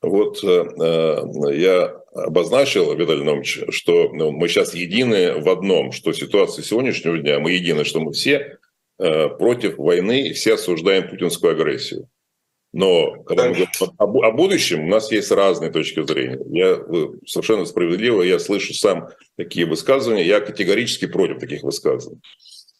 Вот 0.00 0.42
я 0.44 1.86
обозначил, 2.14 2.94
Виталий 2.94 3.24
Номович, 3.24 3.60
что 3.70 4.10
ну, 4.12 4.30
мы 4.30 4.48
сейчас 4.48 4.72
едины 4.72 5.40
в 5.40 5.48
одном, 5.48 5.90
что 5.90 6.12
ситуация 6.12 6.64
сегодняшнего 6.64 7.18
дня, 7.18 7.40
мы 7.40 7.50
едины, 7.50 7.84
что 7.84 8.00
мы 8.00 8.12
все 8.12 8.58
против 8.96 9.76
войны, 9.76 10.32
все 10.34 10.54
осуждаем 10.54 11.08
путинскую 11.08 11.52
агрессию. 11.52 12.08
Но 12.72 13.22
когда 13.22 13.44
мы 13.48 13.54
говорим 13.54 13.68
о, 13.98 14.30
будущем, 14.32 14.84
у 14.84 14.88
нас 14.88 15.10
есть 15.10 15.30
разные 15.30 15.70
точки 15.70 16.04
зрения. 16.06 16.38
Я 16.50 16.76
совершенно 17.26 17.64
справедливо, 17.64 18.22
я 18.22 18.38
слышу 18.38 18.74
сам 18.74 19.08
такие 19.36 19.66
высказывания, 19.66 20.26
я 20.26 20.40
категорически 20.40 21.06
против 21.06 21.38
таких 21.38 21.62
высказываний. 21.62 22.20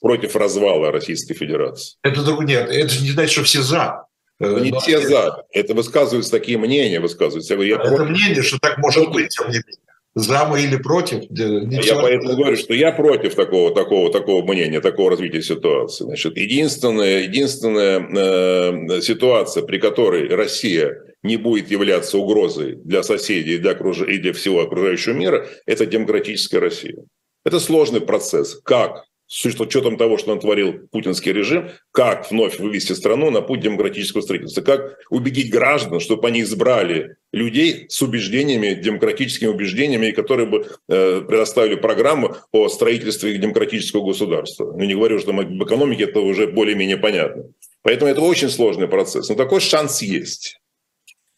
Против 0.00 0.36
развала 0.36 0.92
Российской 0.92 1.34
Федерации. 1.34 1.96
Это 2.02 2.22
нет, 2.42 2.70
это 2.70 2.88
же 2.88 3.02
не 3.02 3.10
значит, 3.10 3.32
что 3.32 3.44
все 3.44 3.62
за. 3.62 4.04
Но 4.38 4.58
не 4.58 4.70
Но 4.70 4.78
все 4.78 5.00
за. 5.00 5.44
Это 5.50 5.74
высказываются 5.74 6.30
такие 6.30 6.58
мнения, 6.58 7.00
высказываются. 7.00 7.54
Я 7.54 7.56
говорю, 7.56 7.74
я 7.74 7.80
это 7.80 7.96
против. 7.96 8.10
мнение, 8.10 8.42
что 8.42 8.58
так 8.58 8.78
может 8.78 9.10
быть, 9.10 9.30
тем 9.30 9.48
не 9.48 9.54
менее 9.54 9.87
за 10.18 10.46
мы 10.46 10.62
или 10.62 10.76
против? 10.76 11.24
Я 11.30 11.94
поэтому 11.94 12.36
говорю, 12.36 12.56
что 12.56 12.74
я 12.74 12.92
против 12.92 13.34
такого, 13.34 13.74
такого, 13.74 14.10
такого 14.12 14.44
мнения, 14.44 14.80
такого 14.80 15.10
развития 15.10 15.42
ситуации. 15.42 16.04
Значит, 16.04 16.36
единственная, 16.36 17.22
единственная 17.22 18.00
э, 18.00 19.00
ситуация, 19.00 19.62
при 19.62 19.78
которой 19.78 20.28
Россия 20.28 21.02
не 21.22 21.36
будет 21.36 21.70
являться 21.70 22.18
угрозой 22.18 22.76
для 22.84 23.02
соседей 23.02 23.58
для 23.58 23.72
окруж... 23.72 24.00
и 24.02 24.18
для 24.18 24.32
всего 24.32 24.62
окружающего 24.62 25.14
мира, 25.14 25.46
это 25.66 25.86
демократическая 25.86 26.58
Россия. 26.58 26.96
Это 27.44 27.60
сложный 27.60 28.00
процесс. 28.00 28.60
Как 28.64 29.04
с 29.28 29.44
учетом 29.44 29.98
того, 29.98 30.16
что 30.16 30.32
он 30.32 30.40
творил 30.40 30.88
путинский 30.90 31.32
режим, 31.32 31.70
как 31.92 32.30
вновь 32.30 32.58
вывести 32.58 32.94
страну 32.94 33.30
на 33.30 33.42
путь 33.42 33.60
демократического 33.60 34.22
строительства, 34.22 34.62
как 34.62 34.98
убедить 35.10 35.50
граждан, 35.50 36.00
чтобы 36.00 36.26
они 36.26 36.40
избрали 36.40 37.16
людей 37.30 37.86
с 37.90 38.00
убеждениями, 38.00 38.72
демократическими 38.72 39.48
убеждениями, 39.48 40.12
которые 40.12 40.46
бы 40.46 40.66
э, 40.88 41.20
предоставили 41.20 41.74
программу 41.74 42.36
по 42.50 42.68
строительству 42.70 43.28
их 43.28 43.40
демократического 43.40 44.04
государства. 44.04 44.72
Ну, 44.72 44.82
не 44.84 44.94
говорю, 44.94 45.18
что 45.18 45.32
в 45.32 45.64
экономике 45.64 46.04
это 46.04 46.20
уже 46.20 46.46
более-менее 46.46 46.96
понятно. 46.96 47.44
Поэтому 47.82 48.10
это 48.10 48.22
очень 48.22 48.48
сложный 48.48 48.88
процесс. 48.88 49.28
Но 49.28 49.34
такой 49.34 49.60
шанс 49.60 50.00
есть. 50.00 50.58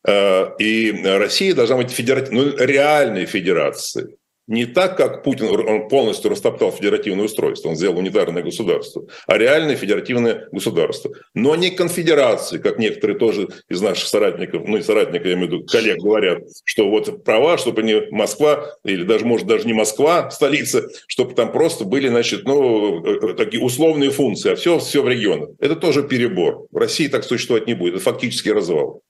Э, 0.07 0.51
и 0.61 0.93
Россия 1.05 1.55
должна 1.55 1.77
быть 1.77 1.91
федеративной, 1.91 2.53
ну, 2.53 2.57
реальной 2.57 3.27
федерацией 3.27 4.20
не 4.51 4.67
так, 4.67 4.97
как 4.97 5.23
Путин 5.23 5.47
он 5.47 5.89
полностью 5.89 6.29
растоптал 6.29 6.73
федеративное 6.73 7.27
устройство, 7.27 7.69
он 7.69 7.77
сделал 7.77 7.99
унитарное 7.99 8.43
государство, 8.43 9.07
а 9.29 9.39
реальное 9.39 9.77
федеративное 9.77 10.49
государство. 10.51 11.13
Но 11.35 11.55
не 11.55 11.71
конфедерации, 11.71 12.59
как 12.59 12.79
некоторые 12.79 13.17
тоже 13.17 13.49
из 13.69 13.81
наших 13.81 14.09
соратников, 14.09 14.67
ну 14.67 14.77
и 14.77 14.83
соратников, 14.83 15.27
я 15.27 15.35
имею 15.35 15.49
в 15.49 15.53
виду, 15.53 15.67
коллег 15.67 15.99
говорят, 15.99 16.43
что 16.65 16.91
вот 16.91 17.23
права, 17.23 17.59
чтобы 17.59 17.85
не 17.85 18.03
Москва, 18.11 18.75
или 18.85 19.05
даже, 19.05 19.25
может, 19.25 19.47
даже 19.47 19.69
не 19.69 19.73
Москва, 19.73 20.29
столица, 20.33 20.89
чтобы 21.07 21.35
там 21.35 21.53
просто 21.53 21.85
были, 21.85 22.09
значит, 22.09 22.43
ну, 22.45 23.05
э, 23.05 23.35
такие 23.35 23.63
условные 23.63 24.11
функции, 24.11 24.51
а 24.51 24.57
все, 24.57 24.81
все 24.81 25.01
в 25.01 25.09
регионах. 25.09 25.51
Это 25.61 25.77
тоже 25.77 26.03
перебор. 26.03 26.67
В 26.73 26.77
России 26.77 27.07
так 27.07 27.23
существовать 27.23 27.69
не 27.69 27.75
будет, 27.75 27.95
это 27.95 28.03
фактически 28.03 28.49
развал. 28.49 29.01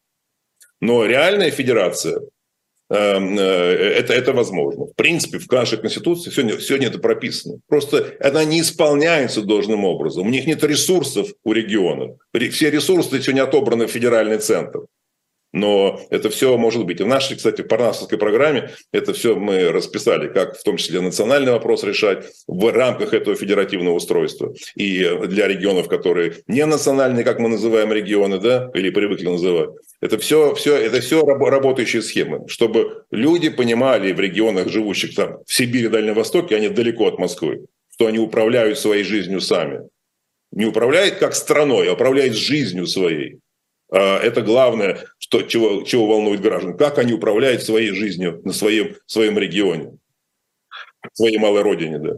Но 0.83 1.07
реальная 1.07 1.51
федерация 1.51 2.19
э, 2.19 2.21
это, 2.91 4.13
это 4.13 4.33
возможно. 4.33 4.87
В 4.87 4.95
принципе, 4.95 5.39
в 5.39 5.51
нашей 5.51 5.79
Конституции 5.79 6.31
сегодня, 6.31 6.59
сегодня 6.59 6.89
это 6.89 6.99
прописано. 6.99 7.61
Просто 7.69 8.17
она 8.21 8.45
не 8.45 8.61
исполняется 8.61 9.43
должным 9.43 9.85
образом. 9.85 10.27
У 10.27 10.31
них 10.31 10.47
нет 10.47 10.65
ресурсов 10.65 11.29
у 11.45 11.53
регионов. 11.53 12.17
Все 12.51 12.71
ресурсы 12.71 13.23
сегодня 13.23 13.45
отобраны 13.45 13.87
в 13.87 13.91
федеральный 13.91 14.39
центр. 14.39 14.81
Но 15.53 16.01
это 16.11 16.31
все 16.31 16.57
может 16.57 16.85
быть. 16.85 17.01
И 17.01 17.03
в 17.03 17.07
нашей, 17.09 17.37
кстати, 17.37 17.63
парнасовской 17.63 18.19
программе 18.19 18.71
это 18.93 19.13
все 19.13 19.35
мы 19.35 19.71
расписали, 19.73 20.29
как 20.29 20.57
в 20.57 20.63
том 20.63 20.77
числе 20.77 21.01
национальный 21.01 21.53
вопрос 21.53 21.83
решать 21.83 22.25
в 22.47 22.73
рамках 22.73 23.15
этого 23.15 23.35
федеративного 23.35 23.95
устройства. 23.95 24.55
И 24.77 25.01
для 25.27 25.49
регионов, 25.49 25.89
которые 25.89 26.35
не 26.47 26.65
национальные, 26.67 27.25
как 27.25 27.41
мы 27.41 27.49
называем 27.49 27.93
регионы, 27.93 28.39
да, 28.39 28.71
или 28.75 28.91
привыкли 28.91 29.27
называть. 29.27 29.71
Это 30.01 30.19
все, 30.19 30.55
все, 30.55 30.77
это 30.77 31.01
все 31.01 31.25
работающие 31.25 32.03
схемы, 32.03 32.47
чтобы 32.49 33.05
люди 33.11 33.51
понимали 33.51 34.13
в 34.13 34.21
регионах, 34.21 34.69
живущих 34.69 35.15
там 35.15 35.39
в 35.45 35.53
Сибири, 35.53 35.89
Дальнем 35.89 36.15
Востоке, 36.15 36.57
они 36.57 36.69
далеко 36.69 37.09
от 37.09 37.19
Москвы, 37.19 37.67
что 37.93 38.07
они 38.07 38.19
управляют 38.19 38.79
своей 38.79 39.05
жизнью 39.05 39.41
сами. 39.41 39.81
Не 40.53 40.67
управляют 40.67 41.17
как 41.17 41.35
страной, 41.35 41.89
а 41.89 41.93
управляют 41.93 42.35
жизнью 42.35 42.87
своей. 42.87 43.39
А, 43.91 44.19
это 44.19 44.43
главное, 44.43 45.07
что, 45.19 45.43
чего, 45.43 45.83
чего 45.83 46.07
волнует 46.07 46.41
граждан. 46.41 46.77
Как 46.77 46.99
они 46.99 47.13
управляют 47.13 47.63
своей 47.63 47.93
жизнью 47.93 48.41
на 48.45 48.53
своем, 48.53 48.97
своем 49.07 49.39
регионе, 49.39 49.97
своей 51.13 51.39
малой 51.39 51.63
родине, 51.63 51.99
да. 51.99 52.13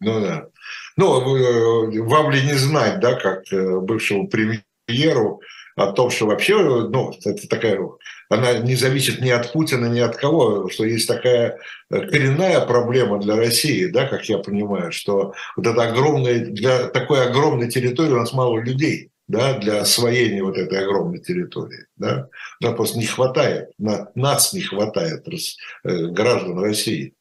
Ну 0.00 0.20
да. 0.20 0.48
Ну, 0.96 1.36
э, 1.36 2.00
вам 2.02 2.30
ли 2.30 2.42
не 2.42 2.54
знать, 2.54 3.00
да, 3.00 3.14
как 3.14 3.52
э, 3.52 3.78
бывшему 3.78 4.28
премьеру, 4.28 5.40
о 5.74 5.92
том, 5.92 6.10
что 6.10 6.26
вообще, 6.26 6.56
ну, 6.58 7.14
это 7.24 7.48
такая, 7.48 7.80
она 8.28 8.58
не 8.58 8.74
зависит 8.74 9.20
ни 9.20 9.30
от 9.30 9.52
Путина, 9.52 9.86
ни 9.86 10.00
от 10.00 10.16
кого, 10.16 10.68
что 10.68 10.84
есть 10.84 11.08
такая 11.08 11.58
э, 11.90 12.06
коренная 12.06 12.60
проблема 12.66 13.18
для 13.18 13.36
России, 13.36 13.86
да, 13.86 14.06
как 14.06 14.24
я 14.26 14.38
понимаю, 14.38 14.92
что 14.92 15.32
вот 15.56 15.66
это 15.66 15.82
огромное, 15.82 16.46
для 16.46 16.88
такой 16.88 17.26
огромной 17.26 17.70
территории 17.70 18.12
у 18.12 18.18
нас 18.18 18.32
мало 18.32 18.58
людей 18.58 19.11
да, 19.32 19.54
для 19.54 19.80
освоения 19.80 20.42
вот 20.42 20.58
этой 20.58 20.78
огромной 20.78 21.18
территории. 21.18 21.86
Да? 21.96 22.28
Да, 22.60 22.72
просто 22.72 22.98
не 22.98 23.06
хватает, 23.06 23.70
на, 23.78 24.10
нас 24.14 24.52
не 24.52 24.60
хватает 24.60 25.26
э, 25.26 26.06
граждан 26.08 26.58
России. 26.58 27.14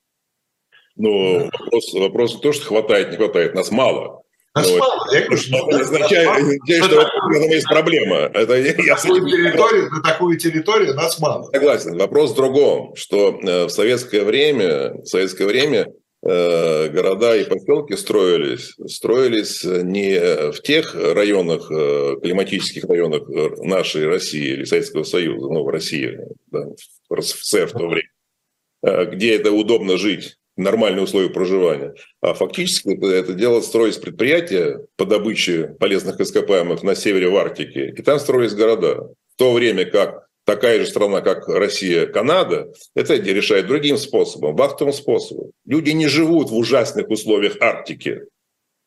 Ну, 0.97 1.39
да. 1.39 1.57
вопрос, 1.57 1.93
вопрос 1.93 2.39
то, 2.41 2.51
что 2.51 2.65
хватает, 2.65 3.11
не 3.11 3.15
хватает, 3.15 3.55
нас 3.55 3.71
мало. 3.71 4.23
Нас 4.53 4.69
Но 4.69 4.77
мало. 4.79 5.13
Я 5.13 5.21
говорю, 5.21 5.37
что 5.37 5.69
это 5.69 5.79
означает, 5.79 6.29
означает, 6.29 6.83
что 6.83 6.95
в 6.97 7.31
этом 7.31 7.49
есть 7.49 7.67
проблема. 7.67 8.17
Это, 8.17 8.57
я, 8.57 8.95
такую 8.97 9.31
территорию, 9.31 9.89
на 9.89 10.01
такую 10.01 10.37
территорию 10.37 10.93
нас 10.95 11.17
мало. 11.17 11.49
Согласен. 11.53 11.97
Вопрос 11.97 12.33
в 12.33 12.35
другом, 12.35 12.93
что 12.97 13.39
э, 13.41 13.65
в 13.67 13.69
советское 13.69 14.25
время, 14.25 14.95
в 14.95 15.05
советское 15.05 15.45
время 15.45 15.87
города 16.23 17.35
и 17.35 17.45
поселки 17.45 17.95
строились, 17.95 18.75
строились 18.87 19.63
не 19.63 20.51
в 20.51 20.61
тех 20.61 20.93
районах, 20.93 21.71
э, 21.71 22.17
климатических 22.21 22.83
районах 22.85 23.23
э, 23.29 23.55
нашей 23.63 24.07
России 24.07 24.53
или 24.53 24.63
Советского 24.65 25.03
Союза, 25.03 25.47
ну, 25.47 25.63
в 25.63 25.69
России, 25.69 26.19
да, 26.51 26.67
в 27.09 27.13
РСФСР 27.15 27.67
в 27.67 27.71
то 27.71 27.87
время, 27.87 29.05
где 29.05 29.35
это 29.35 29.51
удобно 29.51 29.97
жить, 29.97 30.37
нормальные 30.57 31.03
условия 31.03 31.29
проживания. 31.29 31.95
А 32.21 32.33
фактически 32.33 32.95
это, 32.95 33.07
это 33.07 33.33
дело 33.33 33.61
строились 33.61 33.97
предприятия 33.97 34.85
по 34.97 35.05
добыче 35.05 35.75
полезных 35.79 36.19
ископаемых 36.19 36.83
на 36.83 36.95
севере 36.95 37.29
в 37.29 37.35
Арктике, 37.35 37.93
и 37.97 38.01
там 38.01 38.19
строились 38.19 38.53
города. 38.53 39.09
В 39.33 39.37
то 39.37 39.53
время 39.53 39.85
как 39.85 40.27
такая 40.45 40.79
же 40.79 40.87
страна, 40.87 41.21
как 41.21 41.47
Россия, 41.47 42.05
Канада, 42.05 42.71
это 42.95 43.15
решает 43.15 43.67
другим 43.67 43.97
способом, 43.97 44.55
вахтовым 44.55 44.93
способом. 44.93 45.51
Люди 45.65 45.91
не 45.91 46.07
живут 46.07 46.49
в 46.49 46.55
ужасных 46.55 47.09
условиях 47.09 47.57
Арктики 47.61 48.21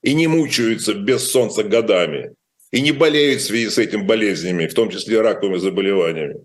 и 0.02 0.14
не 0.14 0.26
мучаются 0.26 0.94
без 0.94 1.30
солнца 1.30 1.64
годами, 1.64 2.34
и 2.70 2.80
не 2.80 2.92
болеют 2.92 3.40
в 3.40 3.44
связи 3.44 3.70
с 3.70 3.78
этим 3.78 4.06
болезнями, 4.06 4.66
в 4.66 4.74
том 4.74 4.90
числе 4.90 5.20
раковыми 5.20 5.58
заболеваниями. 5.58 6.44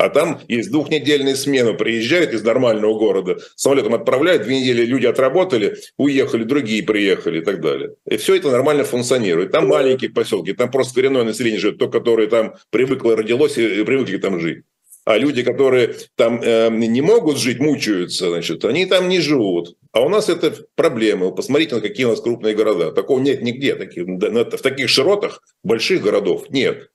А 0.00 0.08
там 0.08 0.40
есть 0.48 0.70
двухнедельные 0.70 1.36
смены, 1.36 1.74
приезжают 1.74 2.32
из 2.32 2.42
нормального 2.42 2.98
города, 2.98 3.36
самолетом 3.54 3.92
отправляют, 3.92 4.44
две 4.44 4.58
недели 4.60 4.86
люди 4.86 5.04
отработали, 5.04 5.76
уехали, 5.98 6.44
другие 6.44 6.82
приехали 6.82 7.40
и 7.40 7.44
так 7.44 7.60
далее. 7.60 7.96
И 8.08 8.16
все 8.16 8.36
это 8.36 8.50
нормально 8.50 8.84
функционирует. 8.84 9.52
Там 9.52 9.68
маленькие 9.68 10.08
поселки, 10.08 10.54
там 10.54 10.70
просто 10.70 10.94
коренное 10.94 11.24
население 11.24 11.60
живет, 11.60 11.76
то, 11.76 11.88
которое 11.88 12.28
там 12.28 12.54
привыкло, 12.70 13.14
родилось 13.14 13.58
и 13.58 13.84
привыкли 13.84 14.16
там 14.16 14.40
жить. 14.40 14.64
А 15.04 15.18
люди, 15.18 15.42
которые 15.42 15.94
там 16.16 16.40
э, 16.42 16.70
не 16.70 17.02
могут 17.02 17.36
жить, 17.36 17.58
мучаются, 17.58 18.30
значит, 18.30 18.64
они 18.64 18.86
там 18.86 19.06
не 19.08 19.20
живут. 19.20 19.76
А 19.92 20.00
у 20.00 20.08
нас 20.08 20.28
это 20.30 20.54
проблемы. 20.76 21.34
Посмотрите, 21.34 21.74
на 21.74 21.80
какие 21.80 22.06
у 22.06 22.10
нас 22.10 22.20
крупные 22.20 22.54
города. 22.54 22.92
Такого 22.92 23.18
нет 23.18 23.42
нигде. 23.42 23.74
Таких, 23.74 24.04
в 24.06 24.62
таких 24.62 24.88
широтах 24.88 25.42
больших 25.64 26.02
городов 26.02 26.48
нет. 26.50 26.89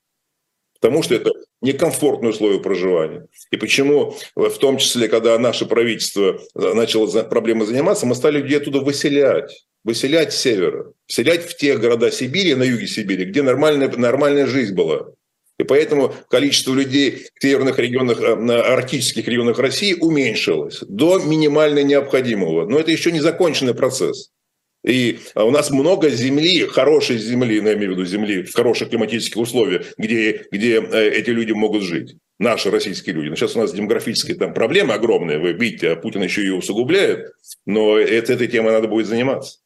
Потому 0.79 1.03
что 1.03 1.15
это 1.15 1.31
некомфортные 1.61 2.31
условия 2.31 2.59
проживания. 2.59 3.27
И 3.51 3.57
почему, 3.57 4.15
в 4.35 4.57
том 4.57 4.77
числе, 4.77 5.07
когда 5.07 5.37
наше 5.39 5.65
правительство 5.65 6.39
начало 6.53 7.07
проблемой 7.23 7.65
заниматься, 7.65 8.05
мы 8.05 8.15
стали 8.15 8.39
людей 8.39 8.57
оттуда 8.57 8.79
выселять. 8.79 9.65
Выселять 9.83 10.33
с 10.33 10.37
севера. 10.37 10.91
Вселять 11.05 11.45
в 11.45 11.55
те 11.57 11.77
города 11.77 12.11
Сибири, 12.11 12.55
на 12.55 12.63
юге 12.63 12.87
Сибири, 12.87 13.25
где 13.25 13.41
нормальная, 13.41 13.87
нормальная 13.89 14.47
жизнь 14.47 14.73
была. 14.73 15.07
И 15.57 15.63
поэтому 15.63 16.13
количество 16.29 16.73
людей 16.73 17.27
в 17.33 17.41
северных 17.41 17.79
регионах, 17.79 18.19
э, 18.19 18.35
на 18.35 18.61
арктических 18.61 19.25
регионах 19.27 19.57
России 19.57 19.93
уменьшилось 19.93 20.79
до 20.81 21.19
минимально 21.19 21.83
необходимого. 21.83 22.67
Но 22.67 22.77
это 22.77 22.91
еще 22.91 23.11
не 23.11 23.21
законченный 23.21 23.73
процесс. 23.73 24.31
И 24.85 25.19
а, 25.33 25.45
у 25.45 25.51
нас 25.51 25.71
много 25.71 26.09
земли, 26.09 26.67
хорошей 26.67 27.17
земли, 27.17 27.59
ну, 27.59 27.69
я 27.69 27.73
имею 27.73 27.89
в 27.89 27.93
виду 27.93 28.05
земли 28.05 28.43
в 28.43 28.53
хороших 28.53 28.89
климатических 28.89 29.37
условиях, 29.37 29.93
где, 29.97 30.45
где 30.51 30.79
э, 30.79 31.09
эти 31.09 31.31
люди 31.31 31.53
могут 31.53 31.81
жить. 31.81 32.15
Наши 32.37 32.69
российские 32.69 33.15
люди. 33.15 33.29
Но 33.29 33.35
сейчас 33.35 33.55
у 33.55 33.59
нас 33.59 33.73
демографические 33.73 34.37
там 34.37 34.53
проблемы 34.53 34.93
огромные. 34.93 35.39
Вы 35.39 35.53
видите, 35.53 35.91
а 35.91 35.95
Путин 35.95 36.21
еще 36.21 36.41
ее 36.41 36.53
усугубляет. 36.53 37.31
Но 37.65 37.97
это, 37.97 38.33
этой 38.33 38.47
темой 38.47 38.73
надо 38.73 38.87
будет 38.87 39.07
заниматься. 39.07 39.59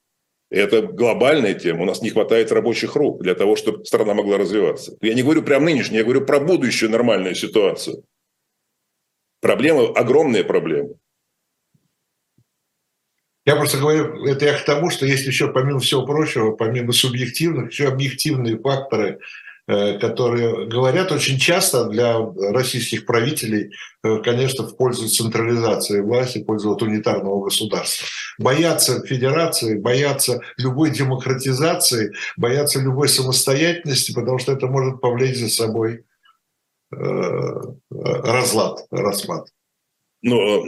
Это 0.49 0.83
глобальная 0.83 1.53
тема. 1.53 1.81
У 1.81 1.85
нас 1.85 2.01
не 2.01 2.11
хватает 2.11 2.51
рабочих 2.51 2.95
рук 2.95 3.21
для 3.21 3.35
того, 3.35 3.55
чтобы 3.55 3.85
страна 3.85 4.13
могла 4.13 4.37
развиваться. 4.37 4.97
Я 5.01 5.15
не 5.15 5.23
говорю 5.23 5.43
прям 5.43 5.65
нынешнюю, 5.65 5.99
я 5.99 6.03
говорю 6.03 6.25
про 6.25 6.39
будущую 6.39 6.91
нормальную 6.91 7.35
ситуацию. 7.35 8.03
Проблемы, 9.41 9.87
огромные 9.87 10.43
проблемы. 10.43 10.95
Я 13.49 13.55
просто 13.55 13.77
говорю, 13.77 14.25
это 14.25 14.45
я 14.45 14.53
к 14.53 14.63
тому, 14.63 14.91
что 14.91 15.05
есть 15.05 15.25
еще, 15.25 15.51
помимо 15.51 15.79
всего 15.79 16.05
прочего, 16.05 16.51
помимо 16.51 16.91
субъективных, 16.91 17.71
еще 17.71 17.87
объективные 17.87 18.59
факторы, 18.59 19.19
Э, 19.71 19.99
которые 19.99 20.65
говорят 20.65 21.11
очень 21.11 21.37
часто 21.37 21.85
для 21.89 22.17
российских 22.51 23.05
правителей, 23.05 23.71
э, 24.03 24.17
конечно, 24.23 24.67
в 24.67 24.75
пользу 24.75 25.07
централизации 25.07 26.01
власти, 26.01 26.39
в 26.39 26.45
пользу 26.45 26.69
вот 26.69 26.81
унитарного 26.81 27.43
государства. 27.43 28.07
Боятся 28.39 29.05
федерации, 29.05 29.77
боятся 29.77 30.41
любой 30.57 30.89
демократизации, 30.89 32.15
боятся 32.35 32.79
любой 32.79 33.09
самостоятельности, 33.09 34.11
потому 34.11 34.39
что 34.39 34.53
это 34.53 34.65
может 34.65 35.01
повлечь 35.01 35.37
за 35.37 35.49
собой 35.49 36.03
э, 36.91 36.97
разлад, 37.91 38.87
распад. 38.89 39.49
Ну, 40.21 40.65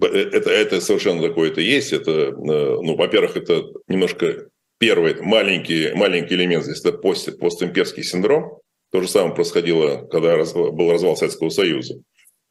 это, 0.00 0.50
это 0.50 0.80
совершенно 0.80 1.22
такое-то 1.22 1.60
есть. 1.60 1.92
Это, 1.92 2.32
ну, 2.32 2.96
во-первых, 2.96 3.36
это 3.36 3.64
немножко 3.88 4.48
Первый 4.82 5.14
маленький, 5.20 5.92
маленький 5.94 6.34
элемент 6.34 6.64
здесь– 6.64 6.80
это 6.84 6.98
пост, 6.98 7.38
постимперский 7.38 8.02
синдром. 8.02 8.58
То 8.90 9.00
же 9.00 9.06
самое 9.08 9.32
происходило, 9.32 10.08
когда 10.10 10.36
был 10.36 10.90
развал 10.90 11.16
Советского 11.16 11.50
Союза, 11.50 12.00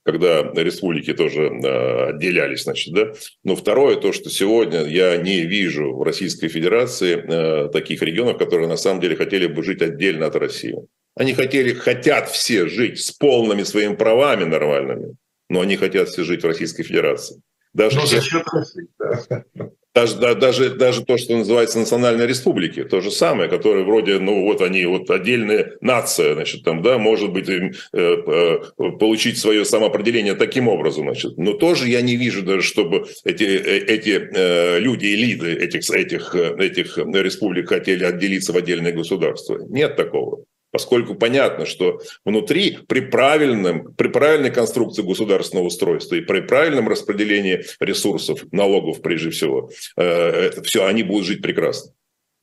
когда 0.06 0.42
республики 0.56 1.14
тоже 1.14 1.48
э, 1.48 2.10
отделялись, 2.12 2.64
значит, 2.64 2.94
да. 2.94 3.12
Но 3.44 3.58
второе, 3.58 3.98
то, 3.98 4.14
что 4.14 4.30
сегодня 4.30 4.86
я 4.86 5.18
не 5.18 5.42
вижу 5.42 5.94
в 5.94 6.04
Российской 6.04 6.48
Федерации 6.48 7.18
э, 7.18 7.68
таких 7.68 8.02
регионов, 8.02 8.38
которые 8.38 8.70
на 8.70 8.78
самом 8.78 9.02
деле 9.02 9.18
хотели 9.18 9.48
бы 9.48 9.62
жить 9.62 9.82
отдельно 9.82 10.28
от 10.28 10.36
России. 10.38 10.76
Они 11.18 11.34
хотели, 11.34 11.74
хотят 11.74 12.30
все 12.30 12.68
жить 12.68 13.02
с 13.02 13.12
полными 13.12 13.64
своими 13.64 13.96
правами 13.96 14.46
нормальными, 14.46 15.16
но 15.52 15.60
они 15.60 15.76
хотят 15.76 16.10
все 16.10 16.24
жить 16.24 16.44
в 16.44 16.48
Российской 16.48 16.84
Федерации. 16.84 17.42
Даже 17.74 17.98
но 17.98 18.06
за 18.06 18.22
счет 18.22 18.44
России, 18.52 18.88
да. 18.98 19.70
Даже, 19.94 20.36
даже, 20.36 20.70
даже 20.70 21.04
то, 21.04 21.18
что 21.18 21.36
называется 21.36 21.78
национальной 21.78 22.26
республики, 22.26 22.86
то 22.86 23.02
же 23.02 23.12
самое, 23.12 23.50
которые 23.50 23.84
вроде, 23.84 24.20
ну 24.20 24.44
вот 24.44 24.62
они, 24.62 24.86
вот 24.86 25.10
отдельная 25.12 25.74
нация, 25.82 26.34
значит, 26.34 26.64
там, 26.64 26.82
да, 26.82 26.98
может 26.98 27.34
быть, 27.34 27.50
им, 27.50 27.74
э, 27.92 28.00
э, 28.00 28.60
получить 28.98 29.38
свое 29.38 29.66
самоопределение 29.66 30.36
таким 30.36 30.70
образом, 30.70 31.04
значит. 31.04 31.38
Но 31.38 31.52
тоже 31.52 31.90
я 31.90 32.02
не 32.02 32.16
вижу 32.16 32.42
даже, 32.42 32.62
чтобы 32.62 33.06
эти, 33.26 33.44
э, 33.44 33.80
эти 33.80 34.30
э, 34.34 34.80
люди, 34.80 35.08
элиты 35.08 35.54
этих, 35.56 35.90
этих, 35.90 36.36
э, 36.36 36.56
этих 36.58 36.98
республик 36.98 37.68
хотели 37.68 38.06
отделиться 38.06 38.54
в 38.54 38.56
отдельное 38.56 38.94
государство. 38.94 39.58
Нет 39.68 39.98
такого 39.98 40.46
поскольку 40.72 41.16
понятно, 41.16 41.66
что 41.66 42.02
внутри 42.26 42.80
при, 42.88 43.02
правильном, 43.02 43.94
при 43.94 44.08
правильной 44.08 44.52
конструкции 44.52 45.02
государственного 45.02 45.68
устройства 45.68 46.16
и 46.16 46.22
при 46.22 46.42
правильном 46.42 46.88
распределении 46.88 47.64
ресурсов, 47.80 48.46
налогов 48.52 49.02
прежде 49.02 49.30
всего, 49.30 49.70
э, 49.98 50.04
это 50.04 50.64
все, 50.64 50.86
они 50.86 51.04
будут 51.04 51.26
жить 51.26 51.42
прекрасно 51.42 51.94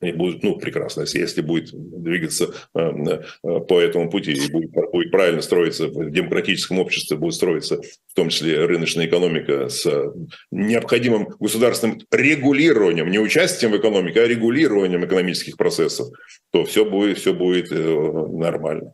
и 0.01 0.11
будет, 0.11 0.43
ну, 0.43 0.57
прекрасно, 0.57 1.05
если, 1.13 1.41
будет 1.41 1.71
двигаться 1.73 2.53
э, 2.73 2.79
э, 2.79 3.59
по 3.61 3.79
этому 3.79 4.09
пути 4.09 4.31
и 4.31 4.51
будет, 4.51 4.71
будет 4.71 5.11
правильно 5.11 5.41
строиться 5.41 5.87
в 5.87 6.11
демократическом 6.11 6.79
обществе, 6.79 7.17
будет 7.17 7.33
строиться 7.33 7.81
в 8.07 8.13
том 8.13 8.29
числе 8.29 8.65
рыночная 8.65 9.07
экономика 9.07 9.67
с 9.67 9.85
необходимым 10.51 11.29
государственным 11.39 11.99
регулированием, 12.11 13.09
не 13.09 13.19
участием 13.19 13.71
в 13.71 13.77
экономике, 13.77 14.21
а 14.21 14.27
регулированием 14.27 15.03
экономических 15.05 15.57
процессов, 15.57 16.07
то 16.51 16.63
все 16.63 16.85
будет, 16.85 17.17
все 17.17 17.33
будет 17.33 17.71
э, 17.71 17.75
нормально. 17.75 18.93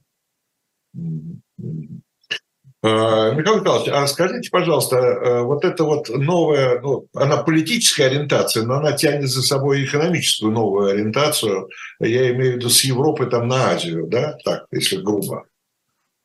А, 2.88 3.32
Михаил 3.32 3.62
Михайлович, 3.62 3.90
а 3.92 4.06
скажите, 4.06 4.52
пожалуйста, 4.52 4.98
э, 4.98 5.42
вот 5.42 5.66
эта 5.66 5.84
вот 5.84 6.08
новая, 6.10 6.80
ну, 6.82 7.08
она 7.16 7.38
политическая 7.38 8.06
ориентация, 8.06 8.62
но 8.62 8.76
она 8.76 8.92
тянет 8.92 9.28
за 9.28 9.42
собой 9.42 9.86
экономическую 9.86 10.52
новую 10.52 10.92
ориентацию, 10.92 11.68
я 12.00 12.30
имею 12.30 12.54
в 12.54 12.56
виду 12.58 12.70
с 12.70 12.84
Европы 12.84 13.26
там 13.26 13.48
на 13.48 13.72
Азию, 13.72 14.06
да, 14.06 14.38
так, 14.44 14.66
если 14.72 14.98
грубо. 14.98 15.46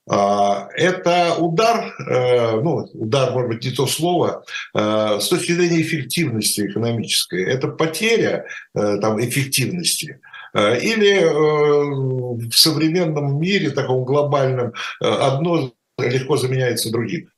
А, 0.07 0.69
это 0.77 1.37
удар, 1.39 1.95
э, 2.07 2.61
ну, 2.61 2.87
удар, 2.93 3.33
может 3.33 3.49
быть, 3.49 3.65
не 3.65 3.71
то 3.71 3.87
слово, 3.87 4.45
э, 4.75 5.19
с 5.19 5.29
точки 5.29 5.53
зрения 5.53 5.81
эффективности 5.81 6.67
экономической. 6.67 7.43
Это 7.43 7.69
потеря 7.69 8.45
там, 8.75 9.19
эффективности. 9.19 10.21
Или 10.53 11.23
в 11.25 12.53
современном 12.53 13.39
мире, 13.39 13.71
таком 13.71 14.05
глобальном, 14.05 14.73
одно 14.99 15.71
легко 16.09 16.37
заменяется 16.37 16.91
другим. 16.91 17.29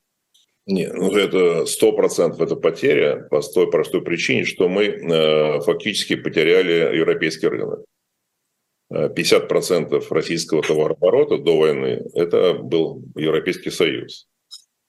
Нет, 0.67 0.95
ну 0.95 1.11
это 1.17 1.67
сто 1.67 1.93
процентов 1.93 2.41
это 2.41 2.55
потеря 2.55 3.27
по 3.31 3.41
той 3.41 3.69
простой 3.71 4.03
причине, 4.03 4.45
что 4.45 4.69
мы 4.69 4.85
э, 4.85 5.61
фактически 5.61 6.15
потеряли 6.15 6.97
европейский 6.97 7.49
рынок. 7.49 7.85
50% 8.93 9.93
э, 9.93 10.01
российского 10.15 10.63
товарооборота 10.63 11.39
до 11.39 11.59
войны– 11.59 12.03
это 12.15 12.55
был 12.55 13.03
Европейский 13.17 13.71
Союз. 13.71 14.29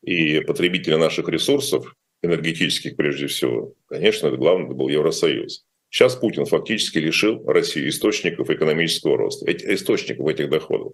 И 0.03 0.41
потребители 0.41 0.95
наших 0.95 1.27
ресурсов, 1.29 1.95
энергетических 2.21 2.95
прежде 2.95 3.27
всего, 3.27 3.73
конечно, 3.87 4.27
это 4.27 4.37
главное 4.37 4.67
это 4.67 4.75
был 4.75 4.89
Евросоюз. 4.89 5.65
Сейчас 5.89 6.15
Путин 6.15 6.45
фактически 6.45 6.97
лишил 6.97 7.43
Россию 7.45 7.89
источников 7.89 8.49
экономического 8.49 9.17
роста, 9.17 9.51
источников 9.51 10.27
этих 10.27 10.49
доходов. 10.49 10.93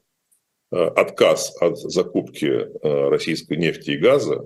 Э, 0.72 0.86
отказ 0.96 1.56
от 1.60 1.80
закупки 1.80 2.46
э, 2.46 3.10
российской 3.10 3.58
нефти 3.58 3.92
и 3.92 3.98
газа, 3.98 4.44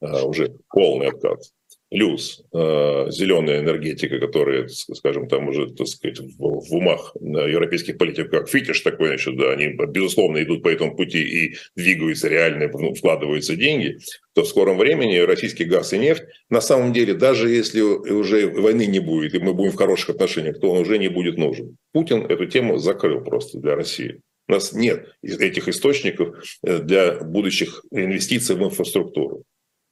э, 0.00 0.22
уже 0.22 0.54
полный 0.68 1.08
отказ, 1.08 1.52
плюс 1.90 2.42
зеленая 2.52 3.60
энергетика, 3.60 4.18
которая, 4.18 4.66
скажем, 4.68 5.28
там 5.28 5.48
уже, 5.48 5.70
так 5.70 5.86
сказать, 5.86 6.18
в, 6.18 6.74
умах 6.74 7.14
европейских 7.20 7.96
политиков, 7.96 8.30
как 8.30 8.48
фитиш 8.48 8.80
такой, 8.80 9.08
значит, 9.08 9.36
да, 9.36 9.52
они, 9.52 9.68
безусловно, 9.68 10.42
идут 10.42 10.64
по 10.64 10.68
этому 10.68 10.96
пути 10.96 11.22
и 11.22 11.56
двигаются 11.76 12.28
реально, 12.28 12.68
ну, 12.72 12.92
вкладываются 12.92 13.54
деньги, 13.54 13.98
то 14.34 14.42
в 14.42 14.48
скором 14.48 14.78
времени 14.78 15.16
российский 15.18 15.64
газ 15.64 15.92
и 15.92 15.98
нефть, 15.98 16.24
на 16.50 16.60
самом 16.60 16.92
деле, 16.92 17.14
даже 17.14 17.48
если 17.48 17.80
уже 17.80 18.48
войны 18.48 18.86
не 18.86 18.98
будет, 18.98 19.34
и 19.34 19.38
мы 19.38 19.54
будем 19.54 19.70
в 19.70 19.76
хороших 19.76 20.10
отношениях, 20.10 20.58
то 20.60 20.72
он 20.72 20.78
уже 20.78 20.98
не 20.98 21.08
будет 21.08 21.38
нужен. 21.38 21.76
Путин 21.92 22.26
эту 22.26 22.46
тему 22.46 22.78
закрыл 22.78 23.22
просто 23.22 23.58
для 23.58 23.76
России. 23.76 24.20
У 24.48 24.52
нас 24.52 24.72
нет 24.72 25.14
этих 25.22 25.68
источников 25.68 26.36
э, 26.62 26.78
для 26.78 27.18
будущих 27.20 27.84
инвестиций 27.90 28.56
в 28.56 28.62
инфраструктуру 28.62 29.44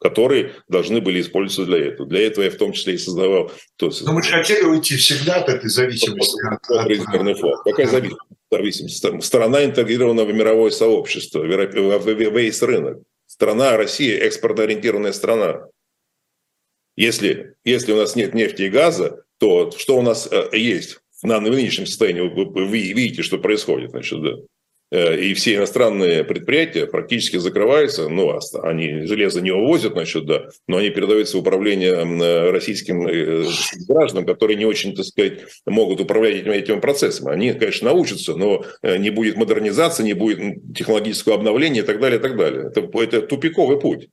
которые 0.04 0.52
должны 0.68 1.00
были 1.00 1.22
использоваться 1.22 1.64
для 1.64 1.88
этого. 1.88 2.06
Для 2.06 2.26
этого 2.26 2.44
я 2.44 2.50
в 2.50 2.56
том 2.56 2.72
числе 2.72 2.94
и 2.94 2.98
создавал... 2.98 3.50
То 3.76 3.86
есть, 3.86 4.02
Но 4.02 4.12
мы 4.12 4.22
же 4.22 4.32
хотели 4.32 4.62
уйти 4.62 4.96
всегда 4.96 5.36
от 5.36 5.48
этой 5.48 5.70
зависимости. 5.70 6.36
От, 6.46 6.86
резервный 6.86 7.32
фонд. 7.32 7.62
Какая 7.64 7.86
зависимость? 8.50 9.24
Страна 9.24 9.64
интегрированного 9.64 10.26
в 10.26 10.34
мировое 10.34 10.70
сообщество, 10.72 11.42
весь 11.42 12.62
рынок. 12.62 12.98
Страна, 13.26 13.78
Россия, 13.78 14.18
экспортоориентированная 14.18 15.12
страна. 15.12 15.68
Если, 16.96 17.54
если 17.64 17.92
у 17.92 17.96
нас 17.96 18.14
нет 18.14 18.34
нефти 18.34 18.62
и 18.62 18.68
газа, 18.68 19.24
то 19.38 19.70
что 19.70 19.96
у 19.96 20.02
нас 20.02 20.28
э, 20.30 20.50
есть? 20.52 21.00
На 21.24 21.40
нынешнем 21.40 21.86
состоянии, 21.86 22.20
вы, 22.20 22.44
вы 22.44 22.66
видите, 22.66 23.22
что 23.22 23.38
происходит, 23.38 23.90
значит, 23.90 24.22
да. 24.22 24.36
Э, 24.94 25.18
и 25.18 25.34
все 25.34 25.56
иностранные 25.56 26.22
предприятия 26.22 26.86
практически 26.86 27.38
закрываются, 27.38 28.08
ну, 28.08 28.38
они 28.62 29.06
железо 29.06 29.40
не 29.40 29.50
увозят, 29.50 29.94
значит, 29.94 30.24
да, 30.26 30.44
но 30.68 30.76
они 30.76 30.90
передаются 30.90 31.36
в 31.36 31.40
управление 31.40 31.94
э, 31.94 32.50
российским 32.50 33.08
э, 33.08 33.44
гражданам, 33.88 34.24
которые 34.24 34.56
не 34.56 34.66
очень, 34.66 34.94
так 34.94 35.04
сказать, 35.04 35.40
могут 35.66 36.00
управлять 36.00 36.36
этим, 36.36 36.52
этим 36.52 36.80
процессом. 36.80 37.28
Они, 37.28 37.52
конечно, 37.54 37.88
научатся, 37.88 38.36
но 38.36 38.64
не 38.82 39.10
будет 39.10 39.36
модернизации, 39.36 40.04
не 40.04 40.12
будет 40.12 40.74
технологического 40.76 41.34
обновления 41.34 41.80
и 41.80 41.84
так 41.84 41.98
далее, 41.98 42.20
и 42.20 42.22
так 42.22 42.36
далее. 42.36 42.66
Это, 42.66 42.88
это 43.00 43.22
тупиковый 43.22 43.80
путь 43.80 44.08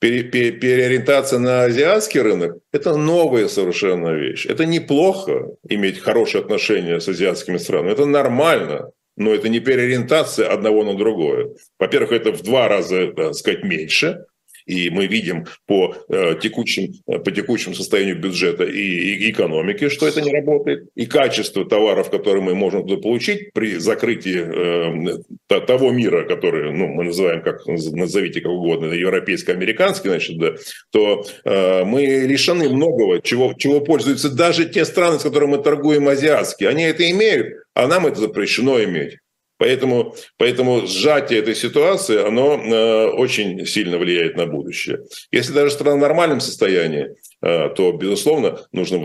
переориентация 0.00 1.38
на 1.38 1.64
азиатский 1.64 2.20
рынок– 2.20 2.58
это 2.72 2.96
новая 2.96 3.48
совершенно 3.48 4.10
вещь. 4.10 4.46
Это 4.46 4.64
неплохо 4.64 5.48
иметь 5.68 5.98
хорошие 6.00 6.42
отношения 6.42 7.00
с 7.00 7.08
азиатскими 7.08 7.58
странами, 7.58 7.92
это 7.92 8.06
нормально, 8.06 8.90
но 9.16 9.34
это 9.34 9.48
не 9.48 9.60
переориентация 9.60 10.48
одного 10.48 10.84
на 10.84 10.96
другое. 10.96 11.54
Во-первых, 11.78 12.12
это 12.12 12.32
в 12.32 12.42
два 12.42 12.68
раза, 12.68 13.12
так 13.12 13.34
сказать, 13.34 13.64
меньше, 13.64 14.24
И 14.68 14.90
мы 14.90 15.06
видим 15.06 15.46
по 15.66 15.94
текущим, 16.40 16.92
по 17.06 17.30
текущему 17.30 17.74
состоянию 17.74 18.18
бюджета 18.20 18.64
и, 18.64 19.30
экономики, 19.30 19.88
что 19.88 20.06
это 20.06 20.20
не 20.20 20.32
работает. 20.32 20.88
И 20.94 21.06
качество 21.06 21.64
товаров, 21.64 22.10
которые 22.10 22.42
мы 22.42 22.54
можем 22.54 22.86
получить 23.00 23.52
при 23.52 23.76
закрытии 23.76 25.20
э, 25.48 25.60
того 25.60 25.90
мира, 25.90 26.24
который 26.24 26.72
ну, 26.72 26.88
мы 26.88 27.04
называем, 27.04 27.42
как 27.42 27.66
назовите 27.66 28.40
как 28.40 28.52
угодно, 28.52 28.92
европейско-американский, 28.92 30.08
значит, 30.08 30.38
да, 30.38 30.54
то 30.90 31.24
э, 31.44 31.84
мы 31.84 32.02
лишены 32.02 32.68
многого, 32.68 33.20
чего, 33.20 33.54
чего 33.54 33.80
пользуются 33.80 34.30
даже 34.30 34.66
те 34.66 34.84
страны, 34.84 35.18
с 35.18 35.22
которыми 35.22 35.56
мы 35.56 35.58
торгуем, 35.58 36.08
азиатские. 36.08 36.68
Они 36.68 36.84
это 36.84 37.08
имеют, 37.10 37.56
а 37.74 37.86
нам 37.86 38.06
это 38.06 38.20
запрещено 38.20 38.82
иметь. 38.82 39.18
Поэтому, 39.58 40.14
поэтому 40.36 40.86
сжатие 40.86 41.40
этой 41.40 41.54
ситуации, 41.54 42.24
оно 42.24 42.54
э, 42.54 43.06
очень 43.08 43.66
сильно 43.66 43.98
влияет 43.98 44.36
на 44.36 44.46
будущее. 44.46 45.00
Если 45.32 45.52
даже 45.52 45.72
страна 45.72 45.96
в 45.96 45.98
нормальном 45.98 46.40
состоянии, 46.40 47.16
э, 47.42 47.68
то, 47.70 47.92
безусловно, 47.92 48.60
нужно 48.72 48.98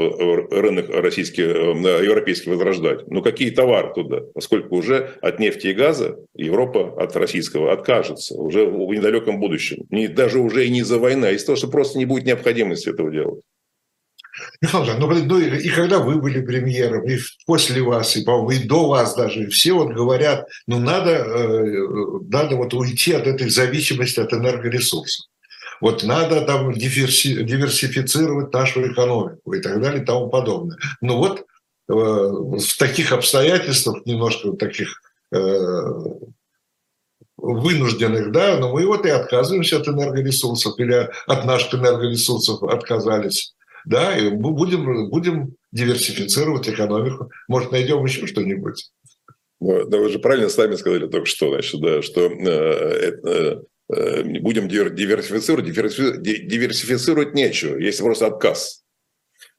рынок 0.51 0.89
российский, 0.89 1.41
э, 1.41 2.05
европейский 2.05 2.51
возрождать. 2.51 3.07
Но 3.07 3.21
какие 3.21 3.49
товары 3.49 3.93
туда? 3.93 4.21
Поскольку 4.33 4.77
уже 4.77 5.11
от 5.21 5.39
нефти 5.39 5.67
и 5.67 5.73
газа 5.73 6.17
Европа 6.35 7.01
от 7.01 7.15
российского 7.15 7.73
откажется 7.73 8.35
уже 8.35 8.65
в 8.65 8.93
недалеком 8.93 9.39
будущем. 9.39 9.85
Не, 9.89 10.07
даже 10.07 10.39
уже 10.39 10.67
и 10.67 10.69
не 10.69 10.83
за 10.83 10.99
война, 10.99 11.31
из-за 11.31 11.47
того, 11.47 11.55
что 11.55 11.67
просто 11.67 11.97
не 11.97 12.05
будет 12.05 12.25
необходимости 12.25 12.89
этого 12.89 13.11
делать. 13.11 13.41
Михаил 14.61 14.97
ну, 14.97 15.07
ну 15.07 15.39
и 15.39 15.69
когда 15.69 15.99
вы 15.99 16.15
были 16.15 16.41
премьером, 16.41 17.07
и 17.07 17.19
после 17.45 17.81
вас, 17.81 18.15
и, 18.15 18.21
и 18.21 18.67
до 18.67 18.87
вас 18.87 19.15
даже, 19.15 19.47
все 19.49 19.73
вот 19.73 19.93
говорят, 19.93 20.47
ну 20.65 20.79
надо, 20.79 21.11
э, 21.11 21.87
надо 22.29 22.55
вот 22.55 22.73
уйти 22.73 23.13
от 23.13 23.27
этой 23.27 23.49
зависимости 23.49 24.19
от 24.19 24.33
энергоресурсов. 24.33 25.27
Вот 25.81 26.03
надо 26.03 26.41
там 26.41 26.73
диверси, 26.73 27.43
диверсифицировать 27.43 28.53
нашу 28.53 28.91
экономику 28.91 29.53
и 29.53 29.61
так 29.61 29.81
далее 29.81 30.01
и 30.01 30.05
тому 30.05 30.29
подобное. 30.29 30.77
Ну 31.01 31.17
вот 31.17 31.39
э, 31.39 31.93
в 31.93 32.77
таких 32.79 33.11
обстоятельствах, 33.11 34.05
немножко 34.05 34.53
таких 34.53 34.99
э, 35.31 35.83
вынужденных, 37.37 38.31
да, 38.31 38.57
но 38.57 38.71
мы 38.71 38.87
вот 38.87 39.05
и 39.05 39.09
отказываемся 39.09 39.77
от 39.77 39.87
энергоресурсов 39.87 40.79
или 40.79 41.09
от 41.27 41.45
наших 41.45 41.75
энергоресурсов 41.75 42.63
отказались 42.63 43.53
да, 43.85 44.17
и 44.17 44.29
будем, 44.29 45.09
будем 45.09 45.55
диверсифицировать 45.71 46.69
экономику. 46.69 47.31
Может, 47.47 47.71
найдем 47.71 48.03
еще 48.05 48.27
что-нибудь. 48.27 48.91
Ну, 49.59 49.85
да 49.85 49.97
вы 49.97 50.09
же 50.09 50.19
правильно 50.19 50.49
сами 50.49 50.75
сказали 50.75 51.07
только 51.07 51.25
что, 51.25 51.49
значит, 51.49 51.79
да, 51.81 52.01
что 52.01 52.27
э, 52.27 53.13
э, 53.23 53.61
э, 53.93 54.23
будем 54.39 54.67
диверсифицировать, 54.67 55.65
диверсифицировать 55.65 57.33
нечего, 57.33 57.77
есть 57.77 57.99
просто 57.99 58.27
отказ. 58.27 58.83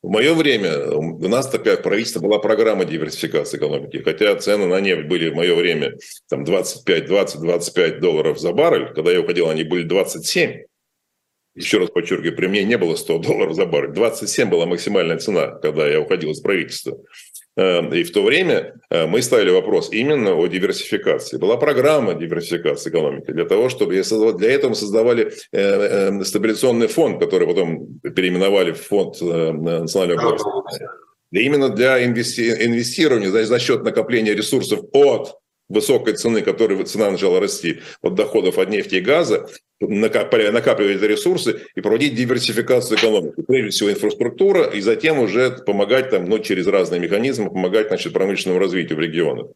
В 0.03 0.11
мое 0.11 0.35
время 0.35 0.91
у 0.91 1.29
нас 1.29 1.49
такая 1.49 1.79
правительство 1.79 2.21
была 2.21 2.39
программа 2.39 2.85
диверсификации 2.85 3.57
экономики, 3.57 4.03
хотя 4.05 4.37
цены 4.37 4.67
на 4.67 4.79
нефть 4.79 5.09
были 5.09 5.31
в 5.31 5.35
мое 5.35 5.55
время 5.55 5.97
там 6.29 6.45
25, 6.45 7.07
20, 7.07 7.41
25 7.41 8.01
долларов 8.01 8.39
за 8.39 8.53
баррель, 8.53 8.93
когда 8.93 9.11
я 9.11 9.21
уходил, 9.23 9.49
они 9.49 9.65
были 9.65 9.85
27 9.85 10.65
еще 11.55 11.79
раз 11.79 11.91
подчеркиваю, 11.91 12.37
при 12.37 12.47
мне 12.47 12.65
не 12.65 12.77
было 12.77 12.97
100 12.97 13.19
долларов 13.19 13.55
за 13.55 13.67
баррель. 13.67 13.93
27 13.93 14.49
была 14.49 14.67
максимальная 14.67 15.19
цена, 15.19 15.49
когда 15.63 15.89
я 15.89 16.01
уходил 16.01 16.31
из 16.31 16.41
правительства. 16.41 16.99
Эм, 17.57 17.93
и 17.93 18.03
в 18.03 18.13
то 18.13 18.25
время 18.25 18.75
э, 18.91 19.07
мы 19.07 19.23
ставили 19.23 19.51
вопрос 19.51 19.93
именно 19.93 20.35
о 20.35 20.47
диверсификации. 20.49 21.37
Была 21.37 21.57
программа 21.57 22.15
диверсификации 22.15 22.91
экономики 22.91 23.31
для 23.31 23.45
того, 23.45 23.69
чтобы 23.69 23.95
для 23.95 24.51
этого 24.51 24.71
мы 24.71 24.75
создавали 24.75 25.33
э, 25.53 25.61
э, 25.61 26.25
стабилизационный 26.25 26.89
фонд, 26.89 27.21
который 27.21 27.47
потом 27.47 28.01
переименовали 28.03 28.73
в 28.73 28.83
фонд 28.83 29.21
национального 29.21 30.21
благосостояния. 30.21 30.91
Именно 31.31 31.69
для 31.69 32.05
инвестирования, 32.05 33.31
значит, 33.31 33.49
за 33.49 33.59
счет 33.61 33.85
накопления 33.85 34.35
ресурсов 34.35 34.81
от 34.93 35.37
высокой 35.69 36.15
цены, 36.15 36.43
которой 36.43 36.83
цена 36.85 37.11
начала 37.11 37.41
расти, 37.41 37.81
от 38.03 38.15
доходов 38.15 38.59
от 38.59 38.69
нефти 38.71 38.97
и 38.97 39.01
газа, 39.01 39.49
накапливать 39.81 41.03
ресурсы 41.03 41.63
и 41.75 41.81
проводить 41.81 42.15
диверсификацию 42.15 42.99
экономики. 42.99 43.43
Прежде 43.47 43.71
всего 43.71 43.91
инфраструктура, 43.91 44.65
и 44.65 44.81
затем 44.81 45.19
уже 45.19 45.51
помогать 45.51 46.11
там, 46.11 46.27
ну, 46.27 46.39
через 46.39 46.67
разные 46.67 47.01
механизмы, 47.01 47.49
помогать 47.51 47.89
значит, 47.89 48.13
промышленному 48.13 48.61
развитию 48.61 48.97
в 48.97 49.01
регионах. 49.01 49.47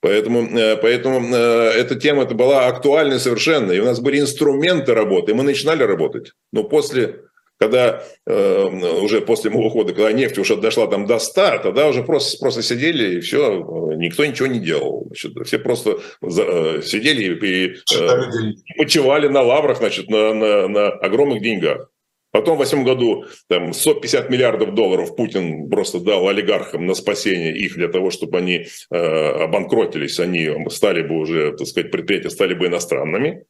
Поэтому, 0.00 0.42
э, 0.42 0.76
поэтому 0.76 1.34
э, 1.34 1.70
эта 1.74 1.96
тема 1.96 2.22
это 2.22 2.34
была 2.34 2.68
актуальной 2.68 3.18
совершенно. 3.18 3.72
И 3.72 3.80
у 3.80 3.84
нас 3.84 4.00
были 4.00 4.20
инструменты 4.20 4.94
работы, 4.94 5.32
и 5.32 5.34
мы 5.34 5.42
начинали 5.42 5.82
работать. 5.82 6.32
Но 6.52 6.64
после 6.64 7.22
когда 7.58 8.04
э, 8.26 8.64
уже 9.02 9.20
после 9.20 9.50
моего 9.50 9.66
ухода, 9.66 9.92
когда 9.92 10.12
нефть 10.12 10.38
уже 10.38 10.56
дошла 10.56 10.86
там 10.86 11.06
до 11.06 11.18
100, 11.18 11.58
тогда 11.64 11.88
уже 11.88 12.04
просто, 12.04 12.38
просто 12.38 12.62
сидели 12.62 13.16
и 13.16 13.20
все, 13.20 13.94
никто 13.96 14.24
ничего 14.24 14.46
не 14.46 14.60
делал. 14.60 15.06
Значит, 15.06 15.32
все 15.46 15.58
просто 15.58 15.98
за, 16.22 16.42
э, 16.42 16.82
сидели 16.82 17.24
и, 17.24 17.74
э, 17.96 18.52
почивали 18.76 19.28
на 19.28 19.42
лаврах, 19.42 19.78
значит, 19.78 20.08
на, 20.08 20.32
на, 20.32 20.68
на 20.68 20.88
огромных 20.88 21.42
деньгах. 21.42 21.90
Потом 22.30 22.56
в 22.56 22.58
восьмом 22.58 22.84
году 22.84 23.24
там, 23.48 23.72
150 23.72 24.30
миллиардов 24.30 24.74
долларов 24.74 25.16
Путин 25.16 25.68
просто 25.68 25.98
дал 25.98 26.28
олигархам 26.28 26.86
на 26.86 26.94
спасение 26.94 27.56
их 27.56 27.74
для 27.74 27.88
того, 27.88 28.10
чтобы 28.10 28.38
они 28.38 28.66
э, 28.90 28.96
обанкротились, 28.96 30.20
они 30.20 30.48
стали 30.68 31.02
бы 31.02 31.18
уже, 31.18 31.56
так 31.56 31.66
сказать, 31.66 31.90
предприятия 31.90 32.30
стали 32.30 32.54
бы 32.54 32.66
иностранными. 32.66 33.44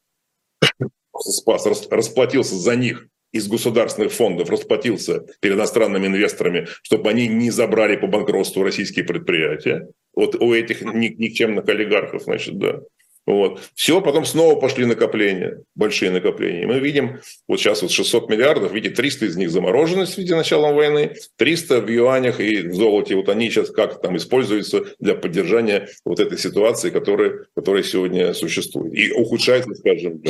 Спас, 1.15 1.67
расплатился 1.91 2.55
за 2.55 2.75
них 2.77 3.05
из 3.31 3.47
государственных 3.47 4.11
фондов 4.11 4.49
расплатился 4.49 5.25
перед 5.39 5.55
иностранными 5.55 6.07
инвесторами, 6.07 6.67
чтобы 6.83 7.09
они 7.09 7.27
не 7.27 7.51
забрали 7.51 7.95
по 7.95 8.07
банкротству 8.07 8.63
российские 8.63 9.05
предприятия. 9.05 9.87
Вот 10.15 10.35
у 10.35 10.53
этих 10.53 10.81
никчемных 10.81 11.67
олигархов, 11.69 12.23
значит, 12.23 12.57
да. 12.57 12.81
Вот. 13.29 13.61
Все, 13.75 14.01
потом 14.01 14.25
снова 14.25 14.59
пошли 14.59 14.85
накопления, 14.85 15.61
большие 15.75 16.09
накопления. 16.09 16.65
Мы 16.65 16.79
видим, 16.79 17.19
вот 17.47 17.59
сейчас 17.59 17.83
вот 17.83 17.91
600 17.91 18.27
миллиардов, 18.27 18.73
видите, 18.73 18.95
300 18.95 19.27
из 19.27 19.35
них 19.35 19.51
заморожены 19.51 20.05
в 20.05 20.09
связи 20.09 20.33
началом 20.33 20.73
войны, 20.73 21.15
300 21.35 21.81
в 21.81 21.89
юанях 21.89 22.39
и 22.39 22.67
в 22.67 22.73
золоте. 22.73 23.15
Вот 23.15 23.29
они 23.29 23.51
сейчас 23.51 23.69
как 23.69 24.01
там 24.01 24.17
используются 24.17 24.83
для 24.99 25.13
поддержания 25.13 25.89
вот 26.05 26.19
этой 26.19 26.39
ситуации, 26.39 26.89
которая, 26.89 27.45
которая 27.55 27.83
сегодня 27.83 28.33
существует. 28.33 28.95
И 28.95 29.11
ухудшается 29.11 29.75
с 29.75 29.81
каждым. 29.81 30.23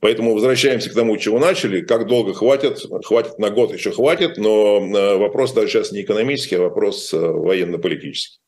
Поэтому 0.00 0.32
возвращаемся 0.32 0.90
к 0.90 0.94
тому, 0.94 1.16
чего 1.18 1.38
начали. 1.38 1.82
Как 1.82 2.06
долго 2.06 2.32
хватит? 2.32 2.80
Хватит 3.04 3.38
на 3.38 3.50
год, 3.50 3.72
еще 3.72 3.90
хватит, 3.92 4.38
но 4.38 4.78
э, 4.78 5.16
вопрос 5.16 5.52
даже 5.52 5.68
сейчас 5.68 5.92
не 5.92 6.02
экономический, 6.02 6.56
а 6.56 6.62
вопрос 6.62 7.12
э, 7.12 7.18
военно-политический. 7.18 8.43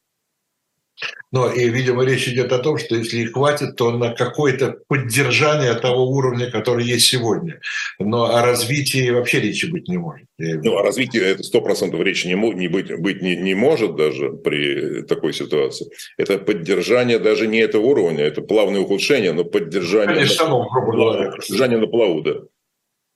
Но 1.32 1.51
и, 1.51 1.68
видимо, 1.68 2.05
речь 2.05 2.28
идет 2.28 2.53
о 2.53 2.59
том, 2.59 2.78
что 2.78 2.97
если 2.97 3.18
их 3.18 3.32
хватит, 3.32 3.76
то 3.76 3.90
на 3.90 4.12
какое-то 4.12 4.78
поддержание 4.88 5.74
того 5.74 6.09
уровня, 6.09 6.51
который 6.51 6.84
есть 6.84 7.07
сегодня. 7.07 7.61
Но 7.99 8.34
о 8.34 8.42
развитии 8.42 9.11
вообще 9.11 9.40
речи 9.40 9.66
быть 9.66 9.88
не 9.88 9.99
может. 9.99 10.26
Ну, 10.38 10.78
о 10.78 10.82
развитии 10.82 11.20
это 11.20 11.42
сто 11.42 11.61
процентов 11.61 12.01
речи 12.01 12.26
не, 12.26 12.34
не 12.34 12.68
быть, 12.68 12.99
быть 13.01 13.22
не, 13.22 13.36
не 13.36 13.55
может 13.55 13.97
даже 13.97 14.30
при 14.30 15.03
такой 15.03 15.32
ситуации. 15.32 15.90
Это 16.16 16.38
поддержание 16.38 17.18
даже 17.18 17.47
не 17.47 17.59
этого 17.59 17.82
уровня, 17.82 18.24
это 18.24 18.40
плавное 18.40 18.80
ухудшение, 18.80 19.32
но 19.32 19.44
поддержание, 19.44 20.16
Конечно, 20.16 20.49
на, 20.49 21.30
поддержание 21.32 21.78
на 21.78 21.86
плаву, 21.86 22.22
да. 22.22 22.34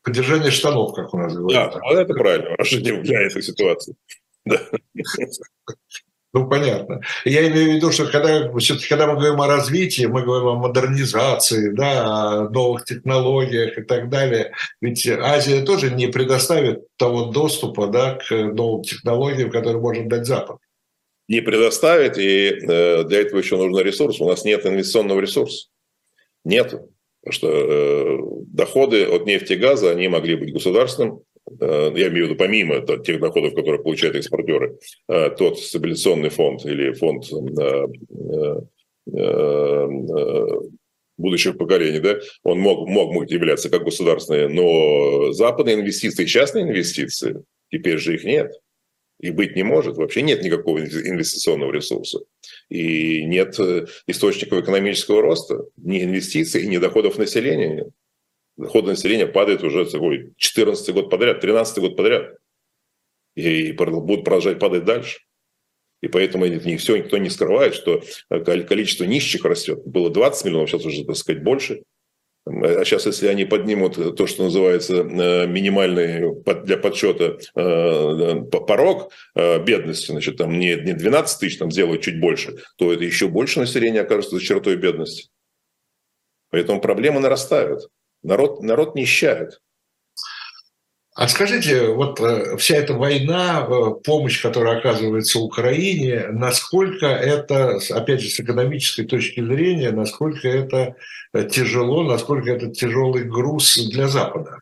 Поддержание 0.02 0.50
штанов, 0.50 0.94
как 0.94 1.12
у 1.14 1.18
нас 1.18 1.34
говорят. 1.34 1.74
Да, 1.74 2.02
это 2.02 2.14
правильно, 2.14 2.56
для 3.02 3.20
этой 3.22 3.42
ситуации. 3.42 3.94
Да. 4.44 4.58
Ну, 6.32 6.48
понятно. 6.48 7.00
Я 7.24 7.48
имею 7.48 7.72
в 7.72 7.74
виду, 7.74 7.90
что 7.90 8.06
когда, 8.06 8.48
когда 8.88 9.06
мы 9.08 9.14
говорим 9.14 9.40
о 9.40 9.48
развитии, 9.48 10.06
мы 10.06 10.22
говорим 10.22 10.48
о 10.48 10.54
модернизации, 10.56 11.70
да, 11.70 12.04
о 12.04 12.48
новых 12.48 12.84
технологиях 12.84 13.76
и 13.76 13.82
так 13.82 14.08
далее. 14.08 14.52
Ведь 14.80 15.04
Азия 15.08 15.62
тоже 15.62 15.90
не 15.90 16.06
предоставит 16.06 16.86
того 16.96 17.26
доступа 17.26 17.88
да, 17.88 18.14
к 18.14 18.30
новым 18.30 18.82
технологиям, 18.82 19.50
которые 19.50 19.80
может 19.80 20.06
дать 20.06 20.26
Запад. 20.26 20.58
Не 21.26 21.40
предоставит, 21.40 22.16
и 22.16 22.48
э, 22.48 23.04
для 23.04 23.20
этого 23.20 23.40
еще 23.40 23.56
нужен 23.56 23.84
ресурс. 23.84 24.20
У 24.20 24.28
нас 24.28 24.44
нет 24.44 24.64
инвестиционного 24.66 25.20
ресурса. 25.20 25.68
Нет. 26.44 26.74
Потому 27.22 27.32
что 27.32 27.48
э, 27.50 28.18
доходы 28.46 29.04
от 29.04 29.26
нефти 29.26 29.54
и 29.54 29.56
газа, 29.56 29.90
они 29.90 30.08
могли 30.08 30.36
быть 30.36 30.52
государственным, 30.52 31.22
я 31.58 32.08
имею 32.08 32.26
в 32.26 32.28
виду 32.28 32.36
помимо 32.36 32.80
тех 32.98 33.20
доходов, 33.20 33.54
которые 33.54 33.82
получают 33.82 34.16
экспортеры, 34.16 34.78
э, 35.08 35.30
тот 35.30 35.58
стабилизационный 35.58 36.30
фонд 36.30 36.64
или 36.64 36.92
фонд 36.92 37.24
э, 37.60 38.66
будущих 41.16 41.58
поколений, 41.58 42.00
да, 42.00 42.18
он 42.44 42.60
мог, 42.60 42.88
мог 42.88 43.30
являться 43.30 43.68
как 43.68 43.84
государственный, 43.84 44.48
но 44.48 45.32
западные 45.32 45.74
инвестиции, 45.76 46.24
частные 46.24 46.64
инвестиции, 46.64 47.42
теперь 47.70 47.98
же 47.98 48.14
их 48.14 48.24
нет. 48.24 48.52
И 49.18 49.30
быть 49.30 49.54
не 49.54 49.62
может. 49.62 49.96
Вообще 49.98 50.22
нет 50.22 50.42
никакого 50.42 50.78
инвестиционного 50.78 51.72
ресурса. 51.72 52.20
И 52.70 53.22
нет 53.26 53.54
источников 54.06 54.60
экономического 54.60 55.20
роста. 55.20 55.66
Ни 55.76 56.02
инвестиций, 56.02 56.66
ни 56.66 56.78
доходов 56.78 57.18
населения 57.18 57.68
нет. 57.68 57.88
Доходное 58.60 58.94
население 58.94 59.26
падает 59.26 59.62
уже 59.62 59.84
какой, 59.86 60.32
14 60.36 60.94
год 60.94 61.10
подряд, 61.10 61.40
13 61.40 61.78
год 61.78 61.96
подряд. 61.96 62.36
И 63.34 63.72
будет 63.72 64.24
продолжать 64.24 64.58
падать 64.58 64.84
дальше. 64.84 65.20
И 66.02 66.08
поэтому 66.08 66.46
не 66.46 66.76
все 66.76 66.96
никто 66.96 67.18
не 67.18 67.28
скрывает, 67.28 67.74
что 67.74 68.02
количество 68.28 69.04
нищих 69.04 69.44
растет. 69.44 69.82
Было 69.84 70.10
20 70.10 70.46
миллионов, 70.46 70.70
сейчас 70.70 70.84
уже, 70.84 71.04
так 71.04 71.16
сказать, 71.16 71.42
больше. 71.42 71.82
А 72.46 72.84
сейчас, 72.84 73.04
если 73.04 73.26
они 73.26 73.44
поднимут 73.44 74.16
то, 74.16 74.26
что 74.26 74.44
называется 74.44 75.02
э, 75.02 75.46
минимальный 75.46 76.42
для 76.64 76.78
подсчета 76.78 77.38
э, 77.54 78.42
порог 78.44 79.12
э, 79.34 79.62
бедности, 79.62 80.10
значит, 80.10 80.38
там 80.38 80.58
не 80.58 80.74
12 80.76 81.38
тысяч, 81.38 81.58
там 81.58 81.70
сделают 81.70 82.00
чуть 82.00 82.18
больше, 82.18 82.56
то 82.76 82.92
это 82.92 83.04
еще 83.04 83.28
больше 83.28 83.60
населения 83.60 84.00
окажется 84.00 84.36
за 84.36 84.42
чертой 84.42 84.76
бедности. 84.76 85.28
Поэтому 86.50 86.80
проблемы 86.80 87.20
нарастают. 87.20 87.88
Народ, 88.22 88.62
народ 88.62 88.94
нищает. 88.94 89.60
А 91.14 91.28
скажите, 91.28 91.88
вот 91.88 92.20
вся 92.58 92.76
эта 92.76 92.94
война, 92.94 93.62
помощь, 94.04 94.40
которая 94.40 94.78
оказывается 94.78 95.40
Украине, 95.40 96.28
насколько 96.30 97.06
это, 97.06 97.78
опять 97.90 98.20
же, 98.20 98.30
с 98.30 98.40
экономической 98.40 99.04
точки 99.04 99.44
зрения, 99.44 99.90
насколько 99.90 100.48
это 100.48 100.96
тяжело, 101.50 102.04
насколько 102.04 102.50
это 102.50 102.70
тяжелый 102.70 103.24
груз 103.24 103.76
для 103.90 104.08
Запада. 104.08 104.60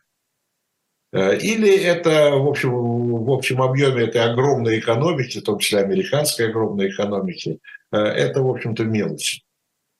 Э, 1.11 1.37
или 1.37 1.75
это 1.75 2.31
в 2.37 2.47
общем, 2.47 2.71
в 2.71 3.31
общем 3.31 3.61
объеме 3.61 4.03
этой 4.03 4.21
огромной 4.21 4.79
экономики, 4.79 5.39
в 5.39 5.43
том 5.43 5.59
числе 5.59 5.79
американской 5.79 6.49
огромной 6.49 6.89
экономики, 6.89 7.59
э, 7.91 7.97
это, 7.97 8.41
в 8.41 8.49
общем-то, 8.49 8.83
мелочь. 8.83 9.41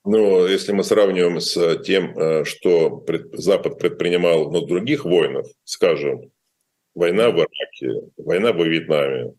Ну, 0.04 0.46
если 0.46 0.72
мы 0.72 0.82
сравниваем 0.82 1.40
с 1.40 1.76
тем, 1.84 2.16
э, 2.18 2.44
что 2.44 3.04
Запад 3.32 3.78
предпринимал 3.78 4.50
на 4.50 4.66
других 4.66 5.04
войнах, 5.04 5.46
скажем, 5.64 6.30
война 6.94 7.30
в 7.30 7.36
Ираке, 7.36 8.08
война 8.16 8.52
во 8.52 8.64
Вьетнаме, 8.64 9.34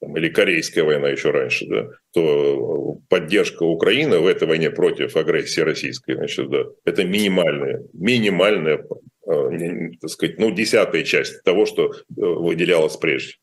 там, 0.00 0.16
или 0.16 0.28
Корейская 0.28 0.84
война 0.84 1.08
еще 1.10 1.30
раньше, 1.30 1.66
да, 1.66 1.88
то 2.12 2.98
поддержка 3.08 3.64
Украины 3.64 4.18
в 4.18 4.26
этой 4.26 4.48
войне 4.48 4.70
против 4.70 5.16
агрессии 5.16 5.60
российской, 5.60 6.14
значит, 6.14 6.48
да, 6.50 6.64
это 6.84 7.04
минимальная, 7.04 7.82
минимальная, 7.92 8.86
э, 9.26 9.90
так 10.00 10.10
сказать, 10.10 10.38
ну, 10.38 10.50
десятая 10.50 11.02
часть 11.04 11.42
того, 11.42 11.66
что 11.66 11.92
э, 11.92 11.92
выделялось 12.16 12.96
прежде. 12.96 13.34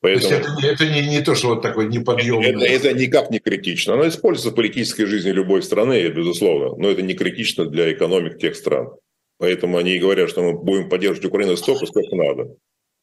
Поэтому... 0.00 0.28
То 0.28 0.36
есть 0.36 0.48
это, 0.48 0.66
это 0.84 0.92
не, 0.92 1.08
не 1.08 1.20
то, 1.20 1.34
что 1.34 1.48
вот 1.48 1.62
такой 1.62 1.88
неподъемный... 1.88 2.50
Это, 2.50 2.64
это 2.64 2.92
никак 2.92 3.30
не 3.30 3.40
критично. 3.40 3.94
Оно 3.94 4.06
используется 4.08 4.50
в 4.50 4.54
политической 4.54 5.04
жизни 5.06 5.30
любой 5.30 5.62
страны, 5.62 6.08
безусловно, 6.08 6.76
но 6.76 6.88
это 6.88 7.02
не 7.02 7.14
критично 7.14 7.66
для 7.66 7.92
экономик 7.92 8.38
тех 8.38 8.54
стран. 8.56 8.90
Поэтому 9.38 9.76
они 9.76 9.92
и 9.92 9.98
говорят, 9.98 10.30
что 10.30 10.42
мы 10.42 10.52
будем 10.52 10.88
поддерживать 10.88 11.26
Украину 11.26 11.56
столько, 11.56 11.86
сколько 11.86 12.14
надо. 12.14 12.54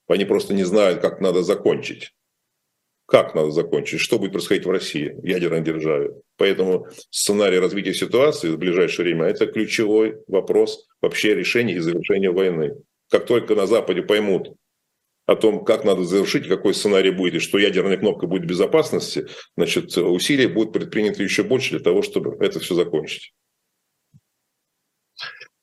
Они 0.07 0.25
просто 0.25 0.53
не 0.53 0.63
знают, 0.63 1.01
как 1.01 1.21
надо 1.21 1.43
закончить 1.43 2.11
как 3.07 3.35
надо 3.35 3.51
закончить, 3.51 3.99
что 3.99 4.17
будет 4.17 4.31
происходить 4.31 4.65
в 4.65 4.71
России, 4.71 5.09
в 5.09 5.25
ядерной 5.25 5.61
державе. 5.61 6.11
Поэтому 6.37 6.87
сценарий 7.11 7.59
развития 7.59 7.93
ситуации 7.93 8.49
в 8.49 8.57
ближайшее 8.57 9.05
время– 9.05 9.25
это 9.27 9.45
ключевой 9.45 10.17
вопрос 10.27 10.87
вообще 11.01 11.35
решения 11.35 11.75
и 11.75 11.79
завершения 11.79 12.31
войны. 12.31 12.75
Как 13.09 13.27
только 13.27 13.53
на 13.55 13.67
Западе 13.67 14.01
поймут 14.01 14.55
о 15.25 15.35
том, 15.35 15.65
как 15.65 15.83
надо 15.83 16.03
завершить, 16.03 16.47
какой 16.47 16.73
сценарий 16.73 17.11
будет, 17.11 17.35
и 17.35 17.39
что 17.39 17.57
ядерная 17.57 17.97
кнопка 17.97 18.27
будет 18.27 18.43
в 18.43 18.47
безопасности, 18.47 19.27
значит, 19.57 19.95
усилия 19.97 20.47
будут 20.47 20.73
предприняты 20.73 21.23
еще 21.23 21.43
больше 21.43 21.71
для 21.71 21.79
того, 21.79 22.01
чтобы 22.01 22.37
это 22.39 22.59
все 22.59 22.75
закончить. 22.75 23.33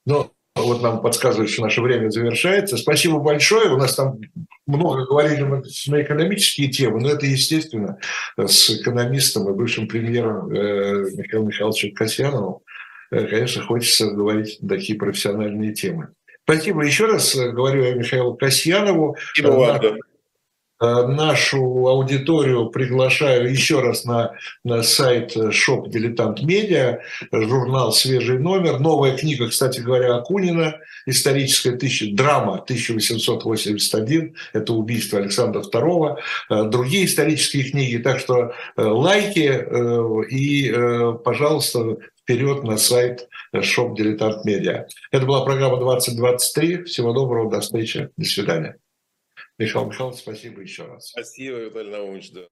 Но 0.05 0.33
вот 0.55 0.83
нам 0.83 1.01
подсказывают, 1.01 1.51
что 1.51 1.63
наше 1.63 1.81
время 1.81 2.11
завершается. 2.11 2.77
Спасибо 2.77 3.19
большое. 3.21 3.73
У 3.73 3.79
нас 3.79 3.95
там 3.95 4.19
много 4.67 5.07
говорили 5.07 5.43
на 5.43 6.03
экономические 6.03 6.69
темы, 6.69 7.01
но 7.01 7.11
это, 7.11 7.27
естественно, 7.27 7.99
с 8.37 8.71
экономистом 8.71 9.49
и 9.49 9.55
бывшим 9.55 9.89
премьером 9.89 10.51
э, 10.51 11.11
Михаилом 11.17 11.49
Михайловичем 11.49 11.95
Касьяновым, 11.95 12.59
э, 13.11 13.27
конечно, 13.29 13.63
хочется 13.63 14.11
говорить 14.11 14.59
такие 14.67 14.99
профессиональные 14.99 15.73
темы. 15.73 16.13
Спасибо 16.45 16.82
еще 16.82 17.07
раз, 17.07 17.34
э, 17.34 17.51
говорю 17.53 17.84
я 17.84 17.95
Михаилу 17.95 18.34
Касьянову. 18.34 19.16
Спасибо 19.32 19.53
вам, 19.53 19.80
Э, 19.80 19.99
нашу 20.83 21.87
аудиторию 21.87 22.70
приглашаю 22.70 23.51
еще 23.51 23.80
раз 23.80 24.05
на, 24.05 24.33
на 24.64 24.83
сайт 24.83 25.37
Shop 25.37 25.89
Дилетант 25.89 26.43
Медиа, 26.43 26.99
журнал 27.33 27.93
«Свежий 27.93 28.39
номер». 28.39 28.80
Новая 28.80 29.16
книга, 29.16 29.49
кстати 29.49 29.80
говоря, 29.80 30.16
Акунина, 30.16 30.76
историческая 31.07 31.72
тысяча, 31.72 32.14
драма 32.14 32.55
1881, 32.55 34.35
это 34.53 34.72
убийство 34.72 35.18
Александра 35.18 35.62
II, 35.62 36.16
э, 36.51 36.64
другие 36.64 37.05
исторические 37.05 37.70
книги. 37.70 37.99
Так 37.99 38.18
что 38.18 38.53
э, 38.76 38.83
лайки 38.83 39.43
и, 40.30 40.72
пожалуйста, 41.24 41.97
вперед 42.22 42.64
на 42.64 42.76
сайт 42.76 43.28
Shop 43.55 43.95
Дилетант 43.95 44.45
Медиа. 44.45 44.87
Это 45.11 45.26
была 45.26 45.45
программа 45.45 45.78
2023. 45.78 46.85
Всего 46.85 47.12
доброго, 47.12 47.51
до 47.51 47.61
встречи, 47.61 48.09
до 48.16 48.24
свидания. 48.24 48.76
Михаил 49.63 49.87
Михайлович, 49.87 50.19
спасибо 50.21 50.61
еще 50.61 50.87
раз. 50.87 51.09
Спасибо, 51.09 51.59
Виталий 51.59 51.91
Наумович, 51.91 52.33
да. 52.33 52.47